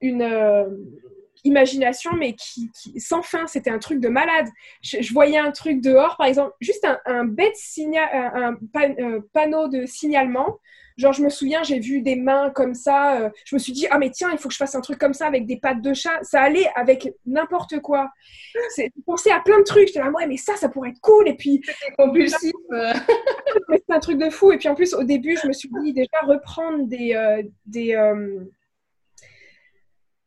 une, 0.00 0.22
imagination, 1.44 2.12
mais 2.18 2.34
qui, 2.34 2.70
sans 2.96 3.22
fin. 3.22 3.46
C'était 3.46 3.70
un 3.70 3.78
truc 3.78 4.00
de 4.00 4.08
malade. 4.08 4.48
Je, 4.82 5.12
voyais 5.12 5.38
un 5.38 5.52
truc 5.52 5.80
dehors, 5.80 6.16
par 6.16 6.26
exemple, 6.26 6.52
juste 6.60 6.86
un, 7.06 7.24
bête 7.24 7.56
signal, 7.56 8.08
un, 8.12 9.20
panneau 9.32 9.68
de 9.68 9.86
signalement. 9.86 10.58
Genre, 10.96 11.12
je 11.12 11.22
me 11.22 11.28
souviens, 11.28 11.64
j'ai 11.64 11.80
vu 11.80 12.02
des 12.02 12.14
mains 12.14 12.50
comme 12.50 12.74
ça. 12.74 13.20
Euh, 13.20 13.30
je 13.44 13.56
me 13.56 13.58
suis 13.58 13.72
dit, 13.72 13.86
ah, 13.90 13.98
mais 13.98 14.10
tiens, 14.10 14.30
il 14.30 14.38
faut 14.38 14.48
que 14.48 14.54
je 14.54 14.58
fasse 14.58 14.76
un 14.76 14.80
truc 14.80 14.98
comme 14.98 15.12
ça 15.12 15.26
avec 15.26 15.44
des 15.44 15.56
pattes 15.56 15.82
de 15.82 15.92
chat. 15.92 16.22
Ça 16.22 16.40
allait 16.40 16.68
avec 16.76 17.12
n'importe 17.26 17.80
quoi. 17.80 18.10
C'est 18.68 18.92
penser 19.04 19.30
à 19.30 19.40
plein 19.40 19.58
de 19.58 19.64
trucs. 19.64 19.88
J'étais 19.88 19.98
là, 19.98 20.10
ouais, 20.10 20.28
mais 20.28 20.36
ça, 20.36 20.54
ça 20.54 20.68
pourrait 20.68 20.90
être 20.90 21.00
cool. 21.00 21.28
Et 21.28 21.34
puis. 21.34 21.60
C'était 21.64 21.94
compulsif. 21.98 22.52
c'est 22.70 23.90
un 23.90 23.98
truc 23.98 24.18
de 24.18 24.30
fou. 24.30 24.52
Et 24.52 24.58
puis, 24.58 24.68
en 24.68 24.76
plus, 24.76 24.94
au 24.94 25.02
début, 25.02 25.36
je 25.42 25.48
me 25.48 25.52
suis 25.52 25.68
dit, 25.82 25.92
déjà, 25.92 26.18
reprendre 26.22 26.86
des. 26.86 27.14
Euh, 27.14 27.42
des 27.66 27.94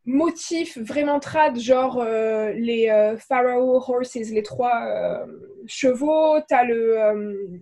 motifs 0.07 0.77
vraiment 0.77 1.19
trad, 1.19 1.59
genre 1.59 1.99
euh, 1.99 2.51
les 2.53 2.89
euh, 2.89 3.17
Pharaoh 3.17 3.75
Horses, 3.75 4.15
les 4.15 4.41
trois 4.41 4.85
euh, 4.85 5.25
chevaux, 5.67 6.39
t'as 6.47 6.63
le 6.63 7.61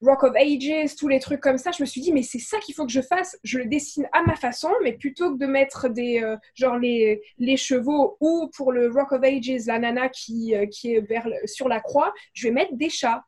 Rock 0.00 0.24
of 0.24 0.34
Ages, 0.34 0.96
tous 0.96 1.06
les 1.06 1.20
trucs 1.20 1.40
comme 1.40 1.58
ça. 1.58 1.70
Je 1.70 1.82
me 1.82 1.86
suis 1.86 2.00
dit, 2.00 2.12
mais 2.12 2.22
c'est 2.22 2.40
ça 2.40 2.58
qu'il 2.58 2.74
faut 2.74 2.86
que 2.86 2.90
je 2.90 3.02
fasse. 3.02 3.38
Je 3.44 3.58
le 3.58 3.66
dessine 3.66 4.08
à 4.12 4.22
ma 4.22 4.34
façon, 4.34 4.70
mais 4.82 4.94
plutôt 4.94 5.34
que 5.34 5.38
de 5.38 5.46
mettre 5.46 5.88
des, 5.88 6.36
genre 6.54 6.76
les, 6.76 7.22
les 7.38 7.56
chevaux 7.56 8.16
ou 8.20 8.50
pour 8.56 8.72
le 8.72 8.90
Rock 8.90 9.12
of 9.12 9.22
Ages, 9.22 9.66
la 9.66 9.78
nana 9.78 10.08
qui, 10.08 10.54
qui 10.72 10.94
est 10.94 11.46
sur 11.46 11.68
la 11.68 11.80
croix, 11.80 12.12
je 12.32 12.48
vais 12.48 12.54
mettre 12.54 12.74
des 12.74 12.88
chats. 12.88 13.22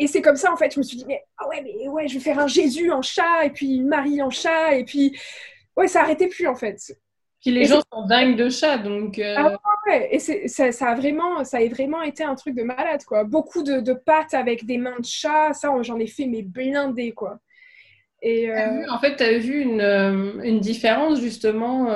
Et 0.00 0.08
c'est 0.08 0.22
comme 0.22 0.34
ça, 0.34 0.52
en 0.52 0.56
fait, 0.56 0.74
je 0.74 0.80
me 0.80 0.82
suis 0.82 0.96
dit, 0.96 1.04
mais 1.06 1.22
ah 1.36 1.46
ouais, 1.48 1.62
mais 1.62 1.86
ouais, 1.88 2.08
je 2.08 2.14
vais 2.14 2.20
faire 2.20 2.40
un 2.40 2.48
Jésus 2.48 2.90
en 2.90 3.02
chat, 3.02 3.44
et 3.44 3.50
puis 3.50 3.76
une 3.76 3.86
Marie 3.86 4.20
en 4.20 4.30
chat, 4.30 4.74
et 4.74 4.84
puis, 4.84 5.16
ouais, 5.76 5.86
ça 5.86 6.00
arrêtait 6.00 6.26
plus, 6.26 6.48
en 6.48 6.56
fait 6.56 6.80
les 7.50 7.64
gens 7.64 7.80
sont 7.92 8.06
dingues 8.06 8.36
de 8.36 8.48
chats, 8.48 8.78
donc. 8.78 9.18
Euh, 9.18 9.34
ah 9.36 9.56
ouais, 9.86 10.08
et 10.12 10.18
ça, 10.18 10.72
ça, 10.72 10.88
a 10.88 10.94
vraiment, 10.94 11.44
ça 11.44 11.58
a 11.58 11.68
vraiment 11.68 12.02
été 12.02 12.24
un 12.24 12.34
truc 12.34 12.54
de 12.54 12.62
malade, 12.62 13.04
quoi. 13.04 13.24
Beaucoup 13.24 13.62
de, 13.62 13.80
de 13.80 13.92
pattes 13.92 14.34
avec 14.34 14.64
des 14.64 14.78
mains 14.78 14.98
de 14.98 15.04
chat, 15.04 15.52
ça, 15.52 15.70
j'en 15.82 15.98
ai 15.98 16.06
fait 16.06 16.26
mes 16.26 16.42
blindés, 16.42 17.12
quoi. 17.12 17.38
Et 18.22 18.50
euh, 18.50 18.88
en 18.90 18.98
fait, 18.98 19.16
tu 19.16 19.22
as 19.22 19.38
vu 19.38 19.60
une, 19.60 19.82
euh, 19.82 20.42
une, 20.42 20.60
différence 20.60 21.20
justement 21.20 21.88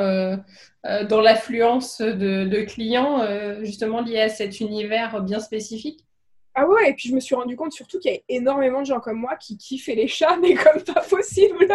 dans 0.85 1.21
l'affluence 1.21 2.03
de, 2.03 2.45
de, 2.45 2.61
clients, 2.63 3.27
justement 3.63 4.03
liée 4.03 4.21
à 4.21 4.29
cet 4.29 4.61
univers 4.61 5.23
bien 5.23 5.41
spécifique? 5.41 6.08
Ah 6.61 6.67
ouais, 6.67 6.91
et 6.91 6.95
puis 6.95 7.09
je 7.09 7.15
me 7.15 7.21
suis 7.21 7.37
rendu 7.37 7.55
compte 7.55 7.73
surtout 7.73 8.01
qu'il 8.01 8.13
y 8.13 8.17
a 8.17 8.21
énormément 8.29 8.81
de 8.81 8.87
gens 8.87 8.99
comme 8.99 9.19
moi 9.19 9.37
qui 9.37 9.57
kiffaient 9.57 9.95
les 9.95 10.09
chats, 10.09 10.37
mais 10.43 10.55
comme 10.55 10.83
pas 10.83 11.03
possible. 11.03 11.69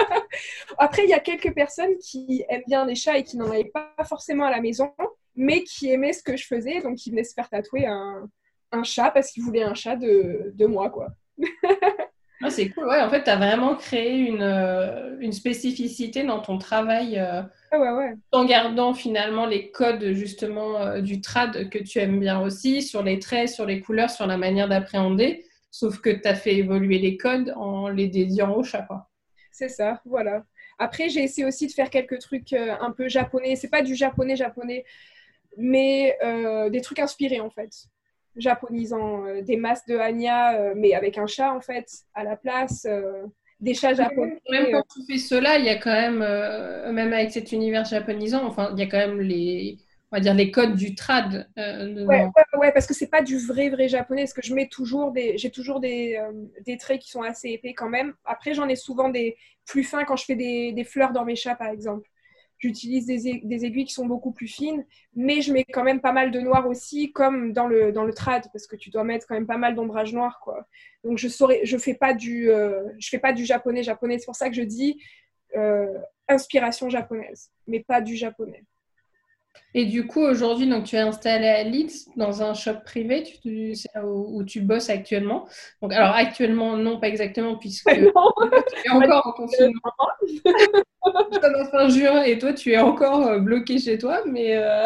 Après, 0.78 1.06
il 1.06 1.10
y 1.10 1.14
a 1.14 1.20
quelques 1.20 1.54
personnes 1.54 1.98
qui 2.00 2.44
aiment 2.50 2.64
bien 2.68 2.86
les 2.86 2.96
chats 2.96 3.18
et 3.18 3.24
qui 3.24 3.38
n'en 3.38 3.50
avaient 3.50 3.72
pas 3.74 3.94
forcément 4.04 4.44
à 4.44 4.52
la 4.52 4.60
maison, 4.60 4.92
mais 5.38 5.64
qui 5.64 5.90
aimaient 5.90 6.12
ce 6.12 6.22
que 6.22 6.36
je 6.36 6.46
faisais, 6.46 6.82
donc 6.82 6.98
qui 6.98 7.12
venaient 7.12 7.24
se 7.24 7.34
faire 7.34 7.50
tatouer 7.50 7.86
un, 7.86 8.30
un 8.74 8.84
chat 8.84 9.10
parce 9.12 9.32
qu'ils 9.32 9.44
voulaient 9.44 9.64
un 9.64 9.74
chat 9.74 9.96
de, 9.96 10.52
de 10.54 10.66
moi, 10.66 10.90
quoi. 10.90 11.08
Ah, 12.44 12.50
c'est 12.50 12.70
cool, 12.70 12.88
ouais. 12.88 13.02
En 13.02 13.10
fait, 13.10 13.24
tu 13.24 13.30
as 13.30 13.38
vraiment 13.38 13.76
créé 13.76 14.18
une, 14.18 14.42
euh, 14.42 15.18
une, 15.20 15.32
spécificité 15.32 16.24
dans 16.24 16.40
ton 16.40 16.58
travail 16.58 17.18
euh, 17.18 17.42
en 18.32 18.46
gardant 18.46 18.94
finalement 18.94 19.46
les 19.46 19.72
codes 19.72 20.12
justement 20.12 20.82
euh, 20.82 21.02
du 21.02 21.22
trad 21.22 21.70
que 21.70 21.80
tu 21.80 22.00
aimes 22.00 22.20
bien 22.20 22.42
aussi, 22.42 22.82
sur 22.82 23.02
les 23.02 23.20
traits, 23.20 23.50
sur 23.50 23.66
les 23.66 23.80
couleurs, 23.80 24.10
sur 24.10 24.28
la 24.28 24.38
manière 24.38 24.68
d'appréhender, 24.68 25.46
sauf 25.72 26.00
que 26.00 26.10
tu 26.10 26.28
as 26.28 26.36
fait 26.36 26.56
évoluer 26.56 27.00
les 27.00 27.16
codes 27.16 27.54
en 27.56 27.88
les 27.88 28.08
dédiant 28.08 28.54
au 28.54 28.64
chat. 28.64 28.88
C'est 29.52 29.70
ça, 29.70 30.02
voilà. 30.06 30.44
Après, 30.80 31.08
j'ai 31.10 31.24
essayé 31.24 31.48
aussi 31.48 31.68
de 31.68 31.72
faire 31.72 31.90
quelques 31.90 32.20
trucs 32.20 32.54
un 32.54 32.92
peu 32.92 33.08
japonais. 33.08 33.56
C'est 33.56 33.70
pas 33.70 33.84
du 33.84 33.96
japonais 33.96 34.36
japonais, 34.36 34.84
mais 35.56 36.18
des 36.72 36.82
trucs 36.82 37.00
inspirés 37.00 37.40
en 37.40 37.52
fait 37.52 37.88
japonisant 38.36 39.26
euh, 39.26 39.42
des 39.42 39.58
masques 39.58 39.88
de 39.88 39.98
Anya, 39.98 40.56
euh, 40.56 40.74
mais 40.76 40.94
avec 40.94 41.18
un 41.18 41.28
chat 41.28 41.54
en 41.54 41.62
fait 41.62 41.88
à 42.14 42.24
la 42.24 42.36
place, 42.36 42.86
euh, 42.90 43.24
des 43.60 43.74
chats 43.74 43.94
japonais. 43.94 44.42
Même 44.50 44.72
quand 44.72 44.84
tu 44.94 45.02
fais 45.10 45.20
cela, 45.20 45.58
il 45.58 45.66
y 45.66 45.70
a 45.70 45.78
quand 45.78 45.92
même, 45.94 46.20
même 46.94 47.14
avec 47.14 47.32
cet 47.32 47.52
univers 47.52 47.86
japonisant, 47.86 48.46
enfin, 48.46 48.70
il 48.74 48.80
y 48.80 48.84
a 48.84 48.88
quand 48.88 48.98
même 48.98 49.22
les, 49.22 49.78
on 50.12 50.18
va 50.18 50.20
dire 50.20 50.34
les 50.34 50.52
codes 50.52 50.76
du 50.76 50.96
trad. 50.96 51.48
ouais, 51.58 52.28
ouais, 52.58 52.72
parce 52.74 52.88
que 52.88 52.94
c'est 52.94 53.08
pas 53.08 53.22
du 53.22 53.38
vrai 53.38 53.70
vrai 53.70 53.88
japonais, 53.88 54.24
parce 54.24 54.34
que 54.34 54.42
je 54.42 54.54
mets 54.54 54.68
toujours 54.68 55.12
des, 55.12 55.38
j'ai 55.38 55.50
toujours 55.50 55.80
des, 55.80 56.20
des, 56.66 56.78
traits 56.78 57.00
qui 57.00 57.10
sont 57.10 57.22
assez 57.22 57.50
épais 57.52 57.74
quand 57.74 57.90
même. 57.90 58.14
Après, 58.26 58.54
j'en 58.54 58.68
ai 58.68 58.76
souvent 58.76 59.08
des 59.08 59.38
plus 59.66 59.84
fins 59.84 60.04
quand 60.04 60.18
je 60.18 60.26
fais 60.26 60.36
des, 60.36 60.74
des 60.74 60.84
fleurs 60.84 61.14
dans 61.14 61.24
mes 61.24 61.38
chats, 61.38 61.56
par 61.56 61.70
exemple. 61.70 62.10
J'utilise 62.64 63.06
des, 63.08 63.66
aiguilles 63.66 63.84
qui 63.84 63.94
sont 63.94 64.06
beaucoup 64.06 64.32
plus 64.32 64.48
fines, 64.48 64.86
mais 65.18 65.42
je 65.42 65.52
mets 65.52 65.66
quand 65.66 65.84
même 65.84 66.00
pas 66.00 66.14
mal 66.14 66.32
de 66.32 66.40
noir 66.40 66.66
aussi, 66.66 67.12
comme 67.12 67.52
dans 67.52 67.68
le, 67.68 67.92
dans 67.92 68.06
le 68.06 68.14
trad, 68.14 68.48
parce 68.54 68.68
que 68.68 68.78
tu 68.78 68.90
dois 68.90 69.04
mettre 69.04 69.28
quand 69.28 69.36
même 69.36 69.46
pas 69.46 69.58
mal 69.58 69.76
d'ombrage 69.76 70.14
noir. 70.14 70.40
Quoi. 70.40 70.66
Donc 71.04 71.18
je 71.18 71.28
saurais, 71.28 71.60
je 71.66 71.78
fais 71.78 71.94
pas 71.94 72.14
du, 72.14 72.50
euh, 72.50 72.84
fais 73.02 73.20
pas 73.20 73.34
du 73.34 73.44
japonais 73.44 73.84
japonais. 73.84 74.18
C'est 74.18 74.28
pour 74.28 74.38
ça 74.38 74.48
que 74.48 74.56
je 74.56 74.62
dis 74.62 74.98
euh, 75.58 76.00
inspiration 76.30 76.90
japonaise, 76.90 77.52
mais 77.68 77.82
pas 77.82 78.00
du 78.00 78.16
japonais. 78.16 78.64
Et 79.76 79.86
du 79.86 80.06
coup, 80.06 80.22
aujourd'hui, 80.22 80.68
donc 80.68 80.84
tu 80.84 80.96
es 80.96 81.00
installé 81.00 81.48
à 81.48 81.64
Leeds 81.64 82.10
dans 82.16 82.44
un 82.44 82.54
shop 82.54 82.82
privé 82.86 83.24
tu, 83.24 83.74
où, 84.04 84.44
tu 84.44 84.62
bosses 84.62 84.90
actuellement. 84.90 85.48
Donc, 85.82 85.94
alors 85.94 86.14
actuellement, 86.16 86.78
non, 86.78 87.00
pas 87.00 87.08
exactement, 87.08 87.58
puisque 87.58 87.90
tu 87.90 88.00
es 88.00 88.90
encore 88.92 89.26
en 89.26 89.32
confinement. 89.32 89.82
fin 91.72 91.90
juin 91.90 92.22
et 92.22 92.38
toi, 92.38 92.54
tu 92.54 92.72
es 92.72 92.78
encore 92.78 93.26
euh, 93.26 93.40
bloqué 93.40 93.80
chez 93.80 93.98
toi. 93.98 94.22
Mais 94.28 94.56
euh, 94.58 94.86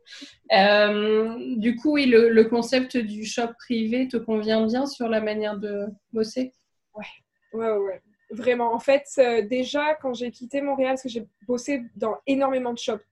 euh, 0.52 1.34
du 1.56 1.74
coup, 1.74 1.94
oui, 1.94 2.06
le, 2.06 2.44
concept 2.44 2.96
du 2.96 3.24
shop 3.24 3.48
privé 3.58 4.06
te 4.06 4.16
convient 4.16 4.64
bien 4.64 4.86
sur 4.86 5.08
la 5.08 5.20
manière 5.20 5.58
de 5.58 5.86
bosser? 6.12 6.52
Ouais, 6.94 7.06
ouais, 7.54 7.76
ouais. 7.76 8.02
Vraiment. 8.30 8.72
En 8.72 8.78
fait, 8.78 9.04
déjà, 9.48 9.94
quand 9.94 10.14
j'ai 10.14 10.30
quitté 10.30 10.60
Montréal, 10.60 10.92
parce 10.92 11.02
que 11.02 11.08
j'ai 11.08 11.26
bossé 11.48 11.82
dans 11.96 12.18
énormément 12.26 12.72
de 12.72 12.78
shops 12.78 13.02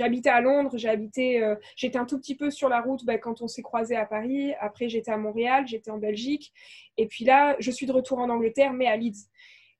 habité 0.00 0.28
à 0.28 0.40
Londres, 0.40 0.76
habité, 0.86 1.42
euh, 1.42 1.54
j'étais 1.76 1.98
un 1.98 2.04
tout 2.04 2.18
petit 2.18 2.36
peu 2.36 2.50
sur 2.50 2.68
la 2.68 2.80
route 2.80 3.04
bah, 3.04 3.18
quand 3.18 3.42
on 3.42 3.48
s'est 3.48 3.62
croisé 3.62 3.96
à 3.96 4.06
Paris. 4.06 4.52
Après, 4.60 4.88
j'étais 4.88 5.10
à 5.10 5.16
Montréal, 5.16 5.66
j'étais 5.66 5.90
en 5.90 5.98
Belgique. 5.98 6.52
Et 6.96 7.06
puis 7.06 7.24
là, 7.24 7.56
je 7.58 7.70
suis 7.70 7.86
de 7.86 7.92
retour 7.92 8.18
en 8.18 8.28
Angleterre, 8.28 8.72
mais 8.72 8.86
à 8.86 8.96
Leeds. 8.96 9.28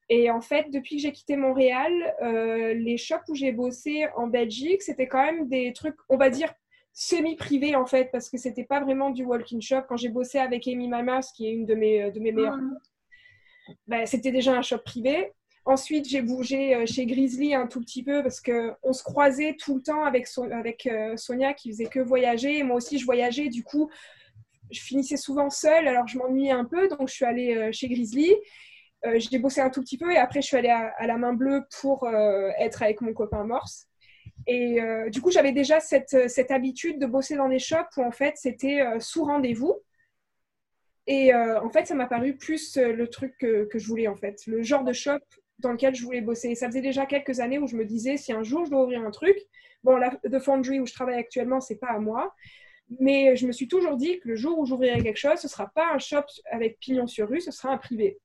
Et 0.09 0.31
en 0.31 0.41
fait, 0.41 0.71
depuis 0.71 0.97
que 0.97 1.03
j'ai 1.03 1.13
quitté 1.13 1.37
Montréal, 1.37 1.93
euh, 2.23 2.73
les 2.75 2.97
shops 2.97 3.29
où 3.29 3.35
j'ai 3.35 3.53
bossé 3.53 4.07
en 4.17 4.27
Belgique, 4.27 4.83
c'était 4.83 5.07
quand 5.07 5.23
même 5.23 5.49
des 5.49 5.73
trucs, 5.75 5.97
on 6.09 6.17
va 6.17 6.31
dire, 6.31 6.53
semi-privés 6.95 7.77
en 7.77 7.85
fait, 7.85 8.11
parce 8.11 8.31
que 8.31 8.39
c'était 8.39 8.65
pas 8.65 8.81
vraiment 8.81 9.11
du 9.11 9.25
walk-in 9.25 9.61
shop. 9.61 9.83
Quand 9.89 9.97
j'ai 9.97 10.09
bossé 10.09 10.39
avec 10.39 10.67
Amy 10.67 10.89
Mamas, 10.89 11.31
qui 11.37 11.47
est 11.47 11.53
une 11.53 11.67
de 11.67 11.75
mes, 11.75 12.11
de 12.11 12.19
mes 12.21 12.33
meilleures 12.33 12.59
ah. 12.59 13.73
bah, 13.87 14.07
c'était 14.07 14.33
déjà 14.33 14.55
un 14.55 14.63
shop 14.63 14.79
privé. 14.79 15.33
Ensuite, 15.65 16.09
j'ai 16.09 16.23
bougé 16.23 16.75
euh, 16.75 16.87
chez 16.87 17.07
Grizzly 17.07 17.55
un 17.55 17.67
tout 17.67 17.81
petit 17.81 18.03
peu 18.03 18.23
parce 18.23 18.41
qu'on 18.41 18.93
se 18.93 19.03
croisait 19.03 19.55
tout 19.59 19.77
le 19.77 19.83
temps 19.83 20.05
avec, 20.05 20.27
avec 20.51 20.87
euh, 20.87 21.17
Sonia 21.17 21.53
qui 21.53 21.71
faisait 21.71 21.87
que 21.87 22.01
voyager. 22.01 22.59
Et 22.59 22.63
moi 22.63 22.77
aussi, 22.77 22.99
je 22.99 23.05
voyageais. 23.05 23.49
Du 23.49 23.65
coup, 23.65 23.91
je 24.71 24.81
finissais 24.81 25.17
souvent 25.17 25.51
seule. 25.51 25.87
Alors, 25.87 26.07
je 26.07 26.19
m'ennuyais 26.19 26.53
un 26.53 26.65
peu. 26.65 26.89
Donc, 26.89 27.09
je 27.09 27.15
suis 27.15 27.25
allée 27.25 27.55
euh, 27.55 27.73
chez 27.73 27.89
Grizzly. 27.89 28.35
j'ai 29.17 29.39
bossé 29.39 29.61
un 29.61 29.71
tout 29.71 29.83
petit 29.83 29.99
peu 29.99 30.11
et 30.11 30.17
après, 30.17 30.41
je 30.41 30.47
suis 30.47 30.57
allée 30.57 30.71
à, 30.71 31.07
la 31.07 31.19
main 31.19 31.33
bleue 31.33 31.63
pour 31.81 32.09
être 32.59 32.83
avec 32.83 33.01
mon 33.01 33.13
copain 33.13 33.45
Morse. 33.45 33.87
Et 34.49 34.81
du 35.11 35.21
coup, 35.23 35.31
j'avais 35.31 35.53
déjà 35.53 35.79
cette, 35.79 36.29
cette, 36.29 36.51
habitude 36.51 36.99
de 36.99 37.07
bosser 37.07 37.37
dans 37.37 37.49
des 37.49 37.61
shops 37.61 37.97
où 37.97 38.03
en 38.03 38.11
fait, 38.11 38.35
c'était 38.37 38.81
sous 38.99 39.25
rendez-vous. 39.25 39.81
Et 41.07 41.33
en 41.33 41.71
fait, 41.71 41.87
ça 41.87 41.95
m'a 41.95 42.09
paru 42.09 42.37
plus 42.37 42.77
le 42.77 43.07
truc 43.09 43.37
que, 43.39 43.67
que, 43.67 43.79
je 43.79 43.87
voulais 43.87 44.09
en 44.09 44.17
fait. 44.17 44.45
Le 44.49 44.63
genre 44.63 44.83
de 44.83 44.93
shop 44.93 45.21
dans 45.59 45.73
lequel 45.73 45.95
je 45.95 46.05
voulais 46.05 46.21
bosser. 46.21 46.55
ça 46.55 46.67
faisait 46.67 46.81
déjà 46.81 47.07
quelques 47.07 47.41
années 47.41 47.59
où 47.59 47.67
je 47.67 47.77
me 47.77 47.85
disais, 47.85 48.17
si 48.17 48.33
un 48.33 48.43
jour 48.43 48.65
je 48.65 48.71
dois 48.71 48.83
ouvrir 48.83 49.03
un 49.03 49.11
truc, 49.11 49.37
bon, 49.83 49.97
la 49.97 50.11
The 50.11 50.39
Foundry 50.39 50.81
où 50.81 50.87
je 50.87 50.93
travaille 50.93 51.19
actuellement, 51.19 51.61
c'est 51.61 51.79
pas 51.79 51.89
à 51.89 51.99
moi, 51.99 52.33
mais 53.01 53.37
je 53.37 53.47
me 53.47 53.53
suis 53.53 53.69
toujours 53.69 53.97
dit 53.97 54.19
que 54.21 54.29
le 54.29 54.37
jour 54.37 54.59
où 54.59 54.67
j'ouvrirai 54.67 55.03
quelque 55.03 55.19
chose, 55.19 55.39
ce 55.39 55.49
sera 55.49 55.69
pas 55.69 55.93
un 55.93 55.99
shop 55.99 56.25
avec 56.51 56.79
pignon 56.79 57.07
sur 57.07 57.29
rue, 57.29 57.41
ce 57.41 57.51
sera 57.51 57.73
un 57.73 57.79
privé. 57.79 58.19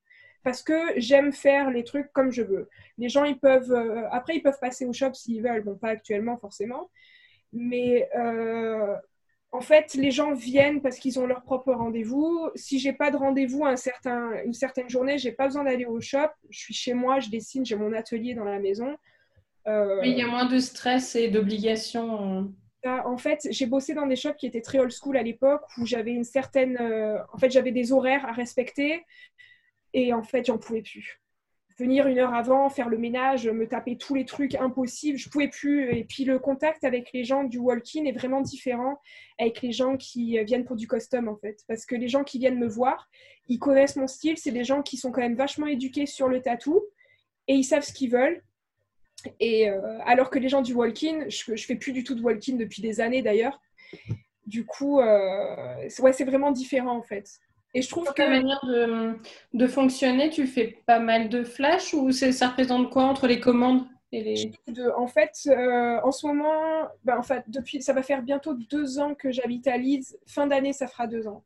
Parce 0.43 0.62
que 0.62 0.74
j'aime 0.98 1.32
faire 1.32 1.69
les 1.72 1.84
trucs 1.84 2.12
comme 2.12 2.32
je 2.32 2.41
veux. 2.41 2.69
Les 2.98 3.10
gens, 3.10 3.24
ils 3.24 3.39
peuvent, 3.39 3.72
euh, 3.72 4.08
après, 4.12 4.36
ils 4.36 4.41
peuvent 4.41 4.60
passer 4.60 4.86
au 4.86 4.93
shop 4.93 5.13
s'ils 5.13 5.41
veulent, 5.41 5.63
bon, 5.63 5.76
pas 5.76 5.89
actuellement 5.89 6.38
forcément, 6.38 6.91
mais 7.54 8.10
euh, 8.15 8.96
en 9.54 9.62
fait, 9.62 9.94
les 9.94 10.10
gens 10.10 10.34
viennent 10.34 10.82
parce 10.82 10.98
qu'ils 10.98 11.20
ont 11.20 11.28
leur 11.28 11.44
propre 11.44 11.72
rendez-vous. 11.72 12.49
Si 12.56 12.80
j'ai 12.80 12.91
pas 12.91 13.12
de 13.12 13.18
rendez-vous 13.18 13.66
un 13.66 13.76
certain, 13.76 14.32
une 14.43 14.54
certaine 14.54 14.89
journée, 14.89 15.20
j'ai 15.20 15.32
pas 15.32 15.45
besoin 15.45 15.64
d'aller 15.64 15.86
au 15.86 16.01
shop. 16.01 16.28
Je 16.49 16.58
suis 16.58 16.74
chez 16.74 16.95
moi, 16.95 17.20
je 17.20 17.30
dessine, 17.30 17.64
j'ai 17.64 17.76
mon 17.76 17.93
atelier 17.93 18.34
dans 18.34 18.45
la 18.45 18.58
maison. 18.58 18.97
Euh, 19.68 20.01
il 20.04 20.18
y 20.18 20.24
a 20.24 20.28
moins 20.28 20.45
de 20.45 20.58
stress 20.58 21.16
et 21.16 21.30
d'obligations. 21.30 22.51
En 22.84 23.18
fait, 23.18 23.47
j'ai 23.51 23.68
bossé 23.68 23.93
dans 23.93 24.08
des 24.08 24.16
shops 24.16 24.36
qui 24.39 24.47
étaient 24.47 24.60
très 24.60 24.80
old 24.80 24.91
school 24.91 25.18
à 25.18 25.24
l'époque, 25.24 25.62
où 25.78 25.86
j'avais 25.86 26.12
une 26.12 26.26
certaine, 26.26 26.76
euh, 26.82 27.20
en 27.32 27.38
fait, 27.38 27.51
j'avais 27.51 27.72
des 27.72 27.91
horaires 27.91 28.26
à 28.26 28.32
respecter, 28.32 29.06
et 29.93 30.14
en 30.14 30.24
fait, 30.24 30.47
j'en 30.47 30.58
pouvais 30.58 30.82
plus. 30.82 31.22
Venir 31.84 32.07
une 32.07 32.17
heure 32.17 32.34
avant, 32.34 32.69
faire 32.69 32.89
le 32.89 32.97
ménage, 32.97 33.47
me 33.47 33.67
taper 33.67 33.97
tous 33.97 34.15
les 34.15 34.25
trucs 34.25 34.55
impossibles. 34.55 35.17
Je 35.17 35.29
pouvais 35.29 35.49
plus. 35.49 35.93
Et 35.95 36.03
puis 36.03 36.23
le 36.25 36.39
contact 36.39 36.84
avec 36.84 37.11
les 37.13 37.23
gens 37.23 37.43
du 37.43 37.59
walk-in 37.59 38.05
est 38.05 38.11
vraiment 38.11 38.41
différent 38.41 38.99
avec 39.38 39.61
les 39.61 39.71
gens 39.71 39.97
qui 39.97 40.43
viennent 40.43 40.65
pour 40.65 40.75
du 40.75 40.88
custom 40.88 41.27
en 41.27 41.36
fait. 41.36 41.59
Parce 41.67 41.86
que 41.86 41.95
les 41.95 42.07
gens 42.07 42.23
qui 42.23 42.39
viennent 42.39 42.59
me 42.59 42.67
voir, 42.67 43.09
ils 43.47 43.59
connaissent 43.59 43.97
mon 43.97 44.07
style. 44.07 44.38
C'est 44.38 44.51
des 44.51 44.63
gens 44.63 44.81
qui 44.81 44.97
sont 44.97 45.11
quand 45.11 45.21
même 45.21 45.36
vachement 45.36 45.67
éduqués 45.67 46.05
sur 46.05 46.27
le 46.27 46.41
tatou 46.41 46.81
et 47.47 47.55
ils 47.55 47.63
savent 47.63 47.84
ce 47.84 47.93
qu'ils 47.93 48.11
veulent. 48.11 48.41
Et 49.39 49.69
euh, 49.69 49.99
alors 50.05 50.29
que 50.29 50.39
les 50.39 50.49
gens 50.49 50.61
du 50.61 50.73
walk-in, 50.73 51.29
je, 51.29 51.55
je 51.55 51.65
fais 51.65 51.75
plus 51.75 51.91
du 51.91 52.03
tout 52.03 52.15
de 52.15 52.21
walk-in 52.21 52.55
depuis 52.55 52.81
des 52.81 52.99
années 53.01 53.21
d'ailleurs. 53.21 53.61
Du 54.45 54.65
coup, 54.65 54.99
euh, 54.99 55.89
ouais, 55.99 56.13
c'est 56.13 56.25
vraiment 56.25 56.51
différent 56.51 56.97
en 56.97 57.03
fait. 57.03 57.29
Et 57.74 57.82
je 57.82 57.89
trouve 57.89 58.05
que. 58.07 58.13
Ta 58.13 58.30
manière 58.30 58.63
de, 58.65 59.17
de, 59.53 59.67
fonctionner, 59.67 60.30
tu 60.30 60.47
fais 60.47 60.80
pas 60.86 60.99
mal 60.99 61.30
de 61.30 61.43
flash 61.43 61.93
ou 61.93 62.11
ça 62.11 62.47
représente 62.49 62.89
quoi 62.89 63.03
entre 63.03 63.28
les 63.28 63.39
commandes 63.39 63.86
et 64.13 64.24
les... 64.24 64.51
en 64.95 65.07
fait, 65.07 65.32
euh, 65.47 65.99
en 66.03 66.11
ce 66.11 66.28
moment, 66.28 66.88
ben, 67.03 67.17
en 67.17 67.24
fait, 67.24 67.43
depuis, 67.47 67.82
ça 67.82 67.93
va 67.93 68.03
faire 68.03 68.21
bientôt 68.21 68.53
deux 68.53 68.99
ans 68.99 69.15
que 69.15 69.32
j'habite 69.32 69.67
à 69.67 69.78
Leeds. 69.78 70.15
Fin 70.28 70.45
d'année, 70.45 70.71
ça 70.71 70.88
fera 70.88 71.07
deux 71.07 71.28
ans. 71.28 71.43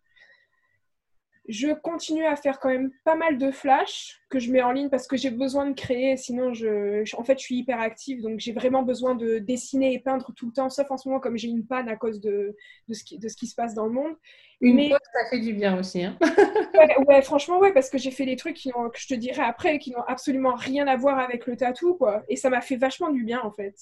Je 1.47 1.73
continue 1.73 2.25
à 2.25 2.35
faire 2.35 2.59
quand 2.59 2.69
même 2.69 2.91
pas 3.05 3.15
mal 3.15 3.37
de 3.37 3.51
flash 3.51 4.19
que 4.29 4.37
je 4.39 4.51
mets 4.51 4.61
en 4.61 4.71
ligne 4.71 4.89
parce 4.89 5.07
que 5.07 5.15
j'ai 5.15 5.29
besoin 5.31 5.69
de 5.69 5.73
créer. 5.73 6.17
Sinon, 6.17 6.53
je, 6.53 7.03
en 7.15 7.23
fait, 7.23 7.39
je 7.39 7.43
suis 7.43 7.57
hyper 7.57 7.79
active, 7.79 8.21
donc 8.21 8.39
j'ai 8.39 8.51
vraiment 8.51 8.83
besoin 8.83 9.15
de 9.15 9.39
dessiner 9.39 9.93
et 9.93 9.99
peindre 9.99 10.33
tout 10.35 10.47
le 10.47 10.51
temps, 10.51 10.69
sauf 10.69 10.91
en 10.91 10.97
ce 10.97 11.07
moment 11.07 11.21
comme 11.21 11.37
j'ai 11.37 11.47
une 11.47 11.65
panne 11.65 11.87
à 11.87 11.95
cause 11.95 12.19
de, 12.19 12.55
de, 12.87 12.93
ce 12.93 13.03
qui, 13.03 13.17
de 13.17 13.29
ce 13.29 13.37
qui 13.37 13.47
se 13.47 13.55
passe 13.55 13.73
dans 13.73 13.85
le 13.85 13.91
monde. 13.91 14.13
Une 14.59 14.75
Mais... 14.75 14.89
pause, 14.89 14.99
ça 15.13 15.29
fait 15.29 15.39
du 15.39 15.53
bien 15.53 15.79
aussi. 15.79 16.03
Hein. 16.03 16.17
ouais, 17.07 17.21
franchement, 17.21 17.59
ouais, 17.59 17.73
parce 17.73 17.89
que 17.89 17.97
j'ai 17.97 18.11
fait 18.11 18.25
des 18.25 18.35
trucs 18.35 18.55
qui 18.55 18.71
que 18.71 18.99
je 18.99 19.07
te 19.07 19.13
dirai 19.13 19.41
après 19.41 19.79
qui 19.79 19.91
n'ont 19.91 20.03
absolument 20.07 20.55
rien 20.55 20.87
à 20.87 20.97
voir 20.97 21.17
avec 21.19 21.45
le 21.47 21.55
tatou, 21.55 21.95
quoi. 21.95 22.23
Et 22.27 22.35
ça 22.35 22.49
m'a 22.49 22.61
fait 22.61 22.75
vachement 22.75 23.09
du 23.09 23.23
bien, 23.23 23.41
en 23.41 23.51
fait. 23.51 23.75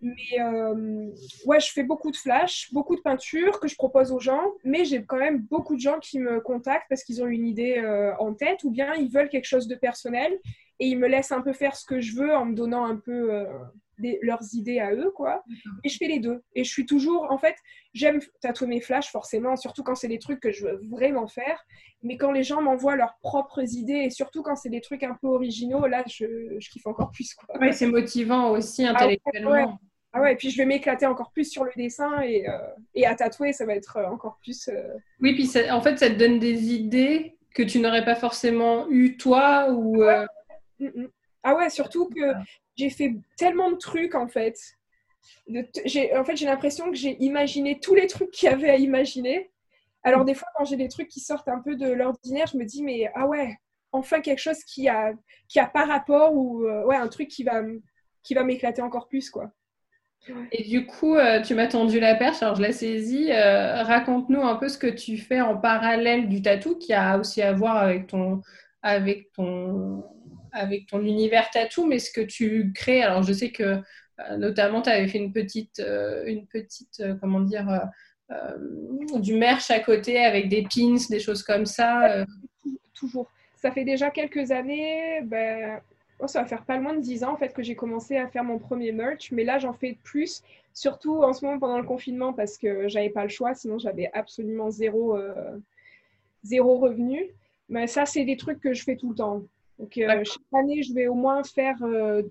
Mais 0.00 0.40
euh, 0.40 1.10
ouais, 1.46 1.58
je 1.58 1.72
fais 1.72 1.82
beaucoup 1.82 2.10
de 2.10 2.16
flash, 2.16 2.72
beaucoup 2.72 2.96
de 2.96 3.00
peinture 3.00 3.60
que 3.60 3.68
je 3.68 3.76
propose 3.76 4.12
aux 4.12 4.20
gens, 4.20 4.42
mais 4.62 4.84
j'ai 4.84 5.04
quand 5.04 5.16
même 5.16 5.42
beaucoup 5.42 5.74
de 5.74 5.80
gens 5.80 5.98
qui 5.98 6.18
me 6.18 6.40
contactent 6.40 6.86
parce 6.88 7.02
qu'ils 7.02 7.22
ont 7.22 7.26
une 7.26 7.46
idée 7.46 7.78
euh, 7.78 8.14
en 8.18 8.34
tête 8.34 8.62
ou 8.64 8.70
bien 8.70 8.94
ils 8.94 9.10
veulent 9.10 9.30
quelque 9.30 9.46
chose 9.46 9.66
de 9.68 9.74
personnel 9.74 10.38
et 10.78 10.88
ils 10.88 10.98
me 10.98 11.08
laissent 11.08 11.32
un 11.32 11.40
peu 11.40 11.54
faire 11.54 11.74
ce 11.76 11.86
que 11.86 12.00
je 12.00 12.14
veux 12.14 12.34
en 12.34 12.44
me 12.44 12.54
donnant 12.54 12.84
un 12.84 12.96
peu 12.96 13.32
euh, 13.32 13.46
leurs 14.22 14.42
idées 14.54 14.80
à 14.80 14.92
eux, 14.92 15.10
quoi. 15.14 15.42
Et 15.84 15.88
je 15.88 15.96
fais 15.96 16.06
les 16.06 16.18
deux. 16.18 16.42
Et 16.54 16.64
je 16.64 16.70
suis 16.70 16.86
toujours, 16.86 17.30
en 17.30 17.38
fait, 17.38 17.56
j'aime 17.94 18.20
tatouer 18.40 18.68
mes 18.68 18.80
flashs 18.80 19.10
forcément, 19.10 19.56
surtout 19.56 19.82
quand 19.82 19.94
c'est 19.94 20.08
des 20.08 20.18
trucs 20.18 20.40
que 20.40 20.52
je 20.52 20.64
veux 20.64 20.80
vraiment 20.90 21.26
faire. 21.26 21.64
Mais 22.02 22.16
quand 22.16 22.32
les 22.32 22.42
gens 22.42 22.62
m'envoient 22.62 22.96
leurs 22.96 23.16
propres 23.22 23.62
idées 23.74 24.04
et 24.04 24.10
surtout 24.10 24.42
quand 24.42 24.56
c'est 24.56 24.68
des 24.68 24.80
trucs 24.80 25.02
un 25.02 25.16
peu 25.20 25.28
originaux, 25.28 25.86
là, 25.86 26.04
je, 26.06 26.56
je 26.58 26.70
kiffe 26.70 26.86
encore 26.86 27.10
plus, 27.10 27.34
quoi. 27.34 27.58
Ouais, 27.58 27.72
c'est 27.72 27.86
motivant 27.86 28.50
aussi 28.50 28.84
ah 28.84 28.90
intellectuellement. 28.90 29.78
Ah 30.12 30.22
ouais, 30.22 30.32
et 30.32 30.36
puis 30.36 30.50
je 30.50 30.56
vais 30.56 30.64
m'éclater 30.64 31.04
encore 31.04 31.30
plus 31.30 31.50
sur 31.50 31.64
le 31.64 31.72
dessin 31.76 32.22
et, 32.22 32.48
euh, 32.48 32.56
et 32.94 33.04
à 33.04 33.14
tatouer, 33.14 33.52
ça 33.52 33.66
va 33.66 33.74
être 33.74 33.98
euh, 33.98 34.06
encore 34.06 34.38
plus. 34.42 34.68
Euh, 34.68 34.94
oui, 35.20 35.34
puis 35.34 35.50
en 35.70 35.82
fait, 35.82 35.98
ça 35.98 36.08
te 36.08 36.14
donne 36.14 36.38
des 36.38 36.72
idées 36.72 37.36
que 37.54 37.62
tu 37.62 37.80
n'aurais 37.80 38.04
pas 38.04 38.14
forcément 38.14 38.88
eu 38.88 39.18
toi 39.18 39.70
ou. 39.70 40.02
Mm, 40.78 40.86
mm. 40.86 41.08
Ah 41.42 41.54
ouais, 41.54 41.68
surtout 41.68 42.08
que 42.08 42.32
j'ai 42.76 42.90
fait 42.90 43.14
tellement 43.36 43.70
de 43.70 43.76
trucs 43.76 44.14
en 44.14 44.28
fait. 44.28 44.58
en 45.50 46.24
fait, 46.24 46.36
j'ai 46.36 46.46
l'impression 46.46 46.90
que 46.90 46.96
j'ai 46.96 47.16
imaginé 47.22 47.78
tous 47.80 47.94
les 47.94 48.06
trucs 48.06 48.30
qu'il 48.30 48.48
y 48.48 48.52
avait 48.52 48.70
à 48.70 48.76
imaginer. 48.76 49.50
Alors, 50.02 50.24
des 50.24 50.34
fois, 50.34 50.48
quand 50.56 50.64
j'ai 50.64 50.76
des 50.76 50.88
trucs 50.88 51.08
qui 51.08 51.20
sortent 51.20 51.48
un 51.48 51.60
peu 51.60 51.74
de 51.74 51.88
l'ordinaire, 51.90 52.46
je 52.52 52.56
me 52.56 52.64
dis, 52.64 52.82
mais 52.82 53.10
ah 53.14 53.26
ouais, 53.26 53.56
enfin 53.92 54.20
quelque 54.20 54.38
chose 54.38 54.62
qui 54.64 54.88
a, 54.88 55.12
qui 55.48 55.58
a 55.58 55.66
pas 55.66 55.84
rapport 55.84 56.34
ou 56.34 56.62
ouais, 56.62 56.96
un 56.96 57.08
truc 57.08 57.28
qui 57.28 57.42
va, 57.42 57.62
qui 58.22 58.34
va 58.34 58.44
m'éclater 58.44 58.82
encore 58.82 59.08
plus, 59.08 59.30
quoi. 59.30 59.50
Et 60.50 60.64
du 60.64 60.86
coup, 60.86 61.14
euh, 61.14 61.40
tu 61.40 61.54
m'as 61.54 61.68
tendu 61.68 62.00
la 62.00 62.14
perche, 62.14 62.42
alors 62.42 62.56
je 62.56 62.62
l'ai 62.62 62.72
saisie. 62.72 63.30
Euh, 63.30 63.82
raconte-nous 63.82 64.42
un 64.42 64.56
peu 64.56 64.68
ce 64.68 64.78
que 64.78 64.86
tu 64.86 65.18
fais 65.18 65.40
en 65.40 65.56
parallèle 65.56 66.28
du 66.28 66.42
tatou, 66.42 66.76
qui 66.76 66.92
a 66.92 67.18
aussi 67.18 67.42
à 67.42 67.52
voir 67.52 67.76
avec 67.76 68.08
ton, 68.08 68.42
avec 68.82 69.32
ton, 69.32 70.04
avec 70.56 70.86
ton 70.86 71.00
univers 71.00 71.50
tatou, 71.50 71.86
mais 71.86 71.98
ce 71.98 72.10
que 72.10 72.20
tu 72.20 72.72
crées. 72.74 73.02
Alors, 73.02 73.22
je 73.22 73.32
sais 73.32 73.50
que 73.50 73.62
euh, 73.62 74.36
notamment, 74.38 74.82
tu 74.82 74.90
avais 74.90 75.08
fait 75.08 75.18
une 75.18 75.32
petite, 75.32 75.80
une 76.26 76.46
petite 76.46 77.02
comment 77.20 77.40
dire, 77.40 77.68
du 79.20 79.34
merch 79.34 79.70
à 79.70 79.80
côté 79.80 80.18
avec 80.18 80.48
des 80.48 80.62
pins, 80.62 80.96
des 81.10 81.20
choses 81.20 81.42
comme 81.42 81.66
ça. 81.66 82.24
Toujours. 82.94 83.30
Ça 83.56 83.70
fait 83.70 83.84
déjà 83.84 84.10
quelques 84.10 84.50
années. 84.50 85.20
Ben 85.22 85.80
Oh, 86.18 86.26
ça 86.26 86.40
va 86.40 86.48
faire 86.48 86.64
pas 86.64 86.78
loin 86.78 86.94
de 86.94 87.00
10 87.00 87.24
ans 87.24 87.34
en 87.34 87.36
fait 87.36 87.52
que 87.52 87.62
j'ai 87.62 87.76
commencé 87.76 88.16
à 88.16 88.26
faire 88.28 88.42
mon 88.42 88.58
premier 88.58 88.90
merch, 88.90 89.30
mais 89.32 89.44
là 89.44 89.58
j'en 89.58 89.74
fais 89.74 89.98
plus, 90.02 90.42
surtout 90.72 91.22
en 91.22 91.34
ce 91.34 91.44
moment 91.44 91.58
pendant 91.58 91.78
le 91.78 91.84
confinement 91.84 92.32
parce 92.32 92.56
que 92.56 92.88
j'avais 92.88 93.10
pas 93.10 93.24
le 93.24 93.28
choix, 93.28 93.54
sinon 93.54 93.78
j'avais 93.78 94.10
absolument 94.14 94.70
zéro, 94.70 95.16
euh, 95.16 95.58
zéro 96.42 96.78
revenu. 96.78 97.26
Mais 97.68 97.86
ça, 97.86 98.06
c'est 98.06 98.24
des 98.24 98.36
trucs 98.36 98.60
que 98.60 98.72
je 98.72 98.84
fais 98.84 98.96
tout 98.96 99.10
le 99.10 99.16
temps. 99.16 99.42
Donc 99.78 99.96
euh, 99.98 100.24
chaque 100.24 100.42
année, 100.54 100.82
je 100.82 100.94
vais 100.94 101.06
au 101.06 101.14
moins 101.14 101.42
faire 101.42 101.76
euh, 101.82 102.22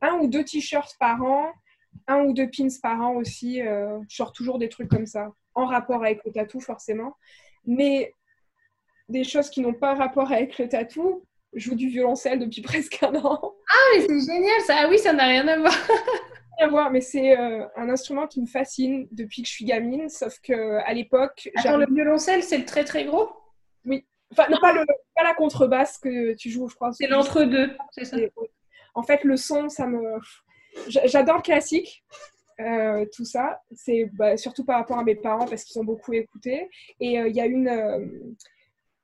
un 0.00 0.14
ou 0.18 0.28
deux 0.28 0.44
t-shirts 0.44 0.96
par 0.98 1.22
an, 1.22 1.52
un 2.08 2.24
ou 2.24 2.32
deux 2.32 2.48
pins 2.50 2.66
par 2.82 3.00
an 3.00 3.14
aussi. 3.14 3.60
je 3.60 4.14
sors 4.14 4.32
toujours 4.32 4.58
des 4.58 4.68
trucs 4.68 4.88
comme 4.88 5.06
ça, 5.06 5.32
en 5.54 5.66
rapport 5.66 6.02
avec 6.02 6.24
le 6.24 6.32
tatou 6.32 6.60
forcément. 6.60 7.16
Mais 7.66 8.12
des 9.08 9.24
choses 9.24 9.50
qui 9.50 9.60
n'ont 9.60 9.74
pas 9.74 9.94
rapport 9.94 10.32
avec 10.32 10.58
le 10.58 10.68
tatou, 10.68 11.24
joue 11.54 11.74
du 11.74 11.88
violoncelle 11.88 12.38
depuis 12.38 12.62
presque 12.62 13.02
un 13.02 13.14
an. 13.14 13.54
Ah, 13.68 13.74
mais 13.94 14.00
c'est 14.02 14.32
génial 14.32 14.60
ça. 14.66 14.74
Ah 14.78 14.88
oui, 14.88 14.98
ça 14.98 15.12
n'a 15.12 15.24
rien 15.24 15.46
à 15.48 15.58
voir. 15.58 15.72
rien 16.58 16.66
à 16.66 16.68
voir, 16.68 16.90
mais 16.90 17.00
c'est 17.00 17.38
euh, 17.38 17.64
un 17.76 17.88
instrument 17.88 18.26
qui 18.26 18.40
me 18.40 18.46
fascine 18.46 19.08
depuis 19.12 19.42
que 19.42 19.48
je 19.48 19.52
suis 19.52 19.64
gamine, 19.64 20.08
sauf 20.08 20.38
que 20.40 20.78
à 20.84 20.92
l'époque. 20.92 21.48
Attends, 21.56 21.76
le 21.76 21.86
violoncelle, 21.92 22.42
c'est 22.42 22.58
le 22.58 22.64
très 22.64 22.84
très 22.84 23.04
gros? 23.04 23.30
Enfin, 24.36 24.50
non, 24.50 24.58
pas, 24.60 24.72
le, 24.72 24.84
pas 25.14 25.22
la 25.22 25.34
contrebasse 25.34 25.98
que 25.98 26.34
tu 26.34 26.50
joues, 26.50 26.68
je 26.68 26.74
crois. 26.74 26.92
C'est 26.92 27.06
l'entre-deux, 27.06 27.76
c'est 27.92 28.04
ça. 28.04 28.16
En 28.94 29.02
fait, 29.02 29.22
le 29.24 29.36
son, 29.36 29.68
ça 29.68 29.86
me. 29.86 30.02
J'adore 30.88 31.36
le 31.36 31.42
classique. 31.42 32.04
Euh, 32.60 33.04
tout 33.12 33.24
ça, 33.24 33.60
c'est 33.74 34.08
bah, 34.12 34.36
surtout 34.36 34.64
par 34.64 34.78
rapport 34.78 34.98
à 34.98 35.04
mes 35.04 35.16
parents 35.16 35.46
parce 35.46 35.64
qu'ils 35.64 35.80
ont 35.80 35.84
beaucoup 35.84 36.12
écouté. 36.12 36.68
Et 37.00 37.18
euh, 37.18 37.28
il 37.28 37.34
y 37.34 37.40
a 37.40 37.46
une, 37.46 38.38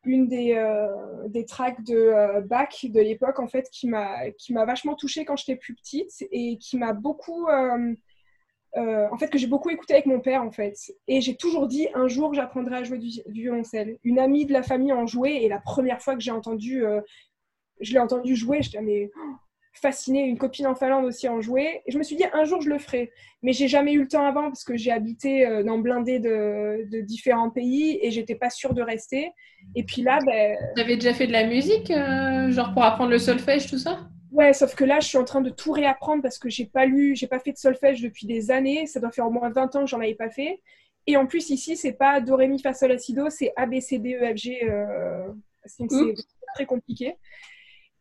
une 0.04 0.28
des, 0.28 0.54
euh, 0.54 0.88
des 1.28 1.44
tracks 1.44 1.82
de 1.84 1.96
euh, 1.96 2.40
Bach 2.42 2.84
de 2.84 3.00
l'époque, 3.00 3.40
en 3.40 3.48
fait, 3.48 3.68
qui 3.70 3.88
m'a, 3.88 4.30
qui 4.32 4.52
m'a 4.52 4.64
vachement 4.64 4.94
touchée 4.94 5.24
quand 5.24 5.36
j'étais 5.36 5.56
plus 5.56 5.74
petite 5.74 6.26
et 6.30 6.58
qui 6.58 6.76
m'a 6.76 6.92
beaucoup. 6.92 7.48
Euh, 8.76 9.08
en 9.10 9.18
fait, 9.18 9.28
que 9.28 9.38
j'ai 9.38 9.46
beaucoup 9.46 9.70
écouté 9.70 9.94
avec 9.94 10.06
mon 10.06 10.20
père, 10.20 10.42
en 10.42 10.50
fait. 10.50 10.74
Et 11.08 11.20
j'ai 11.20 11.36
toujours 11.36 11.66
dit, 11.66 11.88
un 11.94 12.08
jour, 12.08 12.34
j'apprendrai 12.34 12.76
à 12.76 12.84
jouer 12.84 12.98
du, 12.98 13.08
violoncelle. 13.26 13.98
Une 14.04 14.18
amie 14.18 14.46
de 14.46 14.52
la 14.52 14.62
famille 14.62 14.92
en 14.92 15.06
jouait 15.06 15.42
et 15.42 15.48
la 15.48 15.58
première 15.58 16.00
fois 16.00 16.14
que 16.14 16.20
j'ai 16.20 16.30
entendu, 16.30 16.84
je 17.80 17.92
l'ai 17.92 17.98
entendu 17.98 18.36
jouer, 18.36 18.62
j'étais, 18.62 18.80
mais 18.80 19.10
oh, 19.16 19.34
fascinée. 19.72 20.24
Une 20.24 20.38
copine 20.38 20.66
en 20.66 20.74
Finlande 20.74 21.04
aussi 21.04 21.28
en 21.28 21.40
jouait. 21.40 21.82
Et 21.86 21.92
je 21.92 21.98
me 21.98 22.02
suis 22.02 22.16
dit, 22.16 22.24
un 22.32 22.44
jour, 22.44 22.60
je 22.60 22.68
le 22.68 22.78
ferai. 22.78 23.10
Mais 23.42 23.52
j'ai 23.52 23.68
jamais 23.68 23.92
eu 23.92 24.00
le 24.00 24.08
temps 24.08 24.26
avant 24.26 24.44
parce 24.44 24.64
que 24.64 24.76
j'ai 24.76 24.92
habité 24.92 25.46
euh, 25.46 25.62
dans 25.62 25.78
blindé 25.78 26.18
de, 26.18 27.00
différents 27.02 27.50
pays 27.50 27.98
et 28.02 28.10
j'étais 28.10 28.34
pas 28.34 28.50
sûre 28.50 28.74
de 28.74 28.82
rester. 28.82 29.32
Et 29.74 29.84
puis 29.84 30.02
là, 30.02 30.18
ben. 30.24 30.56
Tu 30.76 30.84
déjà 30.84 31.14
fait 31.14 31.26
de 31.26 31.32
la 31.32 31.46
musique, 31.46 31.90
euh, 31.90 32.50
genre 32.50 32.72
pour 32.72 32.82
apprendre 32.82 33.10
le 33.10 33.18
solfège, 33.18 33.68
tout 33.68 33.78
ça? 33.78 34.08
Ouais, 34.32 34.52
sauf 34.52 34.74
que 34.74 34.84
là, 34.84 35.00
je 35.00 35.08
suis 35.08 35.18
en 35.18 35.24
train 35.24 35.40
de 35.40 35.50
tout 35.50 35.72
réapprendre 35.72 36.22
parce 36.22 36.38
que 36.38 36.48
j'ai 36.48 36.66
pas 36.66 36.86
lu, 36.86 37.16
j'ai 37.16 37.26
pas 37.26 37.40
fait 37.40 37.52
de 37.52 37.58
solfège 37.58 38.00
depuis 38.00 38.26
des 38.26 38.50
années. 38.50 38.86
Ça 38.86 39.00
doit 39.00 39.10
faire 39.10 39.26
au 39.26 39.30
moins 39.30 39.50
20 39.50 39.76
ans 39.76 39.80
que 39.80 39.86
j'en 39.86 40.00
avais 40.00 40.14
pas 40.14 40.30
fait. 40.30 40.60
Et 41.06 41.16
en 41.16 41.26
plus, 41.26 41.50
ici, 41.50 41.76
c'est 41.76 41.92
pas 41.92 42.20
Do, 42.20 42.36
Ré, 42.36 42.46
Mi, 42.46 42.60
Fa, 42.60 42.72
Sol, 42.72 42.90
La, 42.90 42.98
Si, 42.98 43.12
Do, 43.12 43.30
c'est 43.30 43.52
A, 43.56 43.66
B, 43.66 43.80
C, 43.80 43.98
D, 43.98 44.14
E, 44.14 44.34
F, 44.34 44.36
G. 44.36 44.60
Euh... 44.68 45.32
c'est 45.64 45.86
très 46.54 46.66
compliqué. 46.66 47.16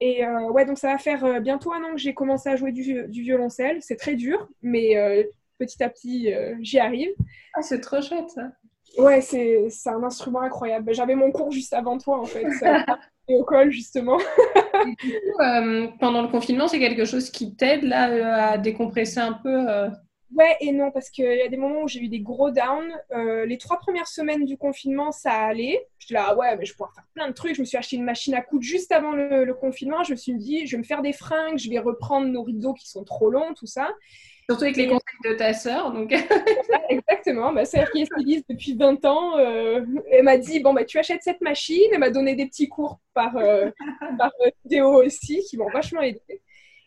Et 0.02 0.26
euh, 0.26 0.50
ouais, 0.50 0.66
donc 0.66 0.78
ça 0.78 0.92
va 0.92 0.98
faire 0.98 1.26
euh, 1.26 1.40
bientôt 1.40 1.74
un 1.74 1.84
an 1.84 1.92
que 1.92 1.98
j'ai 1.98 2.14
commencé 2.14 2.50
à 2.50 2.56
jouer 2.56 2.72
du, 2.72 3.06
violoncelle. 3.08 3.80
C'est 3.82 3.98
très 3.98 4.16
dur, 4.16 4.48
mais 4.62 4.98
euh, 4.98 5.24
petit 5.58 5.84
à 5.84 5.90
petit, 5.90 6.34
j'y 6.62 6.80
arrive. 6.80 7.10
Ah, 7.54 7.62
c'est 7.62 7.82
trop 7.82 8.02
chouette 8.02 8.30
ça. 8.30 8.52
Ouais, 8.98 9.22
c'est 9.22 9.68
un 9.86 10.04
instrument 10.04 10.42
incroyable. 10.42 10.94
J'avais 10.94 11.16
mon 11.16 11.32
cours 11.32 11.52
juste 11.52 11.74
avant 11.74 11.98
toi 11.98 12.20
en 12.20 12.26
fait. 12.26 12.46
au 13.36 13.44
col 13.44 13.72
justement. 13.72 14.18
du 14.86 14.96
coup, 14.96 15.92
pendant 16.00 16.22
le 16.22 16.28
confinement, 16.28 16.68
c'est 16.68 16.80
quelque 16.80 17.06
chose 17.06 17.30
qui 17.30 17.56
t'aide 17.56 17.84
là 17.84 18.52
à 18.52 18.58
décompresser 18.58 19.20
un 19.20 19.34
peu 19.34 19.90
Ouais 20.36 20.56
et 20.60 20.72
non, 20.72 20.92
parce 20.92 21.10
qu'il 21.10 21.26
y 21.26 21.42
a 21.42 21.48
des 21.48 21.58
moments 21.58 21.82
où 21.82 21.88
j'ai 21.88 22.02
eu 22.02 22.08
des 22.08 22.20
gros 22.20 22.52
downs. 22.52 22.94
Euh, 23.12 23.46
les 23.46 23.58
trois 23.58 23.80
premières 23.80 24.08
semaines 24.08 24.46
du 24.46 24.58
confinement, 24.58 25.12
ça 25.12 25.32
allait. 25.32 25.88
J'étais 25.98 26.14
là, 26.14 26.36
ouais, 26.36 26.56
mais 26.56 26.66
je 26.66 26.76
pourrais 26.76 26.92
faire 26.94 27.08
plein 27.16 27.28
de 27.28 27.34
trucs. 27.34 27.56
Je 27.56 27.62
me 27.62 27.66
suis 27.66 27.78
acheté 27.78 27.96
une 27.96 28.04
machine 28.04 28.36
à 28.36 28.42
coudre 28.42 28.64
juste 28.64 28.92
avant 28.92 29.14
le, 29.14 29.44
le, 29.44 29.54
confinement. 29.56 30.04
Je 30.04 30.12
me 30.12 30.18
suis 30.18 30.36
dit, 30.36 30.68
je 30.68 30.74
vais 30.74 30.78
me 30.78 30.84
faire 30.84 31.02
des 31.02 31.14
fringues, 31.14 31.58
je 31.58 31.70
vais 31.70 31.80
reprendre 31.80 32.28
nos 32.28 32.44
rideaux 32.44 32.74
qui 32.74 32.88
sont 32.88 33.04
trop 33.04 33.32
longs, 33.32 33.54
tout 33.56 33.66
ça. 33.66 33.90
Surtout 34.50 34.64
avec 34.64 34.78
les 34.78 34.88
conseils 34.88 35.32
de 35.32 35.34
ta 35.34 35.54
sœur. 35.54 35.92
Donc... 35.92 36.12
Exactement, 36.90 37.52
ma 37.52 37.66
sœur 37.66 37.90
qui 37.92 38.02
est 38.02 38.06
styliste 38.06 38.46
depuis 38.50 38.74
20 38.74 39.06
ans, 39.06 39.38
euh, 39.38 39.86
elle 40.12 40.24
m'a 40.24 40.38
dit, 40.38 40.60
bon, 40.60 40.74
bah, 40.74 40.84
tu 40.86 40.98
achètes 40.98 41.22
cette 41.22 41.42
machine. 41.42 41.88
Elle 41.94 42.00
m'a 42.00 42.10
donné 42.10 42.36
des 42.36 42.48
petits 42.48 42.68
cours 42.68 43.00
par, 43.14 43.38
euh, 43.38 43.70
par 44.18 44.32
vidéo 44.64 45.04
aussi 45.04 45.44
qui 45.48 45.58
m'ont 45.58 45.70
vachement 45.70 46.02
aidé. 46.02 46.42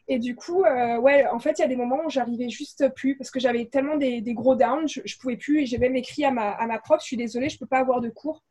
Et 0.08 0.18
du 0.18 0.34
coup, 0.34 0.64
euh, 0.64 0.98
ouais, 0.98 1.24
en 1.28 1.38
fait, 1.38 1.58
il 1.58 1.62
y 1.62 1.64
a 1.64 1.68
des 1.68 1.76
moments 1.76 2.00
où 2.04 2.10
j'arrivais 2.10 2.48
juste 2.48 2.92
plus 2.96 3.16
parce 3.16 3.30
que 3.30 3.38
j'avais 3.38 3.66
tellement 3.66 3.96
des, 3.96 4.22
gros 4.34 4.56
downs, 4.56 4.88
je, 4.88 5.00
je, 5.04 5.16
pouvais 5.18 5.36
plus. 5.36 5.60
Et 5.60 5.66
j'ai 5.66 5.78
même 5.78 5.94
écrit 5.94 6.24
à 6.24 6.32
ma, 6.32 6.50
à 6.50 6.66
ma 6.66 6.80
prof, 6.80 7.00
je 7.00 7.06
suis 7.06 7.16
désolée, 7.16 7.48
je 7.48 7.58
peux 7.58 7.66
pas 7.66 7.78
avoir 7.78 8.00
de 8.00 8.08
cours 8.08 8.42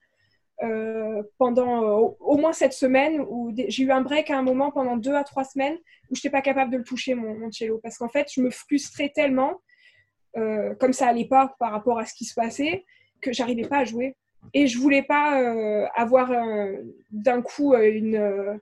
euh, 0.64 1.24
pendant 1.38 1.84
euh, 1.84 2.10
au, 2.20 2.38
moins 2.38 2.54
cette 2.54 2.74
semaine 2.74 3.22
où 3.22 3.54
j'ai 3.68 3.84
eu 3.84 3.92
un 3.92 4.02
break 4.02 4.30
à 4.30 4.38
un 4.38 4.42
moment 4.42 4.72
pendant 4.72 4.96
deux 4.96 5.16
à 5.16 5.24
trois 5.24 5.44
semaines 5.44 5.78
où 6.10 6.16
je 6.16 6.20
n'étais 6.20 6.30
pas 6.30 6.42
capable 6.42 6.72
de 6.72 6.78
le 6.78 6.84
toucher, 6.84 7.16
mon, 7.16 7.34
mon 7.36 7.52
cello. 7.52 7.80
Parce 7.82 7.98
qu'en 7.98 8.10
fait, 8.10 8.28
je 8.34 8.42
me 8.42 8.50
frustrais 8.50 9.12
tellement, 9.14 9.62
comme 10.34 10.94
ça 10.94 11.08
allait 11.08 11.28
pas 11.28 11.56
par 11.60 11.72
rapport 11.72 12.00
à 12.00 12.06
ce 12.06 12.14
qui 12.14 12.26
se 12.26 12.34
passait, 12.34 12.86
que 13.22 13.34
j'arrivais 13.34 13.68
pas 13.68 13.80
à 13.80 13.86
jouer. 13.86 14.16
Et 14.54 14.68
je 14.68 14.78
voulais 14.78 15.04
pas 15.04 15.36
avoir 15.96 16.32
d'un 17.12 17.42
coup 17.42 17.76
une 17.76 18.60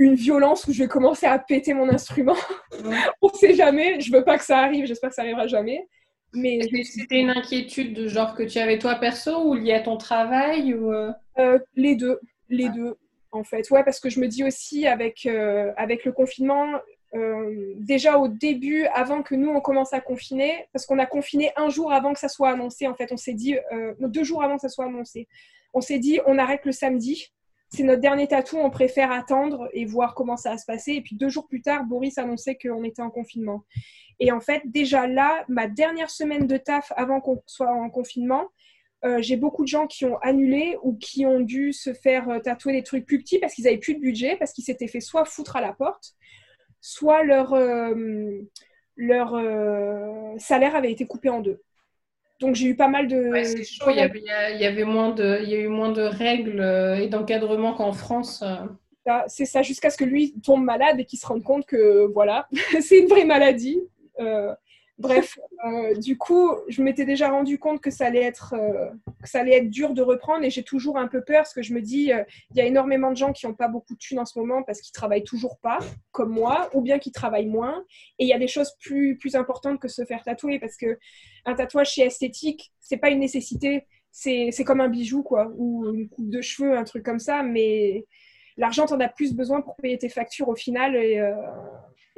une 0.00 0.14
violence 0.14 0.66
où 0.66 0.72
je 0.72 0.82
vais 0.82 0.88
commencer 0.88 1.26
à 1.26 1.38
péter 1.38 1.74
mon 1.74 1.88
instrument. 1.88 2.36
On 3.22 3.28
sait 3.28 3.54
jamais. 3.54 4.00
Je 4.00 4.10
veux 4.10 4.24
pas 4.24 4.38
que 4.38 4.44
ça 4.44 4.58
arrive. 4.58 4.86
J'espère 4.86 5.10
que 5.10 5.14
ça 5.14 5.22
arrivera 5.22 5.46
jamais. 5.46 5.86
Mais 6.32 6.60
c'était 6.84 7.20
une 7.20 7.30
inquiétude 7.30 7.92
de 7.92 8.08
genre 8.08 8.34
que 8.34 8.42
tu 8.42 8.58
avais 8.58 8.78
toi 8.78 8.94
perso 8.94 9.44
ou 9.44 9.54
liée 9.54 9.74
à 9.74 9.80
ton 9.80 9.96
travail 9.96 10.74
ou 10.74 10.90
euh? 11.40 11.54
Euh, 11.54 11.58
les 11.76 11.96
deux, 11.96 12.20
les 12.48 12.66
ah. 12.66 12.72
deux 12.76 12.96
en 13.32 13.44
fait. 13.44 13.70
Ouais, 13.70 13.84
parce 13.84 14.00
que 14.00 14.10
je 14.10 14.20
me 14.20 14.28
dis 14.28 14.44
aussi 14.44 14.86
avec 14.86 15.26
euh, 15.26 15.72
avec 15.76 16.04
le 16.04 16.12
confinement. 16.12 16.80
déjà 17.76 18.18
au 18.18 18.28
début, 18.28 18.84
avant 18.94 19.22
que 19.22 19.34
nous 19.34 19.50
on 19.50 19.60
commence 19.60 19.92
à 19.92 20.00
confiner, 20.00 20.52
parce 20.72 20.86
qu'on 20.86 20.98
a 21.00 21.06
confiné 21.06 21.52
un 21.56 21.68
jour 21.68 21.92
avant 21.92 22.12
que 22.12 22.20
ça 22.20 22.28
soit 22.28 22.50
annoncé. 22.50 22.86
En 22.86 22.94
fait, 22.94 23.10
on 23.10 23.16
s'est 23.16 23.34
dit 23.34 23.56
deux 24.00 24.24
jours 24.24 24.42
avant 24.44 24.56
que 24.56 24.62
ça 24.62 24.68
soit 24.68 24.86
annoncé. 24.86 25.26
On 25.74 25.80
s'est 25.80 25.98
dit 25.98 26.20
on 26.26 26.38
arrête 26.38 26.64
le 26.64 26.72
samedi 26.72 27.32
c'est 27.72 27.84
notre 27.84 28.00
dernier 28.00 28.26
tatou, 28.26 28.58
on 28.58 28.70
préfère 28.70 29.12
attendre 29.12 29.68
et 29.72 29.84
voir 29.84 30.14
comment 30.14 30.36
ça 30.36 30.50
va 30.50 30.58
se 30.58 30.66
passer. 30.66 30.92
Et 30.94 31.02
puis 31.02 31.14
deux 31.14 31.28
jours 31.28 31.46
plus 31.46 31.62
tard, 31.62 31.84
Boris 31.84 32.18
annonçait 32.18 32.58
qu'on 32.60 32.82
était 32.82 33.02
en 33.02 33.10
confinement. 33.10 33.64
Et 34.18 34.32
en 34.32 34.40
fait, 34.40 34.62
déjà 34.64 35.06
là, 35.06 35.44
ma 35.48 35.68
dernière 35.68 36.10
semaine 36.10 36.46
de 36.46 36.56
taf 36.56 36.92
avant 36.96 37.20
qu'on 37.20 37.40
soit 37.46 37.70
en 37.70 37.88
confinement, 37.88 38.48
euh, 39.04 39.22
j'ai 39.22 39.36
beaucoup 39.36 39.62
de 39.62 39.68
gens 39.68 39.86
qui 39.86 40.04
ont 40.04 40.18
annulé 40.18 40.76
ou 40.82 40.94
qui 40.96 41.24
ont 41.24 41.40
dû 41.40 41.72
se 41.72 41.92
faire 41.94 42.28
euh, 42.28 42.38
tatouer 42.38 42.72
des 42.72 42.82
trucs 42.82 43.06
plus 43.06 43.18
petits 43.18 43.38
parce 43.38 43.54
qu'ils 43.54 43.64
n'avaient 43.64 43.78
plus 43.78 43.94
de 43.94 44.00
budget, 44.00 44.36
parce 44.36 44.52
qu'ils 44.52 44.64
s'étaient 44.64 44.88
fait 44.88 45.00
soit 45.00 45.24
foutre 45.24 45.56
à 45.56 45.60
la 45.60 45.72
porte, 45.72 46.14
soit 46.80 47.22
leur, 47.22 47.54
euh, 47.54 48.40
leur 48.96 49.30
salaire 50.38 50.76
avait 50.76 50.92
été 50.92 51.06
coupé 51.06 51.30
en 51.30 51.40
deux. 51.40 51.62
Donc 52.40 52.54
j'ai 52.54 52.68
eu 52.68 52.76
pas 52.76 52.88
mal 52.88 53.06
de. 53.06 53.30
c'est 53.44 53.64
chaud. 53.64 53.90
Il 53.90 53.96
y, 53.96 54.00
avait, 54.00 54.84
moins 54.84 55.10
de, 55.10 55.40
il 55.42 55.50
y 55.50 55.54
a 55.54 55.58
eu 55.58 55.68
moins 55.68 55.92
de 55.92 56.02
règles 56.02 56.62
et 56.98 57.08
d'encadrement 57.08 57.74
qu'en 57.74 57.92
France. 57.92 58.42
Euh. 58.42 58.66
C'est 59.28 59.46
ça, 59.46 59.62
jusqu'à 59.62 59.90
ce 59.90 59.96
que 59.96 60.04
lui 60.04 60.34
tombe 60.40 60.62
malade 60.62 61.00
et 61.00 61.04
qu'il 61.04 61.18
se 61.18 61.26
rende 61.26 61.42
compte 61.42 61.66
que 61.66 62.06
voilà, 62.12 62.48
c'est 62.80 62.98
une 62.98 63.08
vraie 63.08 63.24
maladie. 63.24 63.80
Euh, 64.18 64.54
Bref, 65.00 65.38
euh, 65.64 65.94
du 65.94 66.18
coup, 66.18 66.50
je 66.68 66.82
m'étais 66.82 67.06
déjà 67.06 67.30
rendu 67.30 67.58
compte 67.58 67.80
que 67.80 67.90
ça 67.90 68.04
allait 68.04 68.22
être, 68.22 68.52
euh, 68.52 68.90
que 69.22 69.28
ça 69.30 69.40
allait 69.40 69.56
être 69.56 69.70
dur 69.70 69.94
de 69.94 70.02
reprendre 70.02 70.44
et 70.44 70.50
j'ai 70.50 70.62
toujours 70.62 70.98
un 70.98 71.08
peu 71.08 71.24
peur 71.24 71.38
parce 71.38 71.54
que 71.54 71.62
je 71.62 71.72
me 71.72 71.80
dis, 71.80 72.12
euh, 72.12 72.22
il 72.50 72.58
y 72.58 72.60
a 72.60 72.66
énormément 72.66 73.10
de 73.10 73.16
gens 73.16 73.32
qui 73.32 73.46
n'ont 73.46 73.54
pas 73.54 73.68
beaucoup 73.68 73.94
de 73.94 73.98
thunes 73.98 74.18
en 74.18 74.26
ce 74.26 74.38
moment 74.38 74.62
parce 74.62 74.82
qu'ils 74.82 74.92
travaillent 74.92 75.24
toujours 75.24 75.58
pas, 75.62 75.78
comme 76.12 76.28
moi, 76.28 76.68
ou 76.74 76.82
bien 76.82 76.98
qui 76.98 77.12
travaillent 77.12 77.48
moins. 77.48 77.82
Et 78.18 78.24
il 78.24 78.28
y 78.28 78.34
a 78.34 78.38
des 78.38 78.46
choses 78.46 78.74
plus, 78.78 79.18
importantes 79.32 79.80
que 79.80 79.88
se 79.88 80.04
faire 80.04 80.22
tatouer 80.22 80.58
parce 80.58 80.76
que 80.76 80.98
un 81.46 81.54
tatouage 81.54 81.92
chez 81.92 82.02
esthétique, 82.02 82.70
c'est 82.78 82.98
pas 82.98 83.08
une 83.08 83.20
nécessité, 83.20 83.86
c'est 84.10 84.52
comme 84.66 84.82
un 84.82 84.88
bijou, 84.88 85.22
quoi, 85.22 85.50
ou 85.56 85.94
une 85.94 86.10
coupe 86.10 86.28
de 86.28 86.42
cheveux, 86.42 86.76
un 86.76 86.84
truc 86.84 87.04
comme 87.04 87.20
ça, 87.20 87.42
mais 87.42 88.04
l'argent, 88.58 88.84
t'en 88.84 89.00
as 89.00 89.08
plus 89.08 89.32
besoin 89.32 89.62
pour 89.62 89.76
payer 89.76 89.96
tes 89.96 90.10
factures 90.10 90.48
au 90.48 90.56
final 90.56 90.94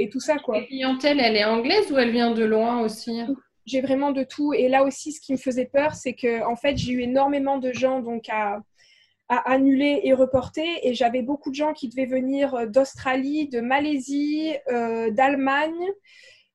et 0.03 0.09
tout 0.09 0.21
ça. 0.21 0.37
Quoi. 0.39 0.61
La 0.61 0.67
clientèle, 0.67 1.21
elle 1.21 1.37
est 1.37 1.45
anglaise 1.45 1.91
ou 1.91 1.99
elle 1.99 2.11
vient 2.11 2.33
de 2.33 2.45
loin 2.45 2.81
aussi? 2.81 3.21
J'ai 3.67 3.81
vraiment 3.81 4.11
de 4.11 4.25
tout. 4.25 4.53
Et 4.53 4.69
là 4.69 4.85
aussi, 4.85 5.13
ce 5.13 5.21
qui 5.21 5.33
me 5.33 5.39
faisait 5.39 5.67
peur, 5.73 5.95
c'est 5.95 6.15
que 6.15 6.45
en 6.45 6.57
fait, 6.57 6.77
j'ai 6.77 6.93
eu 6.93 7.01
énormément 7.01 7.59
de 7.59 7.73
gens 7.73 8.01
donc 8.01 8.29
à, 8.29 8.61
à 9.29 9.53
annuler 9.53 10.01
et 10.05 10.13
reporter. 10.13 10.67
Et 10.83 10.95
j'avais 10.95 11.23
beaucoup 11.23 11.51
de 11.51 11.55
gens 11.55 11.73
qui 11.73 11.89
devaient 11.89 12.07
venir 12.07 12.69
d'Australie, 12.69 13.49
de 13.49 13.61
Malaisie, 13.61 14.53
euh, 14.71 15.11
d'Allemagne. 15.11 15.87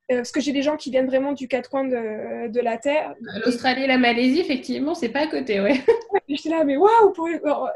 Euh, 0.10 0.18
parce 0.18 0.32
que 0.32 0.40
j'ai 0.40 0.54
des 0.54 0.62
gens 0.62 0.78
qui 0.78 0.90
viennent 0.90 1.08
vraiment 1.08 1.34
du 1.34 1.50
quatre 1.50 1.70
coins 1.70 1.84
de, 1.84 2.48
de 2.48 2.60
la 2.62 2.78
Terre. 2.78 3.14
L'Australie 3.46 3.84
et 3.84 3.88
la 3.88 3.98
Malaisie, 3.98 4.40
effectivement, 4.40 4.96
c'est 4.96 5.10
pas 5.10 5.22
à 5.22 5.28
côté, 5.28 5.60
ouais. 5.60 5.82
J'étais 6.30 6.50
là, 6.50 6.64
mais 6.64 6.78
waouh 6.78 7.14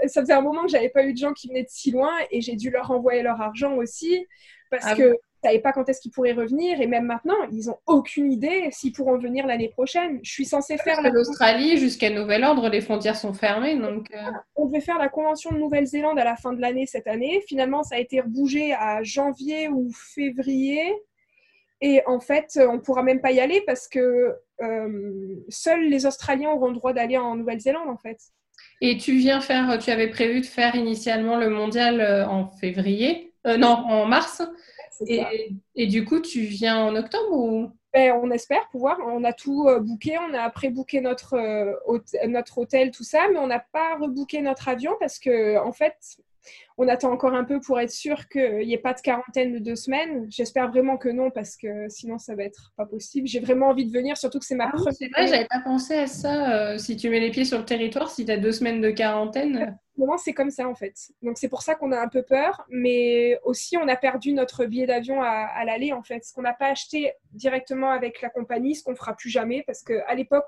Ça 0.08 0.22
faisait 0.22 0.34
un 0.34 0.42
moment 0.42 0.64
que 0.64 0.70
j'avais 0.70 0.90
pas 0.90 1.04
eu 1.04 1.12
de 1.12 1.18
gens 1.18 1.34
qui 1.34 1.50
venaient 1.50 1.64
de 1.64 1.70
si 1.70 1.92
loin 1.92 2.14
et 2.32 2.40
j'ai 2.40 2.56
dû 2.56 2.70
leur 2.70 2.90
envoyer 2.90 3.22
leur 3.22 3.42
argent 3.42 3.76
aussi. 3.76 4.26
Parce 4.70 4.86
ah 4.88 4.96
que 4.96 5.18
savaient 5.44 5.60
pas 5.60 5.72
quand 5.72 5.88
est-ce 5.90 6.02
qu'ils 6.02 6.12
pourraient 6.12 6.34
revenir 6.34 6.82
et 6.82 6.88
même 6.88 7.06
maintenant, 7.06 7.36
ils 7.52 7.70
ont 7.70 7.78
aucune 7.88 8.32
idée 8.32 8.70
s'ils 8.72 8.94
pourront 8.94 9.18
venir 9.18 9.48
l'année 9.48 9.70
prochaine. 9.70 10.20
Je 10.24 10.32
suis 10.32 10.46
censée 10.46 10.78
faire 10.78 11.02
l'Australie 11.02 11.78
jusqu'à 11.78 12.10
nouvel 12.10 12.44
ordre, 12.44 12.70
les 12.70 12.82
frontières 12.82 13.16
sont 13.16 13.34
fermées 13.34 13.76
donc. 13.76 14.08
Euh. 14.14 14.32
On 14.56 14.66
devait 14.66 14.82
faire 14.82 14.98
la 14.98 15.10
convention 15.10 15.52
de 15.52 15.58
Nouvelle-Zélande 15.58 16.20
à 16.20 16.24
la 16.24 16.36
fin 16.36 16.54
de 16.54 16.62
l'année 16.62 16.86
cette 16.86 17.08
année. 17.08 17.42
Finalement, 17.48 17.84
ça 17.84 17.96
a 17.96 18.00
été 18.00 18.22
rebougé 18.22 18.74
à 18.74 19.04
janvier 19.04 19.68
ou 19.70 19.92
février. 19.94 20.82
Et 21.82 22.04
en 22.06 22.20
fait, 22.20 22.60
on 22.70 22.80
pourra 22.80 23.02
même 23.02 23.22
pas 23.22 23.32
y 23.32 23.40
aller 23.40 23.64
parce 23.66 23.88
que 23.88 24.36
euh, 24.62 25.36
seuls 25.50 25.90
les 25.90 26.06
Australiens 26.06 26.52
auront 26.52 26.68
le 26.68 26.76
droit 26.76 26.94
d'aller 26.94 27.18
en 27.18 27.36
Nouvelle-Zélande 27.36 27.90
en 27.90 27.98
fait. 27.98 28.18
Et 28.82 28.98
tu 28.98 29.18
viens 29.18 29.42
faire, 29.42 29.80
tu 29.80 29.90
avais 29.90 30.10
prévu 30.10 30.42
de 30.42 30.46
faire 30.46 30.76
initialement 30.76 31.38
le 31.38 31.50
mondial 31.50 32.00
euh, 32.00 32.28
en 32.28 32.52
février, 32.52 33.34
non, 33.46 33.70
en 33.70 34.06
mars. 34.06 34.44
Et, 35.76 35.88
du 35.88 36.06
coup, 36.06 36.20
tu 36.20 36.42
viens 36.42 36.78
en 36.86 36.96
octobre 36.96 37.32
ou? 37.32 37.72
Ben, 37.94 38.14
On 38.22 38.32
espère 38.32 38.70
pouvoir. 38.70 38.98
On 39.06 39.24
a 39.24 39.34
tout 39.34 39.68
euh, 39.68 39.80
booké. 39.80 40.18
On 40.18 40.34
a 40.34 40.50
pré-booké 40.50 41.02
notre, 41.02 41.34
euh, 41.36 42.00
notre 42.28 42.58
hôtel, 42.60 42.92
tout 42.92 43.04
ça, 43.04 43.28
mais 43.32 43.40
on 43.40 43.48
n'a 43.48 43.60
pas 43.60 43.98
rebooké 43.98 44.42
notre 44.42 44.68
avion 44.68 44.96
parce 45.00 45.20
que, 45.20 45.58
en 45.58 45.72
fait, 45.72 45.96
on 46.78 46.88
attend 46.88 47.12
encore 47.12 47.34
un 47.34 47.44
peu 47.44 47.60
pour 47.60 47.80
être 47.80 47.92
sûr 47.92 48.28
qu'il 48.28 48.66
n'y 48.68 48.74
ait 48.74 48.80
pas 48.80 48.94
de 48.94 49.02
quarantaine 49.02 49.54
de 49.54 49.60
deux 49.60 49.76
semaines. 49.76 50.26
J'espère 50.30 50.70
vraiment 50.70 50.98
que 50.98 51.10
non, 51.10 51.30
parce 51.30 51.56
que 51.56 51.88
sinon 51.90 52.18
ça 52.18 52.36
va 52.36 52.44
être 52.44 52.72
pas 52.76 52.86
possible. 52.86 53.28
J'ai 53.28 53.40
vraiment 53.40 53.68
envie 53.68 53.86
de 53.86 53.92
venir, 53.92 54.18
surtout 54.18 54.40
que 54.40 54.46
c'est 54.46 54.56
ma 54.56 54.66
ah 54.66 54.72
première. 54.72 54.94
C'est 54.94 55.10
vrai, 55.10 55.28
j'avais 55.28 55.48
pas 55.48 55.62
pensé 55.64 55.96
à 55.96 56.08
ça. 56.08 56.54
Euh, 56.54 56.78
si 56.78 56.96
tu 56.98 57.10
mets 57.10 57.20
les 57.20 57.32
pieds 57.32 57.46
sur 57.46 57.60
le 57.60 57.66
territoire, 57.66 58.10
si 58.10 58.26
tu 58.26 58.32
as 58.32 58.38
deux 58.38 58.52
semaines 58.52 58.82
de 58.82 58.90
quarantaine. 58.90 59.78
Moment, 59.98 60.18
c'est 60.18 60.34
comme 60.34 60.50
ça 60.50 60.68
en 60.68 60.74
fait. 60.74 60.96
Donc 61.22 61.38
c'est 61.38 61.50
pour 61.50 61.62
ça 61.62 61.76
qu'on 61.76 61.92
a 61.92 62.00
un 62.00 62.08
peu 62.08 62.24
peur, 62.24 62.66
mais 62.70 63.38
aussi 63.44 63.78
on 63.78 63.88
a 63.88 63.96
perdu 63.96 64.34
notre 64.34 64.66
billet 64.66 64.88
d'avion 64.88 65.22
à, 65.22 65.28
à 65.28 65.66
l'aller 65.66 65.94
en 65.94 66.02
fait. 66.02 66.24
Ce 66.24 66.34
qu'on 66.34 66.42
n'a 66.42 66.54
pas 66.54 66.68
acheté 66.68 67.12
directement 67.34 67.92
avec 67.92 68.22
la 68.22 68.30
compagnie, 68.30 68.74
ce 68.74 68.84
qu'on 68.84 68.96
fera 68.96 69.14
plus 69.14 69.30
jamais, 69.30 69.64
parce 69.68 69.84
qu'à 69.84 70.16
l'époque 70.16 70.48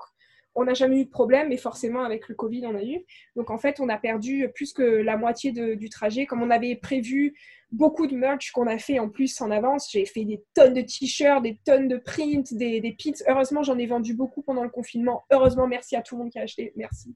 on 0.54 0.64
n'a 0.64 0.74
jamais 0.74 1.00
eu 1.00 1.04
de 1.04 1.10
problème, 1.10 1.48
mais 1.48 1.56
forcément 1.56 2.04
avec 2.04 2.28
le 2.28 2.34
Covid, 2.34 2.66
on 2.66 2.76
a 2.76 2.82
eu. 2.82 3.04
Donc 3.36 3.50
en 3.50 3.58
fait, 3.58 3.80
on 3.80 3.88
a 3.88 3.98
perdu 3.98 4.48
plus 4.54 4.72
que 4.72 4.82
la 4.82 5.16
moitié 5.16 5.52
du 5.52 5.88
trajet. 5.88 6.26
Comme 6.26 6.42
on 6.42 6.50
avait 6.50 6.76
prévu 6.76 7.34
beaucoup 7.72 8.06
de 8.06 8.14
merch 8.14 8.52
qu'on 8.52 8.66
a 8.66 8.78
fait 8.78 8.98
en 8.98 9.08
plus 9.08 9.40
en 9.40 9.50
avance, 9.50 9.90
j'ai 9.90 10.06
fait 10.06 10.24
des 10.24 10.42
tonnes 10.54 10.74
de 10.74 10.82
t-shirts, 10.82 11.42
des 11.42 11.58
tonnes 11.64 11.88
de 11.88 11.96
prints, 11.96 12.52
des, 12.52 12.80
des 12.80 12.92
pins. 12.92 13.12
Heureusement, 13.26 13.62
j'en 13.62 13.78
ai 13.78 13.86
vendu 13.86 14.14
beaucoup 14.14 14.42
pendant 14.42 14.62
le 14.62 14.70
confinement. 14.70 15.24
Heureusement, 15.30 15.66
merci 15.66 15.96
à 15.96 16.02
tout 16.02 16.16
le 16.16 16.22
monde 16.22 16.30
qui 16.30 16.38
a 16.38 16.42
acheté. 16.42 16.72
Merci. 16.76 17.14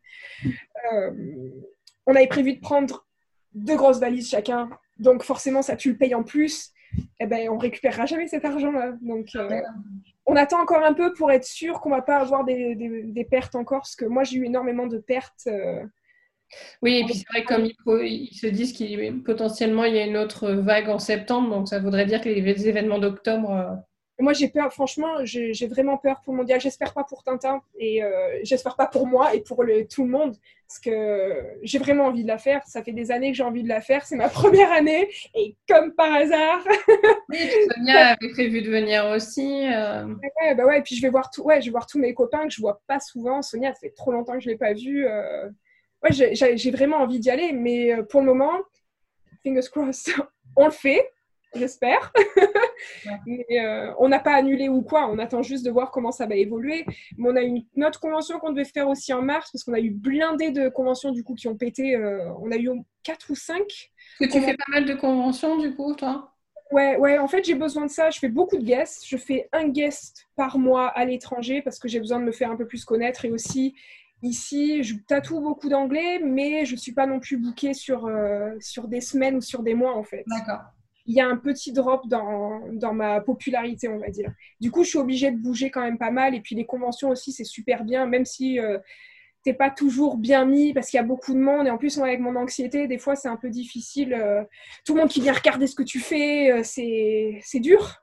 Euh, 0.93 1.11
on 2.07 2.15
avait 2.15 2.27
prévu 2.27 2.55
de 2.55 2.61
prendre 2.61 3.07
deux 3.55 3.77
grosses 3.77 4.01
valises 4.01 4.29
chacun. 4.29 4.69
Donc 4.99 5.23
forcément, 5.23 5.63
ça 5.63 5.77
tu 5.77 5.91
le 5.91 5.97
payes 5.97 6.15
en 6.15 6.25
plus. 6.25 6.73
Eh 7.21 7.27
ben, 7.27 7.49
on 7.51 7.59
récupérera 7.59 8.07
jamais 8.07 8.29
cet 8.29 8.45
argent-là. 8.45 8.97
Donc, 9.03 9.29
euh, 9.37 9.61
on 10.29 10.37
attend 10.37 10.61
encore 10.61 10.85
un 10.85 10.93
peu 10.93 11.13
pour 11.15 11.33
être 11.33 11.47
sûr 11.47 11.81
qu'on 11.81 11.91
va 11.91 12.03
pas 12.03 12.19
avoir 12.19 12.45
des, 12.45 13.27
pertes 13.31 13.55
encore, 13.55 13.81
parce 13.81 13.97
que 13.97 14.05
moi 14.05 14.25
j'ai 14.25 14.37
eu 14.37 14.45
énormément 14.45 14.87
de 14.87 14.99
pertes. 14.99 15.47
Euh, 15.47 15.83
oui, 16.83 16.99
et 16.99 17.05
puis 17.05 17.15
c'est 17.15 17.29
vrai 17.31 17.45
comme 17.45 17.67
ils, 18.05 18.35
se 18.35 18.47
disent 18.47 18.73
qu'il 18.73 19.23
potentiellement 19.23 19.85
il 19.85 19.95
y 19.95 19.99
a 19.99 20.05
une 20.05 20.17
autre 20.19 20.51
vague 20.53 20.91
en 20.91 20.99
septembre, 20.99 21.51
donc 21.51 21.69
ça 21.69 21.79
voudrait 21.79 22.07
dire 22.07 22.21
que 22.21 22.29
les, 22.29 22.69
événements 22.69 22.99
d'octobre. 22.99 23.79
Euh, 24.19 24.25
moi, 24.25 24.33
j'ai 24.33 24.49
peur, 24.49 24.73
franchement, 24.73 25.25
j'ai 25.25 25.67
vraiment 25.67 25.97
peur 25.97 26.21
pour 26.23 26.33
le 26.33 26.39
mondial. 26.39 26.61
J'espère 26.61 26.93
pas 26.93 27.05
pour 27.05 27.23
Tintin 27.23 27.63
et 27.79 28.03
euh, 28.03 28.41
j'espère 28.43 28.77
pas 28.77 28.87
pour 28.87 29.07
moi 29.07 29.35
et 29.35 29.41
pour 29.41 29.63
le, 29.63 29.87
tout 29.87 30.05
le 30.05 30.11
monde 30.11 30.37
parce 30.69 30.81
que 30.81 31.45
j'ai 31.63 31.79
vraiment 31.79 32.07
envie 32.07 32.25
de 32.25 32.29
la 32.29 32.37
faire. 32.37 32.63
Ça 32.67 32.83
fait 32.83 32.93
des 32.93 33.11
années 33.11 33.31
que 33.31 33.37
j'ai 33.37 33.43
envie 33.43 33.63
de 33.63 33.69
la 33.69 33.81
faire. 33.81 34.05
C'est 34.05 34.17
ma 34.17 34.29
première 34.29 34.71
année 34.71 35.09
et 35.35 35.57
comme 35.69 35.95
par 35.95 36.13
hasard. 36.13 36.63
oui, 37.31 37.39
Sonia 37.75 38.09
avait 38.21 38.31
prévu 38.33 38.61
de 38.63 38.71
venir 38.71 39.07
aussi. 39.07 39.67
Euh. 39.67 40.07
Ouais, 40.07 40.55
bah 40.55 40.67
ouais, 40.67 40.81
et 40.81 40.83
puis 40.83 40.95
je 40.95 41.03
vais 41.03 41.09
voir 41.09 41.31
tout, 41.31 41.43
ouais, 41.43 41.61
je 41.61 41.67
vais 41.67 41.73
voir 41.73 41.87
tous 41.87 41.99
mes 41.99 42.13
copains 42.13 42.47
que 42.47 42.53
je 42.53 42.61
vois 42.61 42.83
pas 42.87 43.01
souvent. 43.01 43.41
Sonia, 43.41 43.73
ça 43.73 43.81
fait 43.81 43.95
trop 43.95 44.13
longtemps 44.13 44.35
que 44.35 44.41
je 44.41 44.49
l'ai 44.49 44.59
pas 44.59 44.75
vue. 44.75 45.07
Euh. 45.07 45.49
Ouais, 46.03 46.13
j'ai 46.13 46.71
vraiment 46.71 46.99
envie 46.99 47.19
d'y 47.19 47.31
aller, 47.31 47.53
mais 47.53 47.91
pour 48.11 48.21
le 48.21 48.27
moment, 48.27 48.53
fingers 49.43 49.69
crossed, 49.71 50.13
on 50.57 50.67
le 50.67 50.71
fait 50.71 51.11
j'espère. 51.55 52.13
Mais 53.27 53.47
euh, 53.61 53.93
on 53.99 54.09
n'a 54.09 54.19
pas 54.19 54.35
annulé 54.35 54.69
ou 54.69 54.83
quoi, 54.83 55.09
on 55.09 55.19
attend 55.19 55.43
juste 55.43 55.65
de 55.65 55.71
voir 55.71 55.91
comment 55.91 56.13
ça 56.13 56.27
va 56.27 56.37
évoluer. 56.37 56.85
Mais 57.17 57.29
on 57.31 57.37
a 57.37 57.43
une, 57.43 57.65
autre 57.85 58.01
convention 58.01 58.39
qu'on 58.39 58.53
devait 58.53 58.65
faire 58.65 58.89
aussi 58.89 59.13
en 59.13 59.23
mars, 59.23 59.51
parce 59.53 59.65
qu'on 59.65 59.73
a 59.73 59.81
eu 59.81 59.91
blindé 59.91 60.51
de 60.51 60.69
conventions 60.69 61.13
du 61.13 61.25
coup 61.25 61.35
qui 61.35 61.49
ont 61.49 61.57
pété. 61.57 61.97
Euh, 61.97 62.31
on 62.41 62.51
a 62.51 62.57
eu 62.57 62.71
4 63.03 63.31
ou 63.31 63.35
5. 63.35 63.63
Que 64.21 64.25
tu 64.27 64.41
fais 64.41 64.55
pas 64.55 64.65
mal 64.69 64.85
de 64.85 64.95
conventions 64.95 65.59
du 65.59 65.75
coup, 65.75 65.95
toi? 65.95 66.33
Ouais, 66.71 66.97
ouais, 66.99 67.17
en 67.19 67.29
fait, 67.29 67.45
j'ai 67.45 67.55
besoin 67.55 67.87
de 67.87 67.91
ça. 67.91 68.11
Je 68.11 68.19
fais 68.19 68.29
beaucoup 68.29 68.59
de 68.59 68.65
guests. 68.65 69.07
Je 69.07 69.17
fais 69.17 69.49
un 69.53 69.69
guest 69.69 70.27
par 70.37 70.59
mois 70.59 70.89
à 70.89 71.05
l'étranger 71.05 71.63
parce 71.63 71.79
que 71.79 71.89
j'ai 71.89 71.99
besoin 71.99 72.21
de 72.21 72.25
me 72.25 72.33
faire 72.33 72.51
un 72.51 72.57
peu 72.57 72.67
plus 72.67 72.85
connaître. 72.85 73.25
Et 73.25 73.31
aussi, 73.31 73.75
ici, 74.23 74.83
je 74.83 74.97
tatoue 75.07 75.41
beaucoup 75.41 75.71
d'anglais, 75.71 76.21
mais 76.23 76.67
je 76.67 76.73
ne 76.73 76.79
suis 76.79 76.93
pas 76.93 77.07
non 77.07 77.21
plus 77.21 77.39
bookée 77.39 77.73
sur, 77.73 78.05
euh, 78.05 78.51
sur 78.61 78.87
des 78.87 79.01
semaines 79.01 79.37
ou 79.37 79.41
sur 79.41 79.63
des 79.63 79.75
mois, 79.75 79.97
en 79.97 80.05
fait. 80.05 80.25
D'accord 80.27 80.61
il 81.09 81.15
y 81.15 81.21
a 81.21 81.27
un 81.27 81.39
petit 81.39 81.73
drop 81.73 82.07
dans, 82.07 82.61
dans, 82.71 82.93
ma 82.93 83.21
popularité, 83.23 83.89
on 83.89 83.99
va 83.99 84.11
dire. 84.11 84.31
Du 84.61 84.71
coup, 84.71 84.85
je 84.85 84.91
suis 84.91 84.99
obligée 84.99 85.31
de 85.31 85.39
bouger 85.39 85.71
quand 85.71 85.81
même 85.81 85.97
pas 85.97 86.11
mal. 86.11 86.35
Et 86.35 86.41
puis 86.41 86.55
les 86.55 86.67
conventions 86.67 87.09
aussi, 87.09 87.33
c'est 87.33 87.45
super 87.45 87.83
bien, 87.83 88.05
même 88.05 88.27
si 88.27 88.61
euh, 88.61 88.79
t'es 89.43 89.55
pas 89.55 89.71
toujours 89.71 90.19
bien 90.19 90.45
mis 90.45 90.75
parce 90.75 90.91
qu'il 90.91 90.99
y 90.99 91.01
a 91.01 91.07
beaucoup 91.07 91.33
de 91.33 91.39
monde. 91.39 91.67
Et 91.67 91.71
en 91.71 91.79
plus, 91.79 91.99
avec 91.99 92.21
mon 92.21 92.37
anxiété, 92.37 92.87
des 92.87 92.99
fois, 92.99 93.17
c'est 93.17 93.29
un 93.29 93.37
peu 93.37 93.49
difficile. 93.49 94.13
Euh, 94.13 94.45
tout 94.85 94.95
le 94.95 95.01
monde 95.01 95.09
qui 95.09 95.23
vient 95.23 95.33
regarder 95.33 95.67
ce 95.67 95.75
que 95.75 95.83
tu 95.83 95.99
fais, 95.99 96.53
euh, 96.53 96.61
c'est 96.63 97.61
dur. 97.61 98.03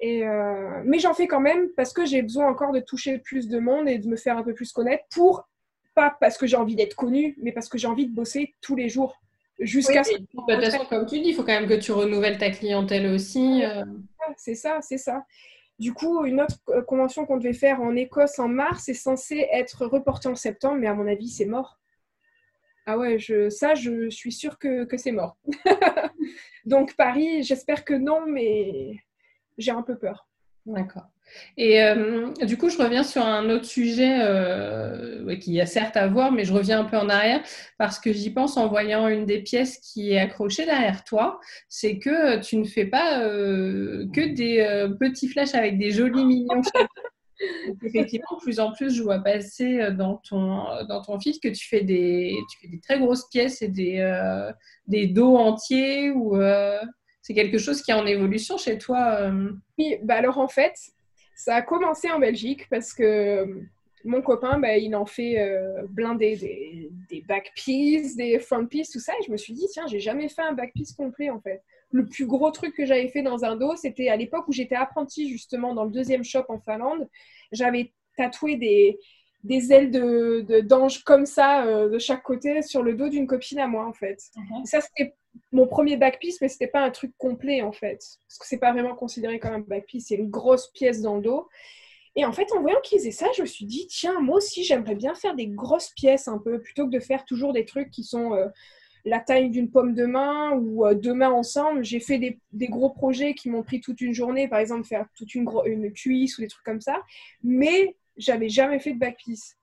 Et 0.00 0.26
euh, 0.26 0.82
mais 0.86 0.98
j'en 0.98 1.12
fais 1.12 1.26
quand 1.26 1.40
même 1.40 1.68
parce 1.76 1.92
que 1.92 2.06
j'ai 2.06 2.22
besoin 2.22 2.48
encore 2.48 2.72
de 2.72 2.80
toucher 2.80 3.18
plus 3.18 3.48
de 3.48 3.58
monde 3.58 3.86
et 3.86 3.98
de 3.98 4.08
me 4.08 4.16
faire 4.16 4.38
un 4.38 4.42
peu 4.42 4.54
plus 4.54 4.72
connaître 4.72 5.04
pour, 5.10 5.46
pas 5.94 6.16
parce 6.20 6.38
que 6.38 6.46
j'ai 6.46 6.56
envie 6.56 6.74
d'être 6.74 6.96
connue, 6.96 7.36
mais 7.42 7.52
parce 7.52 7.68
que 7.68 7.76
j'ai 7.76 7.86
envie 7.86 8.06
de 8.06 8.14
bosser 8.14 8.54
tous 8.62 8.76
les 8.76 8.88
jours 8.88 9.20
jusqu'à 9.58 10.04
ce 10.04 10.18
De 10.18 10.26
toute 10.26 10.64
façon, 10.64 10.84
comme 10.86 11.06
tu 11.06 11.20
dis, 11.20 11.30
il 11.30 11.34
faut 11.34 11.42
quand 11.42 11.58
même 11.58 11.68
que 11.68 11.74
tu 11.74 11.92
renouvelles 11.92 12.38
ta 12.38 12.50
clientèle 12.50 13.06
aussi. 13.06 13.64
Euh. 13.64 13.84
C'est 14.36 14.54
ça, 14.54 14.78
c'est 14.80 14.98
ça. 14.98 15.24
Du 15.78 15.92
coup, 15.92 16.24
une 16.24 16.40
autre 16.40 16.56
convention 16.86 17.26
qu'on 17.26 17.36
devait 17.36 17.52
faire 17.52 17.80
en 17.80 17.96
Écosse 17.96 18.38
en 18.38 18.48
mars 18.48 18.88
est 18.88 18.94
censée 18.94 19.48
être 19.52 19.86
reportée 19.86 20.28
en 20.28 20.36
septembre, 20.36 20.76
mais 20.78 20.86
à 20.86 20.94
mon 20.94 21.06
avis, 21.06 21.28
c'est 21.28 21.46
mort. 21.46 21.80
Ah 22.86 22.98
ouais, 22.98 23.18
je, 23.18 23.48
ça, 23.48 23.74
je 23.74 24.10
suis 24.10 24.32
sûre 24.32 24.58
que, 24.58 24.84
que 24.84 24.96
c'est 24.96 25.12
mort. 25.12 25.36
Donc 26.64 26.94
Paris, 26.96 27.42
j'espère 27.42 27.84
que 27.84 27.94
non, 27.94 28.26
mais 28.26 28.98
j'ai 29.58 29.70
un 29.70 29.82
peu 29.82 29.96
peur. 29.96 30.28
D'accord. 30.66 31.08
Et 31.56 31.82
euh, 31.82 32.32
du 32.42 32.56
coup, 32.56 32.68
je 32.68 32.78
reviens 32.78 33.04
sur 33.04 33.24
un 33.24 33.48
autre 33.50 33.64
sujet 33.64 34.18
euh, 34.20 35.36
qui 35.36 35.60
a 35.60 35.66
certes 35.66 35.96
à 35.96 36.06
voir, 36.08 36.32
mais 36.32 36.44
je 36.44 36.52
reviens 36.52 36.80
un 36.80 36.84
peu 36.84 36.96
en 36.96 37.08
arrière 37.08 37.42
parce 37.78 37.98
que 37.98 38.12
j'y 38.12 38.30
pense 38.30 38.56
en 38.56 38.68
voyant 38.68 39.06
une 39.08 39.24
des 39.24 39.40
pièces 39.40 39.78
qui 39.78 40.12
est 40.12 40.18
accrochée 40.18 40.64
derrière 40.64 41.04
toi. 41.04 41.38
C'est 41.68 41.98
que 41.98 42.40
tu 42.40 42.56
ne 42.56 42.64
fais 42.64 42.86
pas 42.86 43.22
euh, 43.22 44.06
que 44.12 44.34
des 44.34 44.88
petits 44.98 45.28
flashs 45.28 45.54
avec 45.54 45.78
des 45.78 45.90
jolis 45.90 46.24
mignons. 46.24 46.62
effectivement, 47.84 48.36
de 48.36 48.42
plus 48.42 48.58
en 48.58 48.72
plus, 48.72 48.94
je 48.94 49.02
vois 49.02 49.18
passer 49.18 49.90
dans 49.92 50.20
ton, 50.28 50.64
dans 50.88 51.02
ton 51.02 51.20
fil 51.20 51.38
que 51.40 51.48
tu 51.48 51.68
fais, 51.68 51.82
des, 51.82 52.36
tu 52.50 52.58
fais 52.60 52.68
des 52.68 52.80
très 52.80 52.98
grosses 52.98 53.28
pièces 53.28 53.62
et 53.62 53.68
des, 53.68 54.52
des 54.88 55.06
dos 55.06 55.36
entiers 55.36 56.10
ou 56.10 56.36
c'est 57.22 57.34
quelque 57.34 57.58
chose 57.58 57.80
qui 57.80 57.92
est 57.92 57.94
en 57.94 58.06
évolution 58.06 58.58
chez 58.58 58.76
toi 58.76 59.30
Oui, 59.78 59.96
bah 60.02 60.16
alors 60.16 60.38
en 60.38 60.48
fait, 60.48 60.74
ça 61.36 61.56
a 61.56 61.62
commencé 61.62 62.10
en 62.10 62.18
Belgique 62.18 62.68
parce 62.68 62.92
que 62.92 63.02
euh, 63.02 63.46
mon 64.04 64.22
copain, 64.22 64.58
bah, 64.58 64.76
il 64.76 64.94
en 64.94 65.06
fait 65.06 65.38
euh, 65.38 65.82
blinder 65.88 66.36
des, 66.36 66.90
des 67.08 67.22
back 67.22 67.52
pieces, 67.54 68.16
des 68.16 68.38
front 68.38 68.66
pieces, 68.66 68.90
tout 68.90 69.00
ça. 69.00 69.12
Et 69.20 69.24
je 69.26 69.32
me 69.32 69.36
suis 69.36 69.54
dit, 69.54 69.66
tiens, 69.72 69.86
j'ai 69.86 70.00
jamais 70.00 70.28
fait 70.28 70.42
un 70.42 70.52
back 70.52 70.72
piece 70.74 70.92
complet 70.92 71.30
en 71.30 71.40
fait. 71.40 71.62
Le 71.90 72.06
plus 72.06 72.26
gros 72.26 72.50
truc 72.50 72.74
que 72.74 72.84
j'avais 72.84 73.08
fait 73.08 73.22
dans 73.22 73.44
un 73.44 73.56
dos, 73.56 73.76
c'était 73.76 74.08
à 74.08 74.16
l'époque 74.16 74.46
où 74.48 74.52
j'étais 74.52 74.74
apprentie 74.74 75.28
justement 75.28 75.74
dans 75.74 75.84
le 75.84 75.90
deuxième 75.90 76.24
shop 76.24 76.44
en 76.48 76.58
Finlande. 76.58 77.08
J'avais 77.52 77.92
tatoué 78.16 78.56
des, 78.56 78.98
des 79.44 79.72
ailes 79.72 79.90
de 79.90 80.60
d'ange 80.62 81.04
comme 81.04 81.26
ça 81.26 81.64
euh, 81.64 81.88
de 81.88 81.98
chaque 81.98 82.22
côté 82.22 82.62
sur 82.62 82.82
le 82.82 82.94
dos 82.94 83.08
d'une 83.08 83.26
copine 83.26 83.58
à 83.60 83.66
moi 83.66 83.86
en 83.86 83.92
fait. 83.92 84.18
Mhm. 84.36 84.64
Ça 84.64 84.80
c'était 84.80 85.14
mon 85.52 85.66
premier 85.66 85.96
back 85.96 86.18
piece, 86.20 86.40
mais 86.40 86.48
c'était 86.48 86.66
pas 86.66 86.80
un 86.80 86.90
truc 86.90 87.12
complet 87.18 87.62
en 87.62 87.72
fait, 87.72 87.98
parce 88.28 88.38
que 88.38 88.46
c'est 88.46 88.58
pas 88.58 88.72
vraiment 88.72 88.94
considéré 88.94 89.38
comme 89.38 89.54
un 89.54 89.60
back 89.60 89.86
piece, 89.86 90.06
c'est 90.08 90.16
une 90.16 90.30
grosse 90.30 90.68
pièce 90.72 91.00
dans 91.00 91.16
le 91.16 91.22
dos. 91.22 91.48
Et 92.16 92.24
en 92.24 92.32
fait, 92.32 92.52
en 92.52 92.60
voyant 92.60 92.80
qu'ils 92.82 92.98
faisaient 92.98 93.10
ça, 93.10 93.26
je 93.36 93.42
me 93.42 93.46
suis 93.46 93.64
dit 93.64 93.86
tiens, 93.88 94.20
moi 94.20 94.36
aussi 94.36 94.62
j'aimerais 94.62 94.94
bien 94.94 95.14
faire 95.14 95.34
des 95.34 95.48
grosses 95.48 95.90
pièces 95.90 96.28
un 96.28 96.38
peu, 96.38 96.60
plutôt 96.60 96.86
que 96.86 96.92
de 96.92 97.00
faire 97.00 97.24
toujours 97.24 97.52
des 97.52 97.64
trucs 97.64 97.90
qui 97.90 98.04
sont 98.04 98.34
euh, 98.34 98.46
la 99.04 99.20
taille 99.20 99.50
d'une 99.50 99.70
pomme 99.70 99.94
de 99.94 100.06
main 100.06 100.52
ou 100.52 100.86
euh, 100.86 100.94
deux 100.94 101.14
mains 101.14 101.30
ensemble. 101.30 101.84
J'ai 101.84 102.00
fait 102.00 102.18
des, 102.18 102.68
gros 102.68 102.90
projets 102.90 103.34
qui 103.34 103.50
m'ont 103.50 103.62
pris 103.62 103.80
toute 103.80 104.00
une 104.00 104.14
journée, 104.14 104.48
par 104.48 104.60
exemple 104.60 104.84
faire 104.84 105.06
toute 105.16 105.34
une, 105.34 105.92
cuisse 105.92 106.38
ou 106.38 106.42
des 106.42 106.48
trucs 106.48 106.64
comme 106.64 106.80
ça, 106.80 107.02
mais 107.42 107.96
j'avais 108.16 108.48
jamais 108.48 108.78
fait 108.78 108.92
de 108.92 108.98
back 108.98 109.16
piece. 109.16 109.56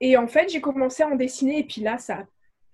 Et 0.00 0.16
en 0.16 0.26
fait, 0.26 0.48
j'ai 0.48 0.62
commencé 0.62 1.02
à 1.02 1.08
en 1.08 1.14
dessiner 1.14 1.58
et 1.58 1.64
puis 1.64 1.82
là, 1.82 1.98
ça 1.98 2.20
a 2.20 2.24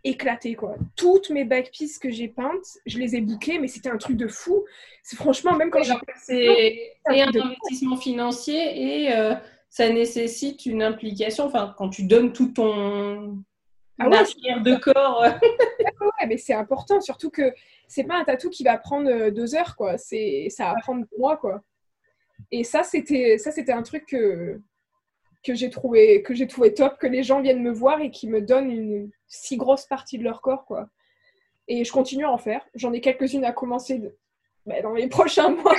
éclaté 0.05 0.55
quoi. 0.55 0.77
Toutes 0.97 1.31
mes 1.31 1.45
back 1.45 1.71
pieces 1.73 1.99
que 1.99 2.11
j'ai 2.11 2.29
peintes, 2.29 2.79
je 2.87 2.99
les 2.99 3.17
ai 3.17 3.21
bouquées, 3.21 3.59
mais 3.59 3.69
c'était 3.69 3.91
un 3.91 3.97
truc 3.97 4.17
de 4.17 4.29
fou. 4.29 4.65
C'est 5.03 5.17
franchement 5.17 5.57
même 5.57 5.71
quand 5.71 5.83
j'ai 5.83 5.95
c'est 6.23 6.93
un, 7.07 7.15
un 7.15 7.29
investissement 7.29 7.97
financier 7.97 9.05
et 9.05 9.13
euh, 9.13 9.35
ça 9.69 9.89
nécessite 9.91 10.67
une 10.67 10.83
implication. 10.83 11.45
Enfin, 11.45 11.75
quand 11.77 11.89
tu 11.89 12.05
donnes 12.05 12.33
tout 12.33 12.49
ton 12.49 13.43
ah 13.99 14.09
de 14.09 14.77
corps. 14.77 15.23
ouais, 15.23 16.27
mais 16.29 16.37
c'est 16.37 16.55
important, 16.55 17.01
surtout 17.01 17.31
que 17.31 17.53
c'est 17.89 18.05
pas 18.05 18.17
un 18.17 18.25
tatou 18.25 18.51
qui 18.51 18.63
va 18.63 18.77
prendre 18.79 19.09
euh, 19.11 19.31
deux 19.31 19.55
heures 19.55 19.77
quoi. 19.77 19.97
C'est 19.97 20.49
ça 20.51 20.67
va 20.67 20.75
prendre 20.81 21.07
mois 21.19 21.37
quoi. 21.37 21.63
Et 22.51 22.65
ça 22.65 22.83
c'était 22.83 23.39
ça 23.39 23.51
c'était 23.51 23.73
un 23.73 23.83
truc 23.83 24.07
que 24.07 24.61
que 25.47 25.55
j'ai 25.55 25.71
trouvé 25.71 26.23
que 26.23 26.35
j'ai 26.35 26.49
trouvé 26.49 26.75
top 26.75 26.99
que 26.99 27.07
les 27.07 27.23
gens 27.23 27.41
viennent 27.41 27.63
me 27.63 27.71
voir 27.71 28.01
et 28.01 28.11
qui 28.11 28.29
me 28.29 28.41
donnent 28.41 28.71
une 28.71 29.11
si 29.29 29.57
grosse 29.57 29.87
partie 29.87 30.19
de 30.19 30.25
leur 30.25 30.41
corps 30.41 30.65
quoi. 30.65 30.89
Et 31.69 31.85
je 31.85 31.93
continue 31.93 32.25
à 32.25 32.31
en 32.31 32.39
faire. 32.39 32.63
J'en 32.75 32.93
ai 32.93 33.01
quelques-unes 33.01 33.45
à 33.45 33.53
commencer 33.53 34.03
bah, 34.67 34.81
dans 34.83 34.93
les 34.93 35.09
prochains 35.09 35.51
mois 35.51 35.75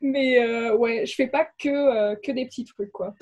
mais 0.00 0.38
euh, 0.38 0.74
ouais 0.76 1.04
je 1.04 1.14
fais 1.14 1.26
pas 1.26 1.46
que 1.58 1.68
euh, 1.68 2.16
que 2.16 2.32
des 2.32 2.46
petits 2.46 2.64
trucs 2.64 2.92
quoi. 2.92 3.14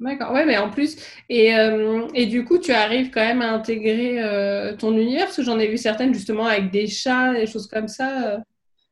D'accord, 0.00 0.32
ouais, 0.32 0.46
mais 0.46 0.56
en 0.56 0.70
plus, 0.70 0.96
et, 1.28 1.54
euh, 1.54 2.08
et, 2.14 2.24
du 2.24 2.42
coup, 2.46 2.56
tu 2.56 2.72
arrives 2.72 3.10
quand 3.10 3.20
même 3.20 3.42
à 3.42 3.52
intégrer 3.52 4.16
ton 4.78 4.96
univers, 4.96 5.28
j'en 5.36 5.58
ai 5.58 5.66
vu 5.66 5.76
certaines 5.76 6.14
justement 6.14 6.46
avec 6.46 6.70
des 6.70 6.86
chats, 6.86 7.34
des 7.34 7.46
choses 7.46 7.66
comme 7.66 7.86
ça. 7.86 8.40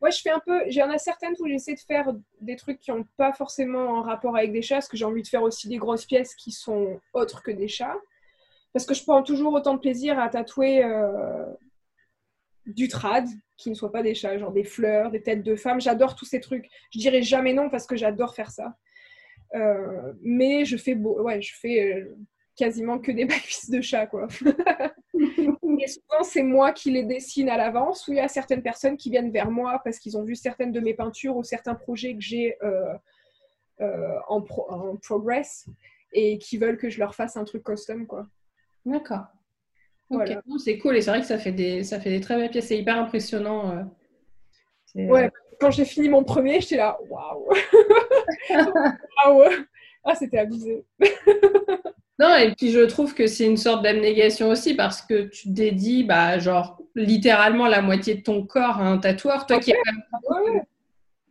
Ouais, 0.01 0.13
je 0.13 0.21
fais 0.21 0.31
un 0.31 0.39
peu. 0.39 0.63
J'en 0.69 0.91
ai 0.91 0.99
certaines 0.99 1.35
où 1.41 1.49
j'essaie 1.49 1.75
de 1.75 1.81
faire 1.81 2.13
des 2.41 2.57
trucs 2.57 2.79
qui 2.79 2.91
n'ont 2.93 3.05
pas 3.17 3.33
forcément 3.33 3.89
en 3.89 4.03
rapport 4.03 4.37
avec 4.37 4.53
des 4.53 4.63
chats, 4.63 4.77
parce 4.77 4.89
que 4.89 4.97
j'ai 4.97 5.05
envie 5.05 5.23
de 5.23 5.29
faire 5.29 5.43
aussi 5.43 5.69
des 5.69 5.79
grosses 5.79 6.07
pièces 6.07 6.35
qui 6.35 6.53
sont 6.53 7.01
autres 7.13 7.43
que 7.43 7.51
des 7.51 7.69
chats. 7.69 7.97
Parce 8.73 8.87
que 8.87 8.95
je 8.95 9.03
prends 9.03 9.23
toujours 9.23 9.55
autant 9.55 9.75
de 9.75 9.81
plaisir 9.81 10.19
à 10.19 10.29
tatouer 10.29 10.85
euh, 10.85 11.45
du 12.67 12.87
trad, 12.87 13.27
qui 13.57 13.71
ne 13.71 13.75
soit 13.75 13.91
pas 13.91 14.03
des 14.03 14.15
chats, 14.15 14.39
genre 14.39 14.53
des 14.53 14.65
fleurs, 14.65 15.11
des 15.11 15.23
têtes 15.23 15.43
de 15.43 15.57
femmes. 15.57 15.81
J'adore 15.81 16.15
tous 16.15 16.27
ces 16.27 16.41
trucs. 16.41 16.69
Je 16.93 16.99
dirais 17.01 17.23
jamais 17.23 17.53
non 17.53 17.69
parce 17.71 17.87
que 17.87 17.97
j'adore 17.97 18.35
faire 18.35 18.51
ça. 18.51 18.77
Euh, 19.55 20.13
mais 20.21 20.65
je 20.65 20.77
fais, 20.77 20.95
beau... 20.95 21.23
ouais, 21.23 21.43
je 21.43 21.55
fais 21.57 21.95
euh, 21.95 22.17
quasiment 22.57 22.99
que 22.99 23.11
des 23.11 23.25
baguettes 23.27 23.71
de 23.71 23.81
chat, 23.81 24.07
quoi. 24.07 24.29
et 25.89 25.91
souvent, 25.91 26.22
c'est 26.22 26.43
moi 26.43 26.72
qui 26.72 26.91
les 26.91 27.03
dessine 27.03 27.49
à 27.49 27.57
l'avance, 27.57 28.07
ou 28.09 28.12
il 28.12 28.16
y 28.16 28.20
a 28.20 28.28
certaines 28.28 28.62
personnes 28.62 28.97
qui 28.97 29.11
viennent 29.11 29.30
vers 29.30 29.51
moi 29.51 29.80
parce 29.82 29.99
qu'ils 29.99 30.18
ont 30.18 30.22
vu 30.22 30.34
certaines 30.34 30.70
de 30.70 30.80
mes 30.80 30.93
peintures 30.93 31.36
ou 31.36 31.43
certains 31.43 31.74
projets 31.74 32.14
que 32.14 32.20
j'ai 32.20 32.57
euh, 32.62 32.95
euh, 33.80 34.18
en, 34.28 34.45
en, 34.68 34.97
progress 34.97 35.66
et 36.12 36.39
qui 36.39 36.59
veulent 36.59 36.76
que 36.76 36.91
je 36.91 36.99
leur 36.99 37.14
fasse 37.14 37.36
un 37.36 37.45
truc 37.45 37.64
custom, 37.64 38.07
quoi. 38.07 38.26
D'accord. 38.84 39.26
C'est 40.59 40.78
cool 40.78 40.97
et 40.97 41.03
c'est 41.03 41.11
vrai 41.11 41.20
que 41.20 41.26
ça 41.26 41.39
fait 41.39 41.53
des, 41.53 41.84
ça 41.84 42.01
fait 42.01 42.11
des 42.11 42.20
très 42.20 42.36
belles 42.36 42.51
pièces. 42.51 42.68
C'est 42.68 42.78
hyper 42.78 42.99
impressionnant. 42.99 43.70
Euh. 44.97 45.05
Ouais, 45.07 45.30
quand 45.61 45.70
j'ai 45.70 45.84
fini 45.84 46.09
mon 46.09 46.24
premier, 46.24 46.61
j'étais 46.61 46.76
là, 46.76 46.99
waouh! 47.09 47.49
waouh! 49.26 49.51
Ah, 50.05 50.14
c'était 50.14 50.39
abusé. 50.39 50.84
Non, 52.19 52.35
et 52.35 52.53
puis 52.55 52.73
je 52.73 52.81
trouve 52.81 53.14
que 53.14 53.27
c'est 53.27 53.47
une 53.47 53.57
sorte 53.57 53.85
d'abnégation 53.85 54.49
aussi 54.49 54.75
parce 54.75 55.03
que 55.03 55.29
tu 55.29 55.51
dédies, 55.51 56.03
bah, 56.03 56.39
genre, 56.39 56.81
littéralement 56.97 57.69
la 57.69 57.81
moitié 57.81 58.16
de 58.16 58.23
ton 58.23 58.45
corps 58.45 58.81
à 58.81 58.87
un 58.87 58.99
tatoueur. 58.99 59.47
Toi 59.47 59.61
qui 59.61 59.73
as 59.73 59.77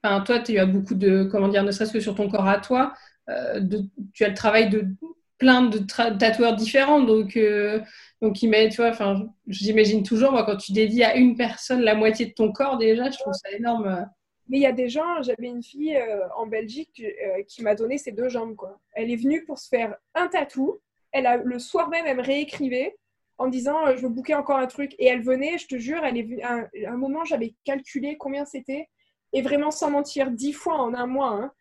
enfin, 0.03 0.21
toi, 0.21 0.39
tu 0.39 0.57
as 0.57 0.65
beaucoup 0.65 0.95
de, 0.95 1.23
comment 1.23 1.49
dire, 1.49 1.63
ne 1.63 1.71
serait-ce 1.71 1.91
que 1.91 1.99
sur 1.99 2.15
ton 2.15 2.29
corps 2.29 2.47
à 2.47 2.59
toi, 2.59 2.93
euh, 3.29 3.59
de, 3.59 3.83
tu 4.13 4.23
as 4.23 4.29
le 4.29 4.33
travail 4.33 4.69
de 4.69 4.85
plein 5.38 5.63
de 5.63 5.79
tatoueurs 5.79 6.55
différents. 6.55 7.01
Donc, 7.01 7.35
euh, 7.35 7.81
donc 8.21 8.35
tu 8.35 8.47
vois, 8.77 8.89
enfin, 8.89 9.27
j'imagine 9.47 10.03
toujours, 10.03 10.31
moi, 10.31 10.45
quand 10.45 10.57
tu 10.57 10.71
dédies 10.71 11.03
à 11.03 11.15
une 11.15 11.35
personne 11.35 11.81
la 11.81 11.95
moitié 11.95 12.27
de 12.27 12.33
ton 12.33 12.51
corps, 12.51 12.77
déjà, 12.77 13.11
je 13.11 13.17
trouve 13.17 13.33
ça 13.33 13.51
énorme. 13.51 14.07
Mais 14.49 14.57
il 14.57 14.61
y 14.61 14.65
a 14.65 14.71
des 14.71 14.89
gens, 14.89 15.21
j'avais 15.21 15.47
une 15.47 15.63
fille 15.63 15.99
en 16.35 16.47
Belgique 16.47 17.03
qui 17.47 17.63
m'a 17.63 17.75
donné 17.75 17.97
ses 17.97 18.11
deux 18.11 18.29
jambes, 18.29 18.55
quoi. 18.55 18.79
Elle 18.93 19.11
est 19.11 19.17
venue 19.17 19.43
pour 19.45 19.59
se 19.59 19.67
faire 19.67 19.95
un 20.15 20.27
tatou. 20.27 20.79
Elle 21.11 21.25
a, 21.25 21.37
le 21.37 21.59
soir 21.59 21.89
même, 21.89 22.05
elle 22.05 22.17
me 22.17 22.23
réécrivait 22.23 22.95
en 23.37 23.47
disant 23.47 23.95
je 23.95 24.01
veux 24.01 24.09
bouquer 24.09 24.35
encore 24.35 24.57
un 24.57 24.67
truc. 24.67 24.95
Et 24.99 25.07
elle 25.07 25.21
venait, 25.21 25.57
je 25.57 25.67
te 25.67 25.77
jure, 25.77 26.03
elle 26.05 26.17
est 26.17 26.43
un, 26.43 26.67
un 26.85 26.97
moment, 26.97 27.25
j'avais 27.25 27.55
calculé 27.65 28.17
combien 28.17 28.45
c'était. 28.45 28.87
Et 29.33 29.41
vraiment, 29.41 29.71
sans 29.71 29.91
mentir, 29.91 30.31
dix 30.31 30.53
fois 30.53 30.75
en 30.75 30.93
un 30.93 31.07
mois. 31.07 31.29
Hein 31.29 31.51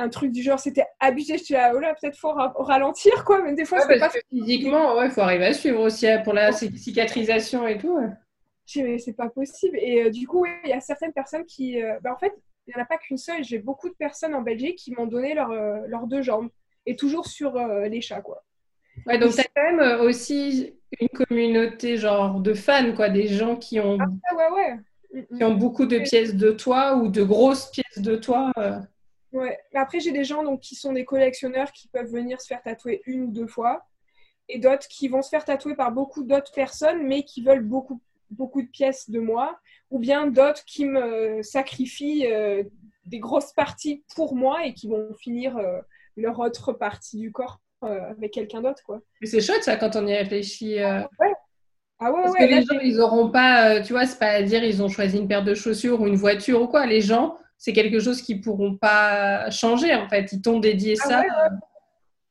un 0.00 0.08
truc 0.08 0.32
du 0.32 0.42
genre, 0.42 0.58
c'était 0.58 0.86
abusé. 0.98 1.38
Je 1.38 1.44
suis 1.44 1.54
là, 1.54 1.72
oh 1.74 1.78
là, 1.78 1.94
peut-être 2.00 2.16
faut 2.16 2.32
ralentir, 2.32 3.24
quoi. 3.24 3.42
Mais 3.42 3.54
des 3.54 3.64
fois, 3.64 3.80
c'est 3.80 3.98
pas. 3.98 4.10
Physiquement, 4.30 4.96
ouais, 4.96 5.10
faut 5.10 5.20
arriver 5.20 5.46
à 5.46 5.52
suivre 5.52 5.80
aussi 5.80 6.06
pour 6.24 6.32
la 6.32 6.52
cicatrisation 6.52 7.66
et 7.66 7.78
tout. 7.78 7.98
Je 8.70 8.82
mais 8.82 8.98
c'est 8.98 9.14
pas 9.14 9.28
possible. 9.28 9.76
Et 9.78 10.04
euh, 10.04 10.10
du 10.10 10.26
coup, 10.26 10.46
il 10.46 10.70
y 10.70 10.72
a 10.72 10.80
certaines 10.80 11.12
personnes 11.12 11.44
qui. 11.44 11.82
Euh, 11.82 11.98
bah, 12.02 12.12
en 12.12 12.18
fait, 12.18 12.32
il 12.66 12.74
n'y 12.74 12.80
en 12.80 12.84
a 12.84 12.86
pas 12.86 12.98
qu'une 12.98 13.16
seule. 13.16 13.42
J'ai 13.42 13.58
beaucoup 13.58 13.88
de 13.88 13.94
personnes 13.94 14.34
en 14.34 14.42
Belgique 14.42 14.76
qui 14.76 14.92
m'ont 14.92 15.06
donné 15.06 15.36
euh, 15.38 15.80
leurs 15.86 16.06
deux 16.06 16.22
jambes. 16.22 16.48
Et 16.86 16.96
toujours 16.96 17.26
sur 17.26 17.58
les 17.58 18.00
chats, 18.00 18.22
quoi. 18.22 18.42
Ouais, 19.06 19.18
donc 19.18 19.34
tu 19.34 19.40
as 19.40 19.44
quand 19.54 19.76
même 19.76 20.00
aussi 20.00 20.74
une 20.98 21.08
communauté 21.08 21.98
genre 21.98 22.40
de 22.40 22.54
fans, 22.54 22.94
quoi, 22.94 23.10
des 23.10 23.28
gens 23.28 23.56
qui 23.56 23.78
ont, 23.78 23.98
ah, 24.00 24.34
ouais, 24.34 24.50
ouais. 24.50 24.74
Mm, 25.12 25.18
mm. 25.18 25.36
qui 25.36 25.44
ont 25.44 25.54
beaucoup 25.54 25.84
de 25.84 25.98
pièces 25.98 26.34
de 26.34 26.52
toi 26.52 26.96
ou 26.96 27.08
de 27.08 27.22
grosses 27.22 27.70
pièces 27.70 27.98
de 27.98 28.16
toi. 28.16 28.50
Ouais. 29.32 29.58
Après, 29.74 30.00
j'ai 30.00 30.10
des 30.10 30.24
gens 30.24 30.42
donc, 30.42 30.60
qui 30.60 30.74
sont 30.74 30.94
des 30.94 31.04
collectionneurs 31.04 31.70
qui 31.70 31.88
peuvent 31.88 32.10
venir 32.10 32.40
se 32.40 32.46
faire 32.46 32.62
tatouer 32.62 33.02
une 33.04 33.24
ou 33.24 33.30
deux 33.30 33.46
fois. 33.46 33.86
Et 34.48 34.58
d'autres 34.58 34.88
qui 34.88 35.08
vont 35.08 35.22
se 35.22 35.28
faire 35.28 35.44
tatouer 35.44 35.76
par 35.76 35.92
beaucoup 35.92 36.24
d'autres 36.24 36.52
personnes, 36.52 37.06
mais 37.06 37.24
qui 37.24 37.42
veulent 37.42 37.64
beaucoup, 37.64 38.00
beaucoup 38.30 38.62
de 38.62 38.68
pièces 38.68 39.10
de 39.10 39.20
moi. 39.20 39.58
Ou 39.90 39.98
bien 39.98 40.26
d'autres 40.26 40.64
qui 40.64 40.84
me 40.84 41.42
sacrifient 41.42 42.26
euh, 42.26 42.62
des 43.06 43.18
grosses 43.18 43.52
parties 43.52 44.04
pour 44.14 44.34
moi 44.34 44.64
et 44.64 44.74
qui 44.74 44.88
vont 44.88 45.14
finir 45.18 45.56
euh, 45.56 45.80
leur 46.16 46.38
autre 46.38 46.72
partie 46.72 47.18
du 47.18 47.32
corps 47.32 47.60
euh, 47.84 48.10
avec 48.10 48.32
quelqu'un 48.32 48.62
d'autre. 48.62 48.82
quoi. 48.84 49.00
Mais 49.20 49.26
c'est 49.26 49.40
chouette 49.40 49.64
ça 49.64 49.76
quand 49.76 49.96
on 49.96 50.06
y 50.06 50.14
réfléchit. 50.14 50.76
Ouais. 50.76 51.06
Ah 52.02 52.10
ouais, 52.12 52.22
Parce 52.22 52.32
ouais, 52.32 52.48
que 52.48 52.54
les 52.54 52.62
gens, 52.62 52.78
ils 52.82 52.96
n'auront 52.96 53.30
pas, 53.30 53.82
tu 53.82 53.92
vois, 53.92 54.06
c'est 54.06 54.18
pas 54.18 54.30
à 54.30 54.42
dire 54.42 54.64
ils 54.64 54.82
ont 54.82 54.88
choisi 54.88 55.18
une 55.18 55.28
paire 55.28 55.44
de 55.44 55.54
chaussures 55.54 56.00
ou 56.00 56.06
une 56.06 56.16
voiture 56.16 56.62
ou 56.62 56.66
quoi. 56.66 56.86
Les 56.86 57.02
gens, 57.02 57.36
c'est 57.58 57.74
quelque 57.74 58.00
chose 58.00 58.22
qu'ils 58.22 58.40
pourront 58.40 58.76
pas 58.76 59.50
changer 59.50 59.94
en 59.94 60.08
fait. 60.08 60.32
Ils 60.32 60.40
t'ont 60.40 60.60
dédié 60.60 60.94
ah 61.02 61.08
ça. 61.08 61.22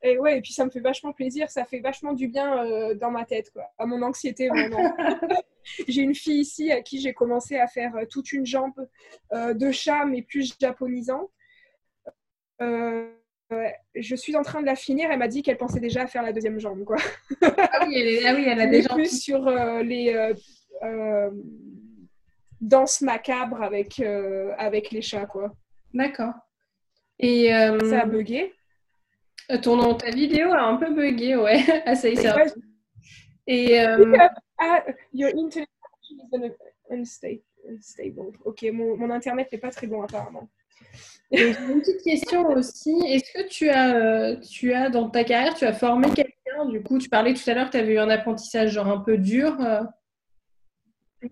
Et 0.01 0.17
ouais, 0.17 0.37
et 0.37 0.41
puis 0.41 0.53
ça 0.53 0.63
me 0.65 0.69
fait 0.69 0.79
vachement 0.79 1.11
plaisir, 1.11 1.49
ça 1.49 1.65
fait 1.65 1.81
vachement 1.81 2.13
du 2.13 2.29
bien 2.29 2.63
euh, 2.63 2.93
dans 2.95 3.11
ma 3.11 3.25
tête, 3.25 3.51
quoi, 3.51 3.65
à 3.77 3.85
mon 3.85 4.01
anxiété 4.01 4.49
j'ai 5.87 6.01
une 6.01 6.15
fille 6.15 6.39
ici 6.39 6.71
à 6.71 6.81
qui 6.81 7.01
j'ai 7.01 7.13
commencé 7.13 7.57
à 7.57 7.67
faire 7.67 7.95
euh, 7.97 8.05
toute 8.09 8.31
une 8.31 8.45
jambe 8.45 8.87
euh, 9.33 9.53
de 9.53 9.71
chat, 9.71 10.05
mais 10.05 10.21
plus 10.21 10.55
japonisant. 10.59 11.29
je 12.59 14.15
suis 14.15 14.35
en 14.37 14.41
train 14.41 14.61
de 14.61 14.65
la 14.65 14.75
finir. 14.75 15.11
Elle 15.11 15.19
m'a 15.19 15.27
dit 15.27 15.43
qu'elle 15.43 15.57
pensait 15.57 15.81
déjà 15.81 16.03
à 16.03 16.07
faire 16.07 16.23
la 16.23 16.31
deuxième 16.31 16.59
jambe, 16.59 16.85
quoi. 16.85 16.97
ah, 17.41 17.85
oui, 17.85 17.95
elle, 17.95 18.25
ah 18.25 18.35
oui, 18.35 18.45
elle 18.47 18.61
a 18.61 18.67
déjà. 18.67 18.93
Plus 18.93 19.21
sur 19.21 19.49
les 19.83 20.33
danse 22.61 23.01
macabre 23.01 23.61
avec, 23.61 23.99
avec 24.57 24.91
les 24.91 25.01
chats, 25.01 25.25
quoi. 25.25 25.53
D'accord. 25.93 26.33
Et 27.19 27.49
ça 27.49 28.01
a 28.01 28.05
bugué. 28.05 28.53
Euh, 29.51 29.57
ton 29.57 29.95
ta 29.95 30.11
vidéo 30.11 30.51
a 30.53 30.61
un 30.61 30.77
peu 30.77 30.93
bugué, 30.93 31.35
ouais. 31.35 31.63
ah, 31.85 31.95
ça 31.95 32.09
y 32.09 32.13
est. 32.13 32.55
Et 33.47 33.79
ah, 33.79 34.83
your 35.13 35.31
internet 35.35 35.69
is 36.11 37.19
unstable. 37.67 38.31
Ok, 38.45 38.65
mon, 38.71 38.95
mon 38.97 39.09
internet 39.09 39.51
n'est 39.51 39.57
pas 39.57 39.71
très 39.71 39.87
bon 39.87 40.01
apparemment. 40.03 40.49
J'ai 41.31 41.49
une 41.49 41.81
petite 41.81 42.03
question 42.03 42.47
aussi. 42.49 42.95
Est-ce 43.07 43.31
que 43.33 43.47
tu 43.47 43.69
as, 43.69 44.35
tu 44.37 44.73
as, 44.73 44.89
dans 44.89 45.09
ta 45.09 45.23
carrière, 45.23 45.53
tu 45.55 45.65
as 45.65 45.73
formé 45.73 46.07
quelqu'un? 46.09 46.65
Du 46.69 46.81
coup, 46.81 46.97
tu 46.97 47.09
parlais 47.09 47.33
tout 47.33 47.47
à 47.49 47.53
l'heure 47.53 47.67
que 47.67 47.71
tu 47.71 47.77
avais 47.77 47.93
eu 47.93 47.99
un 47.99 48.09
apprentissage 48.09 48.71
genre 48.71 48.87
un 48.87 48.99
peu 48.99 49.17
dur 49.17 49.57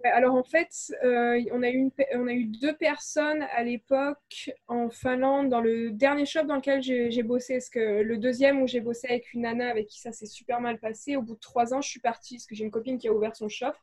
alors 0.04 0.36
en 0.36 0.44
fait, 0.44 0.94
euh, 1.04 1.42
on, 1.52 1.64
a 1.64 1.70
eu 1.70 2.46
deux 2.46 2.76
personnes 2.76 3.44
à 3.56 3.64
l'époque 3.64 4.52
en 4.68 4.90
Finlande 4.90 5.50
dans 5.50 5.62
le 5.62 5.92
dernier 5.92 6.26
shop 6.26 6.44
dans 6.44 6.56
lequel 6.56 6.82
j'ai 6.82 7.24
bossé. 7.24 7.56
Parce 7.56 7.70
que 7.70 8.02
le 8.02 8.18
deuxième 8.18 8.62
où 8.62 8.68
j'ai 8.68 8.82
bossé 8.82 9.08
avec 9.08 9.34
une 9.34 9.42
nana 9.42 9.70
avec 9.70 9.88
qui 9.88 10.00
ça 10.00 10.12
s'est 10.12 10.26
super 10.26 10.60
mal 10.62 10.80
passé, 10.80 11.16
au 11.16 11.22
bout 11.22 11.36
de 11.36 11.40
trois 11.40 11.74
ans, 11.74 11.82
je 11.82 11.90
suis 11.90 12.00
partie 12.00 12.36
parce 12.36 12.48
que 12.48 12.56
j'ai 12.56 12.64
une 12.64 12.72
copine 12.72 12.98
qui 12.98 13.08
a 13.08 13.14
ouvert 13.14 13.36
son 13.36 13.50
shop 13.50 13.74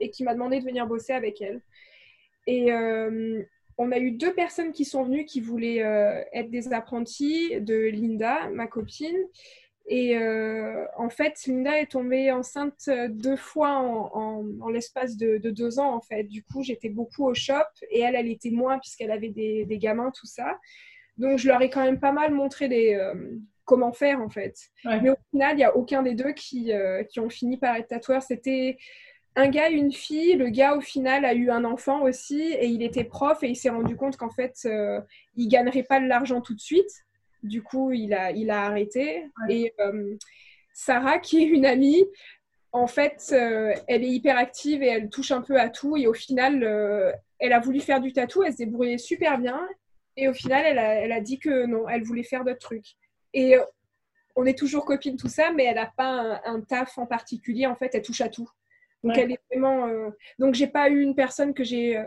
et 0.00 0.10
qui 0.10 0.24
m'a 0.24 0.34
demandé 0.34 0.58
de 0.58 0.64
venir 0.64 0.86
bosser 0.86 1.12
avec 1.12 1.40
elle. 1.40 1.60
Et 2.46 2.72
euh, 2.72 3.42
on 3.78 3.92
a 3.92 3.98
eu 3.98 4.12
deux 4.12 4.34
personnes 4.34 4.72
qui 4.72 4.84
sont 4.84 5.04
venues 5.04 5.24
qui 5.24 5.40
voulaient 5.40 5.82
euh, 5.82 6.22
être 6.32 6.50
des 6.50 6.72
apprentis 6.72 7.60
de 7.60 7.74
Linda, 7.74 8.48
ma 8.50 8.66
copine. 8.66 9.16
Et 9.86 10.16
euh, 10.16 10.86
en 10.96 11.08
fait, 11.08 11.44
Linda 11.46 11.80
est 11.80 11.90
tombée 11.90 12.30
enceinte 12.30 12.84
euh, 12.88 13.08
deux 13.08 13.36
fois 13.36 13.78
en, 13.78 14.68
l'espace 14.68 15.16
de, 15.16 15.38
deux 15.38 15.78
ans, 15.78 15.94
en 15.94 16.00
fait. 16.00 16.24
Du 16.24 16.44
coup, 16.44 16.62
j'étais 16.62 16.88
beaucoup 16.88 17.26
au 17.26 17.34
shop 17.34 17.54
et 17.90 18.00
elle, 18.00 18.14
elle 18.14 18.28
était 18.28 18.50
moins 18.50 18.78
puisqu'elle 18.78 19.10
avait 19.10 19.30
des, 19.30 19.78
gamins, 19.78 20.12
tout 20.12 20.26
ça. 20.26 20.58
Donc, 21.18 21.38
je 21.38 21.48
leur 21.48 21.60
ai 21.62 21.68
quand 21.68 21.84
même 21.84 22.00
pas 22.00 22.12
mal 22.12 22.32
montré 22.32 22.94
euh, 22.94 23.14
comment 23.64 23.92
faire, 23.92 24.20
en 24.20 24.28
fait. 24.28 24.54
Mais 24.84 25.10
au 25.10 25.16
final, 25.30 25.54
il 25.54 25.58
n'y 25.58 25.64
a 25.64 25.76
aucun 25.76 26.02
des 26.02 26.14
deux 26.14 26.32
qui, 26.32 26.72
qui 27.10 27.20
ont 27.20 27.30
fini 27.30 27.56
par 27.58 27.76
être 27.76 27.88
tatoueurs. 27.88 28.22
C'était 28.22 28.78
un 29.34 29.48
gars 29.48 29.68
une 29.68 29.92
fille. 29.92 30.34
Le 30.34 30.48
gars, 30.48 30.76
au 30.76 30.80
final, 30.80 31.24
a 31.24 31.34
eu 31.34 31.50
un 31.50 31.64
enfant 31.64 32.02
aussi 32.02 32.40
et 32.40 32.66
il 32.66 32.82
était 32.82 33.04
prof 33.04 33.42
et 33.42 33.48
il 33.48 33.56
s'est 33.56 33.70
rendu 33.70 33.96
compte 33.96 34.16
qu'en 34.16 34.30
fait, 34.30 34.66
il 35.36 35.48
gagnerait 35.48 35.82
pas 35.82 36.00
de 36.00 36.06
l'argent 36.06 36.40
tout 36.40 36.54
de 36.54 36.60
suite 36.60 37.04
du 37.42 37.62
coup, 37.62 37.92
il 37.92 38.14
a, 38.14 38.30
il 38.30 38.50
a 38.50 38.64
arrêté. 38.64 39.26
Et 39.48 39.74
euh, 39.80 40.16
Sarah, 40.72 41.18
qui 41.18 41.42
est 41.42 41.46
une 41.46 41.66
amie, 41.66 42.04
en 42.72 42.86
fait, 42.86 43.30
euh, 43.32 43.74
elle 43.88 44.04
est 44.04 44.10
hyper 44.10 44.36
active 44.36 44.82
et 44.82 44.88
elle 44.88 45.10
touche 45.10 45.32
un 45.32 45.42
peu 45.42 45.58
à 45.58 45.68
tout. 45.68 45.96
Et 45.96 46.06
au 46.06 46.14
final, 46.14 46.62
euh, 46.62 47.12
elle 47.38 47.52
a 47.52 47.60
voulu 47.60 47.80
faire 47.80 48.00
du 48.00 48.12
tatou, 48.12 48.42
elle 48.42 48.52
se 48.52 48.58
débrouillait 48.58 48.98
super 48.98 49.38
bien. 49.38 49.60
Et 50.16 50.28
au 50.28 50.34
final, 50.34 50.64
elle 50.64 50.78
a, 50.78 50.94
elle 50.94 51.12
a 51.12 51.20
dit 51.20 51.38
que 51.38 51.66
non, 51.66 51.88
elle 51.88 52.02
voulait 52.02 52.22
faire 52.22 52.44
d'autres 52.44 52.58
trucs. 52.58 52.96
Et 53.34 53.56
on 54.36 54.44
est 54.44 54.58
toujours 54.58 54.84
copines, 54.84 55.16
tout 55.16 55.28
ça, 55.28 55.52
mais 55.52 55.64
elle 55.64 55.76
n'a 55.76 55.92
pas 55.96 56.40
un, 56.44 56.60
taf 56.60 56.98
en 56.98 57.06
particulier. 57.06 57.66
En 57.66 57.76
fait, 57.76 57.94
elle 57.94 58.02
touche 58.02 58.20
à 58.20 58.28
tout. 58.28 58.48
Donc, 59.02 59.18
elle 59.18 59.32
est 59.32 59.40
vraiment. 59.50 59.88
Donc, 60.38 60.54
j'ai 60.54 60.68
pas 60.68 60.88
eu 60.90 61.00
une 61.00 61.14
personne 61.14 61.54
que 61.54 61.64
j'ai 61.64 62.00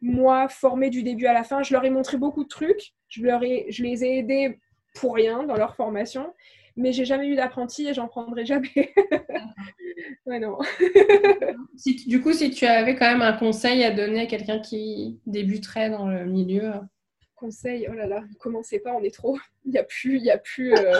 moi, 0.00 0.48
formée 0.48 0.90
du 0.90 1.02
début 1.02 1.26
à 1.26 1.32
la 1.32 1.42
fin, 1.42 1.62
je 1.62 1.74
leur 1.74 1.84
ai 1.84 1.90
montré 1.90 2.16
beaucoup 2.16 2.44
de 2.44 2.48
trucs. 2.48 2.94
Je, 3.08 3.22
leur 3.22 3.42
ai, 3.42 3.66
je 3.70 3.82
les 3.82 4.04
ai 4.04 4.18
aidés 4.18 4.58
pour 4.94 5.14
rien 5.14 5.42
dans 5.44 5.56
leur 5.56 5.74
formation, 5.74 6.34
mais 6.76 6.92
j'ai 6.92 7.04
jamais 7.04 7.28
eu 7.28 7.36
d'apprenti 7.36 7.86
et 7.88 7.94
j'en 7.94 8.08
prendrai 8.08 8.44
jamais. 8.44 8.92
ouais, 10.26 10.38
non. 10.38 10.58
si, 11.76 12.06
du 12.06 12.20
coup, 12.20 12.32
si 12.32 12.50
tu 12.50 12.66
avais 12.66 12.96
quand 12.96 13.10
même 13.10 13.22
un 13.22 13.32
conseil 13.32 13.82
à 13.84 13.90
donner 13.90 14.20
à 14.20 14.26
quelqu'un 14.26 14.60
qui 14.60 15.20
débuterait 15.26 15.90
dans 15.90 16.08
le 16.08 16.24
milieu 16.24 16.72
Conseil, 17.38 17.86
oh 17.88 17.94
là 17.94 18.08
là, 18.08 18.24
commencez 18.40 18.80
pas, 18.80 18.92
on 18.92 19.02
est 19.04 19.14
trop. 19.14 19.38
Il 19.64 19.70
n'y 19.70 19.78
a 19.78 19.84
plus, 19.84 20.16
il 20.16 20.24
y 20.24 20.30
a 20.30 20.38
plus. 20.38 20.74
Euh... 20.74 20.98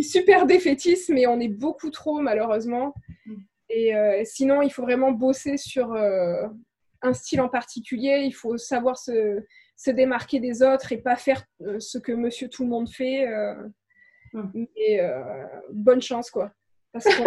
super 0.00 0.46
défaitiste, 0.46 1.08
mais 1.08 1.26
on 1.26 1.40
est 1.40 1.48
beaucoup 1.48 1.90
trop 1.90 2.20
malheureusement. 2.20 2.94
Mm. 3.26 3.34
Et 3.70 3.96
euh, 3.96 4.22
sinon, 4.24 4.62
il 4.62 4.70
faut 4.70 4.82
vraiment 4.82 5.10
bosser 5.10 5.56
sur 5.56 5.92
euh, 5.92 6.46
un 7.02 7.12
style 7.14 7.40
en 7.40 7.48
particulier, 7.48 8.22
il 8.24 8.32
faut 8.32 8.56
savoir 8.56 8.96
se, 8.96 9.40
se 9.82 9.90
démarquer 9.90 10.38
des 10.38 10.62
autres 10.62 10.92
et 10.92 10.98
pas 10.98 11.16
faire 11.16 11.42
euh, 11.62 11.80
ce 11.80 11.98
que 11.98 12.12
monsieur 12.12 12.48
tout 12.48 12.62
le 12.62 12.70
monde 12.70 12.88
fait. 12.88 13.26
Euh, 13.26 13.54
et 14.76 15.00
euh, 15.00 15.44
bonne 15.72 16.00
chance, 16.00 16.30
quoi. 16.30 16.52
Parce 16.92 17.04
que 17.06 17.22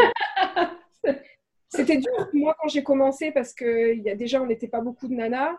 c'était 1.70 1.98
dur 1.98 2.30
moi 2.34 2.56
quand 2.60 2.70
j'ai 2.70 2.84
commencé 2.84 3.32
parce 3.32 3.54
que 3.54 3.94
y 3.96 4.10
a, 4.10 4.16
déjà 4.16 4.42
on 4.42 4.46
n'était 4.46 4.70
pas 4.70 4.80
beaucoup 4.80 5.08
de 5.10 5.16
nanas. 5.16 5.56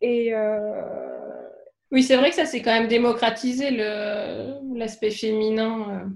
Et 0.00 0.32
oui, 1.90 2.02
c'est 2.02 2.16
vrai 2.16 2.30
que 2.30 2.36
ça 2.36 2.44
s'est 2.44 2.60
quand 2.60 2.72
même 2.72 2.88
démocratisé 2.88 3.70
l'aspect 3.70 5.10
féminin 5.10 6.10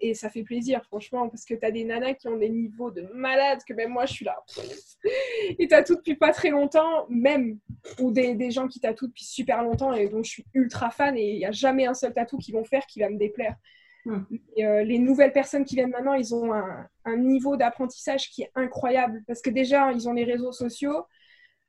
et 0.00 0.14
ça 0.14 0.30
fait 0.30 0.42
plaisir, 0.42 0.82
franchement, 0.84 1.28
parce 1.28 1.44
que 1.44 1.54
tu 1.54 1.64
as 1.64 1.70
des 1.70 1.84
nanas 1.84 2.14
qui 2.14 2.28
ont 2.28 2.36
des 2.36 2.48
niveaux 2.48 2.90
de 2.90 3.02
malade 3.14 3.60
que 3.66 3.74
même 3.74 3.90
moi 3.90 4.06
je 4.06 4.12
suis 4.12 4.24
là. 4.24 4.42
Et 5.58 5.68
tout 5.68 5.96
depuis 5.96 6.14
pas 6.14 6.32
très 6.32 6.50
longtemps, 6.50 7.06
même, 7.08 7.58
ou 8.00 8.12
des, 8.12 8.34
des 8.34 8.50
gens 8.50 8.68
qui 8.68 8.80
tatouent 8.80 9.08
depuis 9.08 9.24
super 9.24 9.62
longtemps 9.62 9.92
et 9.92 10.08
dont 10.08 10.22
je 10.22 10.30
suis 10.30 10.46
ultra 10.54 10.90
fan 10.90 11.16
et 11.16 11.32
il 11.32 11.38
n'y 11.38 11.46
a 11.46 11.52
jamais 11.52 11.86
un 11.86 11.94
seul 11.94 12.14
tatou 12.14 12.38
qu'ils 12.38 12.54
vont 12.54 12.64
faire 12.64 12.86
qui 12.86 13.00
va 13.00 13.08
me 13.08 13.18
déplaire. 13.18 13.56
Hmm. 14.04 14.22
Euh, 14.58 14.84
les 14.84 14.98
nouvelles 14.98 15.32
personnes 15.32 15.64
qui 15.64 15.74
viennent 15.74 15.90
maintenant, 15.90 16.14
ils 16.14 16.34
ont 16.34 16.52
un, 16.52 16.86
un 17.04 17.16
niveau 17.16 17.56
d'apprentissage 17.56 18.30
qui 18.30 18.42
est 18.42 18.50
incroyable 18.54 19.22
parce 19.26 19.40
que 19.40 19.50
déjà, 19.50 19.92
ils 19.92 20.08
ont 20.08 20.12
les 20.12 20.24
réseaux 20.24 20.52
sociaux. 20.52 21.04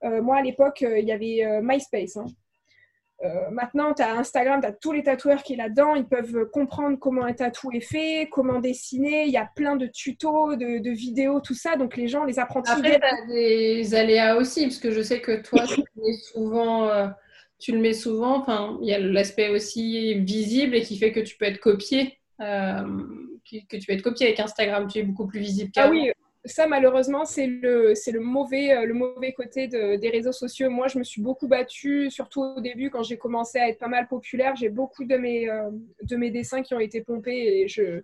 moi, 0.04 0.38
à 0.38 0.42
l'époque, 0.42 0.82
il 0.82 1.06
y 1.06 1.12
avait 1.12 1.62
MySpace. 1.62 2.18
Hein. 2.18 2.26
Maintenant, 3.52 3.94
tu 3.94 4.04
as 4.04 4.14
Instagram, 4.18 4.62
tu 4.62 4.68
as 4.68 4.72
tous 4.72 4.92
les 4.92 5.04
tatoueurs 5.04 5.44
qui 5.44 5.56
sont 5.56 5.62
là-dedans. 5.62 5.96
Ils 5.96 6.08
peuvent 6.08 6.50
comprendre 6.52 6.98
comment 7.00 7.24
un 7.26 7.34
tatou 7.34 7.72
est 7.72 7.80
fait, 7.80 8.28
comment 8.32 8.60
dessiner. 8.60 9.26
Il 9.26 9.32
y 9.32 9.38
a 9.38 9.50
plein 9.56 9.76
de 9.76 9.88
tutos, 9.88 10.56
de, 10.56 10.90
vidéos, 10.92 11.40
tout 11.40 11.56
ça. 11.56 11.76
Donc, 11.76 11.98
les 11.98 12.08
gens, 12.08 12.26
les 12.26 12.40
apprentis. 12.40 12.72
Après, 12.72 13.00
tu 13.00 13.06
as 13.06 13.28
des 13.28 13.96
aléas 13.96 14.36
aussi, 14.38 14.64
parce 14.64 14.80
que 14.80 14.92
je 14.92 15.02
sais 15.02 15.22
que 15.22 15.42
toi, 15.42 15.66
tu 15.66 15.82
es 15.82 16.14
souvent 16.34 17.12
tu 17.60 17.72
le 17.72 17.80
mets 17.80 17.94
souvent. 17.94 18.38
Enfin, 18.38 18.78
il 18.82 18.88
y 18.88 18.94
a 18.94 19.00
l'aspect 19.00 19.50
aussi 19.50 20.16
visible 20.20 20.76
et 20.76 20.82
qui 20.82 20.98
fait 20.98 21.12
que 21.12 21.20
tu 21.20 21.38
peux 21.38 21.46
être 21.46 21.60
copié, 21.60 22.20
euh, 22.42 22.84
que 23.70 23.78
tu 23.78 23.86
peux 23.88 23.94
être 23.94 24.02
copié 24.02 24.28
avec 24.28 24.40
Instagram. 24.40 24.88
Tu 24.88 25.00
es 25.00 25.04
beaucoup 25.04 25.28
plus 25.28 25.40
visible. 25.40 25.72
Ah 25.76 25.90
oui, 25.90 26.12
ça 26.46 26.68
malheureusement 26.68 27.26
c'est 27.26 27.48
le 27.48 27.94
euh, 27.94 28.94
mauvais 28.94 29.34
côté 29.34 29.68
des 29.68 30.10
réseaux 30.10 30.32
sociaux. 30.32 30.70
Moi, 30.70 30.88
je 30.88 31.00
me 31.00 31.04
suis 31.04 31.22
beaucoup 31.22 31.48
battue, 31.48 32.10
surtout 32.10 32.42
au 32.42 32.62
début 32.62 32.90
quand 32.90 33.04
j'ai 33.04 33.18
commencé 33.18 33.58
à 33.58 33.70
être 33.70 33.80
pas 33.80 33.88
mal 33.88 34.08
populaire. 34.08 34.56
J'ai 34.56 34.70
beaucoup 34.70 35.06
de 35.06 35.18
mes 35.18 35.50
euh, 35.50 35.72
dessins 36.32 36.62
qui 36.62 36.74
ont 36.74 36.80
été 36.80 37.02
pompés 37.02 37.62
et 37.62 37.68
je 37.68 38.02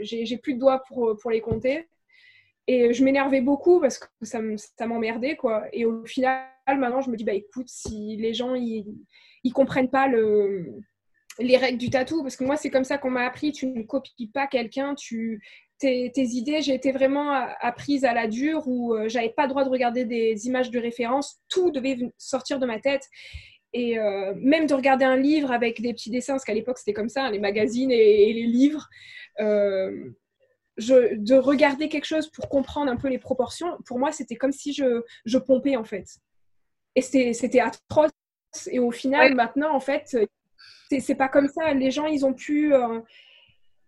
j'ai 0.00 0.36
plus 0.38 0.54
de 0.54 0.60
doigts 0.60 0.82
pour 0.88 1.16
pour 1.20 1.30
les 1.30 1.40
compter. 1.40 1.88
Et 2.66 2.92
je 2.92 3.02
m'énervais 3.02 3.40
beaucoup 3.40 3.80
parce 3.80 3.98
que 3.98 4.06
ça 4.20 4.86
m'emmerdait. 4.86 5.38
Et 5.72 5.86
au 5.86 6.04
final 6.04 6.44
maintenant, 6.76 7.00
je 7.00 7.10
me 7.10 7.16
dis, 7.16 7.24
bah 7.24 7.32
écoute, 7.32 7.68
si 7.68 8.16
les 8.16 8.34
gens, 8.34 8.54
ils, 8.54 8.84
comprennent 9.54 9.90
pas 9.90 10.08
le, 10.08 10.74
les 11.38 11.56
règles 11.56 11.78
du 11.78 11.90
tatou, 11.90 12.22
parce 12.22 12.36
que 12.36 12.44
moi, 12.44 12.56
c'est 12.56 12.70
comme 12.70 12.84
ça 12.84 12.98
qu'on 12.98 13.10
m'a 13.10 13.24
appris, 13.24 13.52
tu 13.52 13.66
ne 13.66 13.82
copies 13.82 14.28
pas 14.28 14.46
quelqu'un, 14.46 14.94
tu... 14.94 15.42
Tes, 15.78 16.10
tes, 16.12 16.24
idées, 16.24 16.60
j'ai 16.60 16.74
été 16.74 16.90
vraiment 16.90 17.32
apprise 17.60 18.04
à 18.04 18.12
la 18.12 18.26
dure 18.26 18.66
où 18.66 18.94
euh, 18.94 19.08
j'avais 19.08 19.28
pas 19.28 19.44
le 19.44 19.50
droit 19.50 19.64
de 19.64 19.68
regarder 19.68 20.04
des 20.04 20.46
images 20.46 20.70
de 20.70 20.78
référence, 20.78 21.38
tout 21.48 21.70
devait 21.70 21.98
sortir 22.18 22.58
de 22.58 22.66
ma 22.66 22.80
tête. 22.80 23.04
Et 23.72 23.98
euh, 23.98 24.34
même 24.36 24.66
de 24.66 24.74
regarder 24.74 25.04
un 25.04 25.16
livre 25.16 25.52
avec 25.52 25.80
des 25.80 25.92
petits 25.92 26.10
dessins, 26.10 26.34
parce 26.34 26.44
qu'à 26.44 26.54
l'époque 26.54 26.78
c'était 26.78 26.94
comme 26.94 27.08
ça, 27.08 27.30
les 27.30 27.38
magazines 27.38 27.90
et, 27.90 28.32
les 28.32 28.46
livres, 28.46 28.88
euh, 29.40 30.10
je, 30.78 31.14
de 31.14 31.34
regarder 31.36 31.88
quelque 31.88 32.06
chose 32.06 32.30
pour 32.30 32.48
comprendre 32.48 32.90
un 32.90 32.96
peu 32.96 33.08
les 33.08 33.18
proportions, 33.18 33.76
pour 33.84 33.98
moi 33.98 34.10
c'était 34.10 34.36
comme 34.36 34.52
si 34.52 34.72
je, 34.72 35.02
je 35.26 35.38
pompais 35.38 35.76
en 35.76 35.84
fait. 35.84 36.06
Et 36.94 37.32
c'était 37.32 37.60
atroce. 37.60 38.10
Et 38.70 38.78
au 38.78 38.90
final, 38.90 39.34
maintenant, 39.34 39.74
en 39.74 39.80
fait, 39.80 40.16
c'est 40.98 41.14
pas 41.14 41.28
comme 41.28 41.48
ça. 41.48 41.72
Les 41.74 41.90
gens, 41.90 42.06
ils 42.06 42.24
ont 42.24 42.34
pu. 42.34 42.74
Euh, 42.74 43.00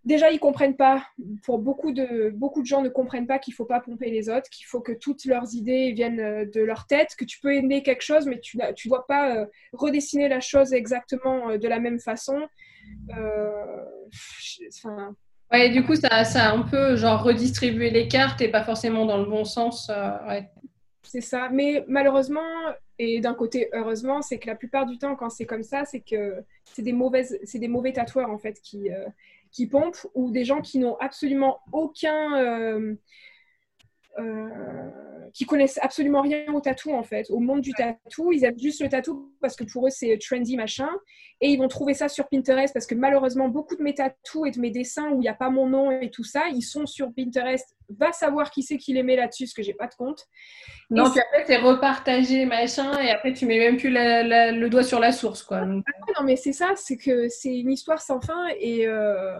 déjà, 0.05 0.31
ils 0.31 0.39
comprennent 0.39 0.77
pas. 0.77 1.07
Pour 1.45 1.59
beaucoup 1.59 1.93
de, 1.93 2.31
beaucoup 2.31 2.63
de 2.63 2.67
gens 2.67 2.83
ne 2.83 2.89
comprennent 2.89 3.27
pas 3.27 3.39
qu'il 3.39 3.55
faut 3.55 3.65
pas 3.65 3.81
pomper 3.81 4.11
les 4.11 4.29
autres, 4.29 4.49
qu'il 4.51 4.67
faut 4.67 4.81
que 4.81 4.93
toutes 4.93 5.25
leurs 5.25 5.55
idées 5.55 5.93
viennent 5.93 6.21
euh, 6.21 6.45
de 6.45 6.61
leur 6.61 6.87
tête, 6.87 7.15
que 7.17 7.25
tu 7.25 7.39
peux 7.41 7.55
aimer 7.55 7.83
quelque 7.83 8.03
chose, 8.03 8.27
mais 8.27 8.41
tu 8.41 8.59
ne 8.59 8.89
dois 8.89 9.07
pas 9.07 9.37
euh, 9.37 9.47
redessiner 9.73 10.29
la 10.29 10.41
chose 10.41 10.73
exactement 10.73 11.57
de 11.57 11.69
la 11.69 11.79
même 11.79 12.01
façon. 12.01 12.49
Enfin. 13.11 15.15
Ouais, 15.53 15.71
du 15.71 15.85
coup, 15.85 15.97
ça, 15.97 16.25
ça 16.25 16.51
a 16.51 16.53
un 16.53 16.63
peu 16.63 16.97
genre 16.97 17.25
redistribué 17.25 17.91
les 17.91 18.07
cartes 18.07 18.41
et 18.41 18.49
pas 18.49 18.63
forcément 18.63 19.05
dans 19.05 19.19
le 19.19 19.27
bon 19.27 19.45
sens. 19.45 19.91
ouais. 20.29 20.49
C'est 21.03 21.21
ça. 21.21 21.49
Mais 21.51 21.85
malheureusement, 21.89 22.41
et 22.99 23.21
d'un 23.21 23.35
côté, 23.35 23.69
heureusement, 23.73 24.23
c'est 24.23 24.39
que 24.39 24.47
la 24.47 24.55
plupart 24.55 24.87
du 24.87 24.99
temps, 24.99 25.17
quand 25.17 25.31
c'est 25.31 25.47
comme 25.47 25.63
ça, 25.63 25.85
c'est 25.85 26.01
que 26.01 26.45
c'est 26.65 26.83
des, 26.83 26.93
mauvaises, 26.93 27.39
c'est 27.45 27.59
des 27.59 27.67
mauvais 27.67 27.93
tatoueurs 27.93 28.31
en 28.31 28.39
fait 28.39 28.61
qui, 28.63 28.91
euh, 28.91 29.07
qui 29.51 29.67
pompent 29.67 30.07
ou 30.15 30.31
des 30.31 30.45
gens 30.45 30.61
qui 30.61 30.79
n'ont 30.79 30.97
absolument 30.99 31.61
aucun. 31.73 32.37
Euh, 32.39 32.95
euh, 34.19 35.20
qui 35.33 35.47
connaissent 35.47 35.79
absolument 35.83 36.23
rien 36.23 36.45
au 36.53 36.61
tatou 36.61 36.93
en 36.93 37.03
fait, 37.03 37.31
au 37.31 37.39
monde 37.39 37.61
du 37.61 37.73
tatou. 37.73 38.33
Ils 38.33 38.45
aiment 38.45 38.59
juste 38.59 38.83
le 38.83 38.89
tatou 38.89 39.33
parce 39.41 39.57
que 39.57 39.65
pour 39.65 39.87
eux 39.87 39.91
c'est 39.91 40.19
trendy 40.19 40.57
machin. 40.57 40.89
Et 41.41 41.49
ils 41.49 41.59
vont 41.59 41.69
trouver 41.69 41.95
ça 41.95 42.09
sur 42.09 42.29
Pinterest 42.29 42.73
parce 42.75 42.87
que 42.87 42.95
malheureusement 42.95 43.49
beaucoup 43.49 43.77
de 43.77 43.83
mes 43.83 43.95
tatous 43.95 44.47
et 44.47 44.51
de 44.51 44.61
mes 44.61 44.71
dessins 44.71 45.11
où 45.11 45.17
il 45.17 45.21
n'y 45.21 45.29
a 45.29 45.35
pas 45.35 45.51
mon 45.51 45.67
nom 45.67 45.91
et 45.91 46.11
tout 46.11 46.25
ça, 46.25 46.45
ils 46.53 46.63
sont 46.63 46.87
sur 46.87 47.13
Pinterest. 47.15 47.77
Va 47.89 48.13
savoir 48.13 48.51
qui 48.51 48.63
c'est 48.63 48.77
qui 48.77 48.93
les 48.93 49.03
met 49.03 49.17
là-dessus 49.17 49.45
parce 49.45 49.55
que 49.55 49.63
j'ai 49.63 49.75
pas 49.75 49.87
de 49.87 49.95
compte. 49.95 50.27
Non, 50.91 51.11
puis 51.11 51.21
après 51.21 51.45
c'est 51.47 51.57
repartagé 51.57 52.45
machin 52.45 53.01
et 53.01 53.11
après 53.11 53.33
tu 53.33 53.47
mets 53.47 53.59
même 53.59 53.77
plus 53.77 53.91
le 53.91 54.69
doigt 54.69 54.85
sur 54.85 55.01
la 55.01 55.13
source 55.13 55.43
quoi. 55.43 55.59
Ah, 55.59 55.67
non 55.67 56.25
mais 56.25 56.37
c'est 56.37 56.53
ça, 56.53 56.73
c'est 56.77 56.97
que 56.97 57.29
c'est 57.29 57.57
une 57.57 57.71
histoire 57.71 58.01
sans 58.01 58.21
fin 58.21 58.47
et 58.59 58.87
euh, 58.87 59.37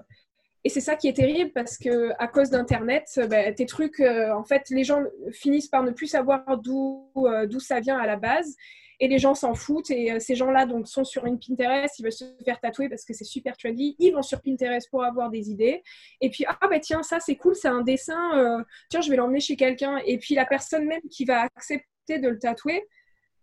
et 0.63 0.69
c'est 0.69 0.81
ça 0.81 0.95
qui 0.97 1.09
est 1.09 1.15
terrible 1.15 1.53
parce 1.53 1.79
que 1.79 2.11
à 2.19 2.29
cause 2.29 2.51
d'Internet, 2.51 3.19
bah, 3.31 3.51
tes 3.53 3.65
trucs, 3.65 4.01
euh, 4.01 4.35
en 4.35 4.45
fait, 4.45 4.69
les 4.71 4.85
gens 4.85 5.03
finissent 5.33 5.69
par 5.69 5.83
ne 5.83 5.91
plus 5.91 6.07
savoir 6.07 6.45
d'où 6.59 7.11
euh, 7.17 7.47
d'où 7.47 7.61
ça 7.61 7.81
vient 7.81 7.99
à 7.99 8.07
la 8.07 8.17
base. 8.17 8.57
Et 9.03 9.09
les 9.09 9.19
gens 9.19 9.35
s'en 9.35 9.55
foutent. 9.55 9.91
Et 9.91 10.13
euh, 10.13 10.19
ces 10.19 10.35
gens-là 10.35 10.67
donc 10.67 10.87
sont 10.87 11.05
sur 11.05 11.25
une 11.25 11.39
Pinterest, 11.39 11.99
ils 11.99 12.03
veulent 12.03 12.13
se 12.13 12.27
faire 12.45 12.61
tatouer 12.61 12.91
parce 12.91 13.07
que 13.07 13.15
c'est 13.15 13.25
super 13.25 13.57
trendy. 13.57 13.97
Ils 13.99 14.13
vont 14.13 14.21
sur 14.21 14.43
Pinterest 14.43 14.91
pour 14.91 15.03
avoir 15.03 15.31
des 15.31 15.51
idées. 15.51 15.83
Et 16.21 16.29
puis 16.29 16.45
ah 16.47 16.59
bah 16.69 16.79
tiens 16.79 17.03
ça 17.03 17.21
c'est 17.21 17.37
cool, 17.37 17.55
c'est 17.55 17.69
un 17.69 17.81
dessin. 17.81 18.63
tiens 18.91 19.01
je 19.01 19.09
vais 19.09 19.17
l'emmener 19.17 19.41
chez 19.41 19.57
quelqu'un. 19.57 19.97
Et 20.05 20.19
puis 20.19 20.35
la 20.35 20.45
personne 20.45 20.85
même 20.85 21.01
qui 21.11 21.25
va 21.25 21.49
accepter 21.57 22.19
de 22.19 22.29
le 22.29 22.39
tatouer 22.39 22.87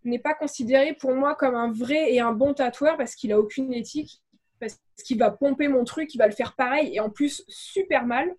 n'est 0.03 0.19
pas 0.19 0.35
considérée 0.35 0.93
pour 0.93 1.15
moi 1.15 1.33
comme 1.33 1.55
un 1.55 1.71
vrai 1.71 2.13
et 2.13 2.19
un 2.19 2.33
bon 2.33 2.53
tatoueur 2.53 2.95
parce 2.95 3.15
qu'il 3.15 3.31
a 3.31 3.39
aucune 3.39 3.73
éthique 3.73 4.21
parce 4.59 4.79
qu'il 5.05 5.17
va 5.17 5.31
pomper 5.31 5.67
mon 5.67 5.83
truc, 5.83 6.13
il 6.13 6.17
va 6.17 6.27
le 6.27 6.33
faire 6.33 6.55
pareil 6.55 6.95
et 6.95 6.99
en 6.99 7.09
plus 7.09 7.43
super 7.47 8.05
mal. 8.05 8.33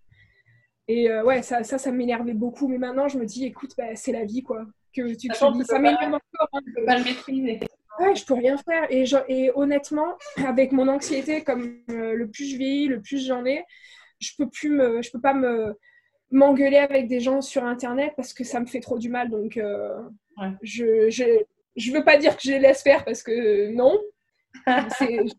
Et 0.88 1.10
euh, 1.10 1.22
ouais, 1.22 1.42
ça, 1.42 1.62
ça, 1.64 1.78
ça 1.78 1.92
m'énervait 1.92 2.34
beaucoup. 2.34 2.66
Mais 2.66 2.78
maintenant, 2.78 3.08
je 3.08 3.18
me 3.18 3.26
dis, 3.26 3.44
écoute, 3.44 3.74
bah, 3.76 3.94
c'est 3.94 4.12
la 4.12 4.24
vie, 4.24 4.42
quoi. 4.42 4.64
Que 4.94 5.14
tu, 5.14 5.28
ça 5.34 5.78
m'énerve 5.78 6.14
encore. 6.14 6.48
Hein, 6.52 6.60
peux 6.74 6.84
pas 6.84 6.96
le 6.96 7.04
maîtriser. 7.04 7.60
Ouais, 8.00 8.14
je 8.14 8.24
peux 8.24 8.34
rien 8.34 8.56
faire. 8.56 8.86
Et, 8.90 9.04
et 9.28 9.50
honnêtement, 9.54 10.16
avec 10.46 10.72
mon 10.72 10.88
anxiété, 10.88 11.42
comme 11.42 11.82
euh, 11.90 12.14
le 12.14 12.28
plus 12.30 12.50
je 12.50 12.56
vieillis, 12.56 12.88
le 12.88 13.02
plus 13.02 13.26
j'en 13.26 13.44
ai, 13.44 13.64
je 14.18 14.30
peux 14.38 14.48
plus 14.48 14.70
me, 14.70 15.02
je 15.02 15.10
peux 15.10 15.20
pas 15.20 15.34
me 15.34 15.76
m'engueuler 16.30 16.76
avec 16.76 17.08
des 17.08 17.20
gens 17.20 17.40
sur 17.40 17.64
Internet 17.64 18.12
parce 18.14 18.34
que 18.34 18.44
ça 18.44 18.60
me 18.60 18.66
fait 18.66 18.80
trop 18.80 18.98
du 18.98 19.08
mal. 19.08 19.30
Donc, 19.30 19.56
euh, 19.56 19.94
je, 20.62 21.08
je, 21.10 21.24
je 21.76 21.92
veux 21.92 22.04
pas 22.04 22.18
dire 22.18 22.36
que 22.36 22.42
je 22.44 22.52
les 22.52 22.58
laisse 22.58 22.82
faire 22.82 23.04
parce 23.04 23.22
que 23.22 23.70
non. 23.72 23.98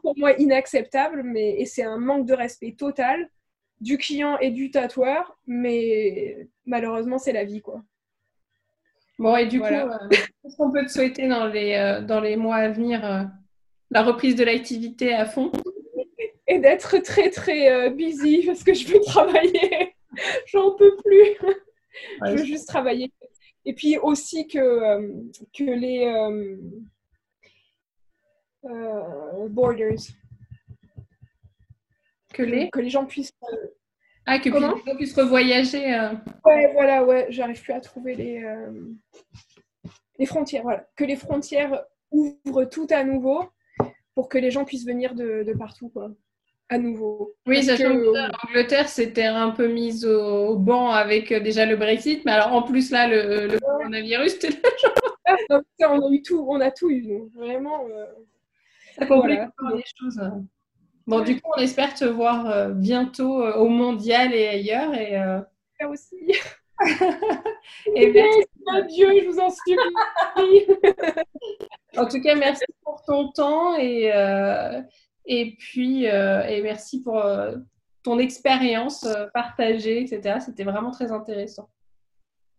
pour 0.00 0.16
moi 0.18 0.32
inacceptable, 0.38 1.22
mais 1.22 1.60
et 1.60 1.66
c'est 1.66 1.82
un 1.82 1.98
manque 1.98 2.26
de 2.26 2.34
respect 2.34 2.72
total 2.72 3.28
du 3.80 3.96
client 3.98 4.38
et 4.38 4.50
du 4.50 4.70
tatoueur, 4.70 5.38
mais 5.46 6.48
malheureusement 6.66 7.18
c'est 7.18 7.32
la 7.32 7.44
vie 7.44 7.62
quoi. 7.62 7.82
Bon 9.18 9.36
et 9.36 9.46
du 9.46 9.60
coup, 9.60 9.66
euh, 9.66 9.86
qu'est-ce 10.10 10.56
qu'on 10.56 10.70
peut 10.70 10.84
te 10.86 10.90
souhaiter 10.90 11.28
dans 11.28 11.46
les 11.46 11.74
euh, 11.74 12.00
dans 12.00 12.20
les 12.20 12.36
mois 12.36 12.56
à 12.56 12.68
venir 12.70 13.04
euh, 13.04 13.22
La 13.90 14.02
reprise 14.02 14.34
de 14.34 14.44
l'activité 14.44 15.12
à 15.12 15.26
fond? 15.26 15.52
Et 16.46 16.58
d'être 16.58 16.98
très 16.98 17.30
très 17.30 17.90
busy 17.90 18.44
parce 18.46 18.64
que 18.64 18.74
je 18.74 18.88
veux 18.88 19.00
travailler, 19.00 19.94
j'en 20.46 20.74
peux 20.74 20.96
plus. 20.96 21.36
je 22.26 22.30
veux 22.32 22.44
juste 22.44 22.66
travailler. 22.66 23.12
Et 23.64 23.74
puis 23.74 23.98
aussi 23.98 24.48
que 24.48 25.00
que 25.56 25.64
les 25.64 26.06
euh, 28.64 29.48
borders. 29.48 29.98
Que 32.32 32.42
les... 32.42 32.70
que 32.70 32.80
les 32.80 32.90
gens 32.90 33.06
puissent. 33.06 33.32
Euh, 33.52 33.66
ah, 34.26 34.38
que 34.38 34.48
les 34.48 34.60
gens 34.60 34.96
puissent 34.96 35.16
revoyager. 35.16 35.94
Euh. 35.94 36.12
Ouais, 36.44 36.70
voilà, 36.72 37.04
ouais, 37.04 37.26
j'arrive 37.30 37.60
plus 37.60 37.72
à 37.72 37.80
trouver 37.80 38.14
les, 38.14 38.44
les 40.18 40.26
frontières. 40.26 40.62
Voilà. 40.62 40.86
Que 40.96 41.04
les 41.04 41.16
frontières 41.16 41.84
ouvrent 42.10 42.64
tout 42.64 42.86
à 42.90 43.02
nouveau 43.04 43.48
pour 44.14 44.28
que 44.28 44.38
les 44.38 44.50
gens 44.50 44.64
puissent 44.64 44.86
venir 44.86 45.14
de, 45.14 45.42
de 45.42 45.52
partout, 45.54 45.88
quoi. 45.88 46.10
À 46.68 46.78
nouveau. 46.78 47.34
Oui, 47.46 47.64
sachant 47.64 47.96
que 47.96 48.14
l'Angleterre 48.46 48.88
s'était 48.88 49.24
un 49.24 49.50
peu 49.50 49.66
mise 49.66 50.06
au, 50.06 50.56
banc 50.56 50.90
avec 50.90 51.32
déjà 51.32 51.66
le 51.66 51.74
Brexit, 51.74 52.24
mais 52.24 52.30
alors 52.30 52.52
en 52.52 52.62
plus 52.62 52.92
là, 52.92 53.08
le, 53.08 53.48
le 53.48 53.58
coronavirus, 53.58 54.38
ah, 55.26 55.36
on 55.88 56.08
a 56.08 56.12
eu 56.12 56.22
tout, 56.22 56.46
on 56.48 56.60
a 56.60 56.70
tout 56.70 56.90
eu, 56.90 57.28
vraiment. 57.34 57.80
Ça 58.96 59.06
complique 59.06 59.40
les 59.74 59.84
choses. 59.98 60.20
Bon, 61.06 61.24
du 61.24 61.40
coup, 61.40 61.50
on 61.56 61.60
espère 61.60 61.94
te 61.94 62.04
voir 62.04 62.48
euh, 62.48 62.68
bientôt 62.68 63.42
euh, 63.42 63.54
au 63.56 63.68
mondial 63.68 64.32
et 64.32 64.46
ailleurs. 64.46 64.94
Et, 64.94 65.20
euh... 65.20 65.40
aussi. 65.88 66.16
et 67.96 68.10
merci. 68.12 68.46
Adieu, 68.72 69.08
je 69.20 69.26
vous 69.26 69.40
en 69.40 69.50
supplie. 69.50 70.66
en 71.96 72.06
tout 72.06 72.20
cas, 72.22 72.36
merci 72.36 72.64
pour 72.84 73.02
ton 73.02 73.32
temps 73.32 73.74
et, 73.76 74.12
euh, 74.14 74.80
et 75.26 75.56
puis 75.58 76.04
et 76.04 76.60
merci 76.62 77.02
pour 77.02 77.20
ton 78.04 78.18
expérience 78.20 79.06
partagée, 79.34 80.02
etc. 80.02 80.38
C'était 80.40 80.64
vraiment 80.64 80.92
très 80.92 81.10
intéressant. 81.10 81.68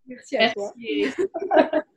Merci 0.07 0.35
à 0.35 0.51
toi. 0.51 0.73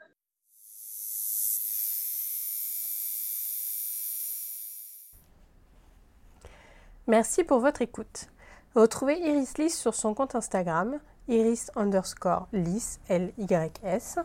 Merci 7.07 7.45
pour 7.45 7.61
votre 7.61 7.83
écoute. 7.83 8.31
Retrouvez 8.75 9.19
Iris 9.19 9.59
Lys 9.59 9.79
sur 9.79 9.95
son 9.95 10.15
compte 10.15 10.35
Instagram, 10.35 11.01
iris 11.29 11.71
underscore 11.77 12.49
lys, 12.55 12.99
L-Y-S, 13.11 14.19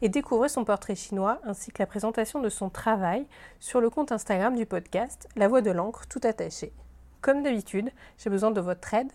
et 0.00 0.08
découvrez 0.08 0.48
son 0.48 0.64
portrait 0.64 0.94
chinois 0.94 1.40
ainsi 1.44 1.72
que 1.72 1.82
la 1.82 1.86
présentation 1.86 2.40
de 2.40 2.48
son 2.48 2.70
travail 2.70 3.26
sur 3.60 3.82
le 3.82 3.90
compte 3.90 4.12
Instagram 4.12 4.56
du 4.56 4.64
podcast 4.64 5.28
La 5.36 5.46
Voix 5.46 5.60
de 5.60 5.70
l'encre 5.70 6.06
tout 6.08 6.22
attaché. 6.22 6.72
Comme 7.20 7.42
d'habitude, 7.42 7.90
j'ai 8.16 8.30
besoin 8.30 8.50
de 8.50 8.62
votre 8.62 8.94
aide 8.94 9.12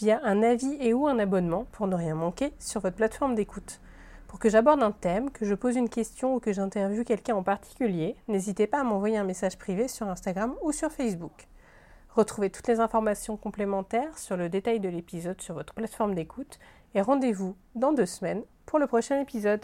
via 0.00 0.20
un 0.24 0.42
avis 0.42 0.76
et 0.80 0.92
ou 0.92 1.06
un 1.06 1.20
abonnement 1.20 1.66
pour 1.70 1.86
ne 1.86 1.94
rien 1.94 2.16
manquer 2.16 2.52
sur 2.58 2.80
votre 2.80 2.96
plateforme 2.96 3.36
d'écoute. 3.36 3.80
Pour 4.26 4.40
que 4.40 4.50
j'aborde 4.50 4.82
un 4.82 4.90
thème, 4.90 5.30
que 5.30 5.46
je 5.46 5.54
pose 5.54 5.76
une 5.76 5.88
question 5.88 6.34
ou 6.34 6.40
que 6.40 6.52
j'interviewe 6.52 7.04
quelqu'un 7.04 7.36
en 7.36 7.44
particulier, 7.44 8.16
n'hésitez 8.26 8.66
pas 8.66 8.80
à 8.80 8.84
m'envoyer 8.84 9.18
un 9.18 9.24
message 9.24 9.56
privé 9.56 9.86
sur 9.86 10.08
Instagram 10.08 10.52
ou 10.62 10.72
sur 10.72 10.90
Facebook. 10.90 11.46
Retrouvez 12.16 12.48
toutes 12.48 12.68
les 12.68 12.80
informations 12.80 13.36
complémentaires 13.36 14.16
sur 14.16 14.38
le 14.38 14.48
détail 14.48 14.80
de 14.80 14.88
l'épisode 14.88 15.38
sur 15.42 15.52
votre 15.52 15.74
plateforme 15.74 16.14
d'écoute 16.14 16.58
et 16.94 17.02
rendez-vous 17.02 17.58
dans 17.74 17.92
deux 17.92 18.06
semaines 18.06 18.42
pour 18.64 18.78
le 18.78 18.86
prochain 18.86 19.20
épisode. 19.20 19.60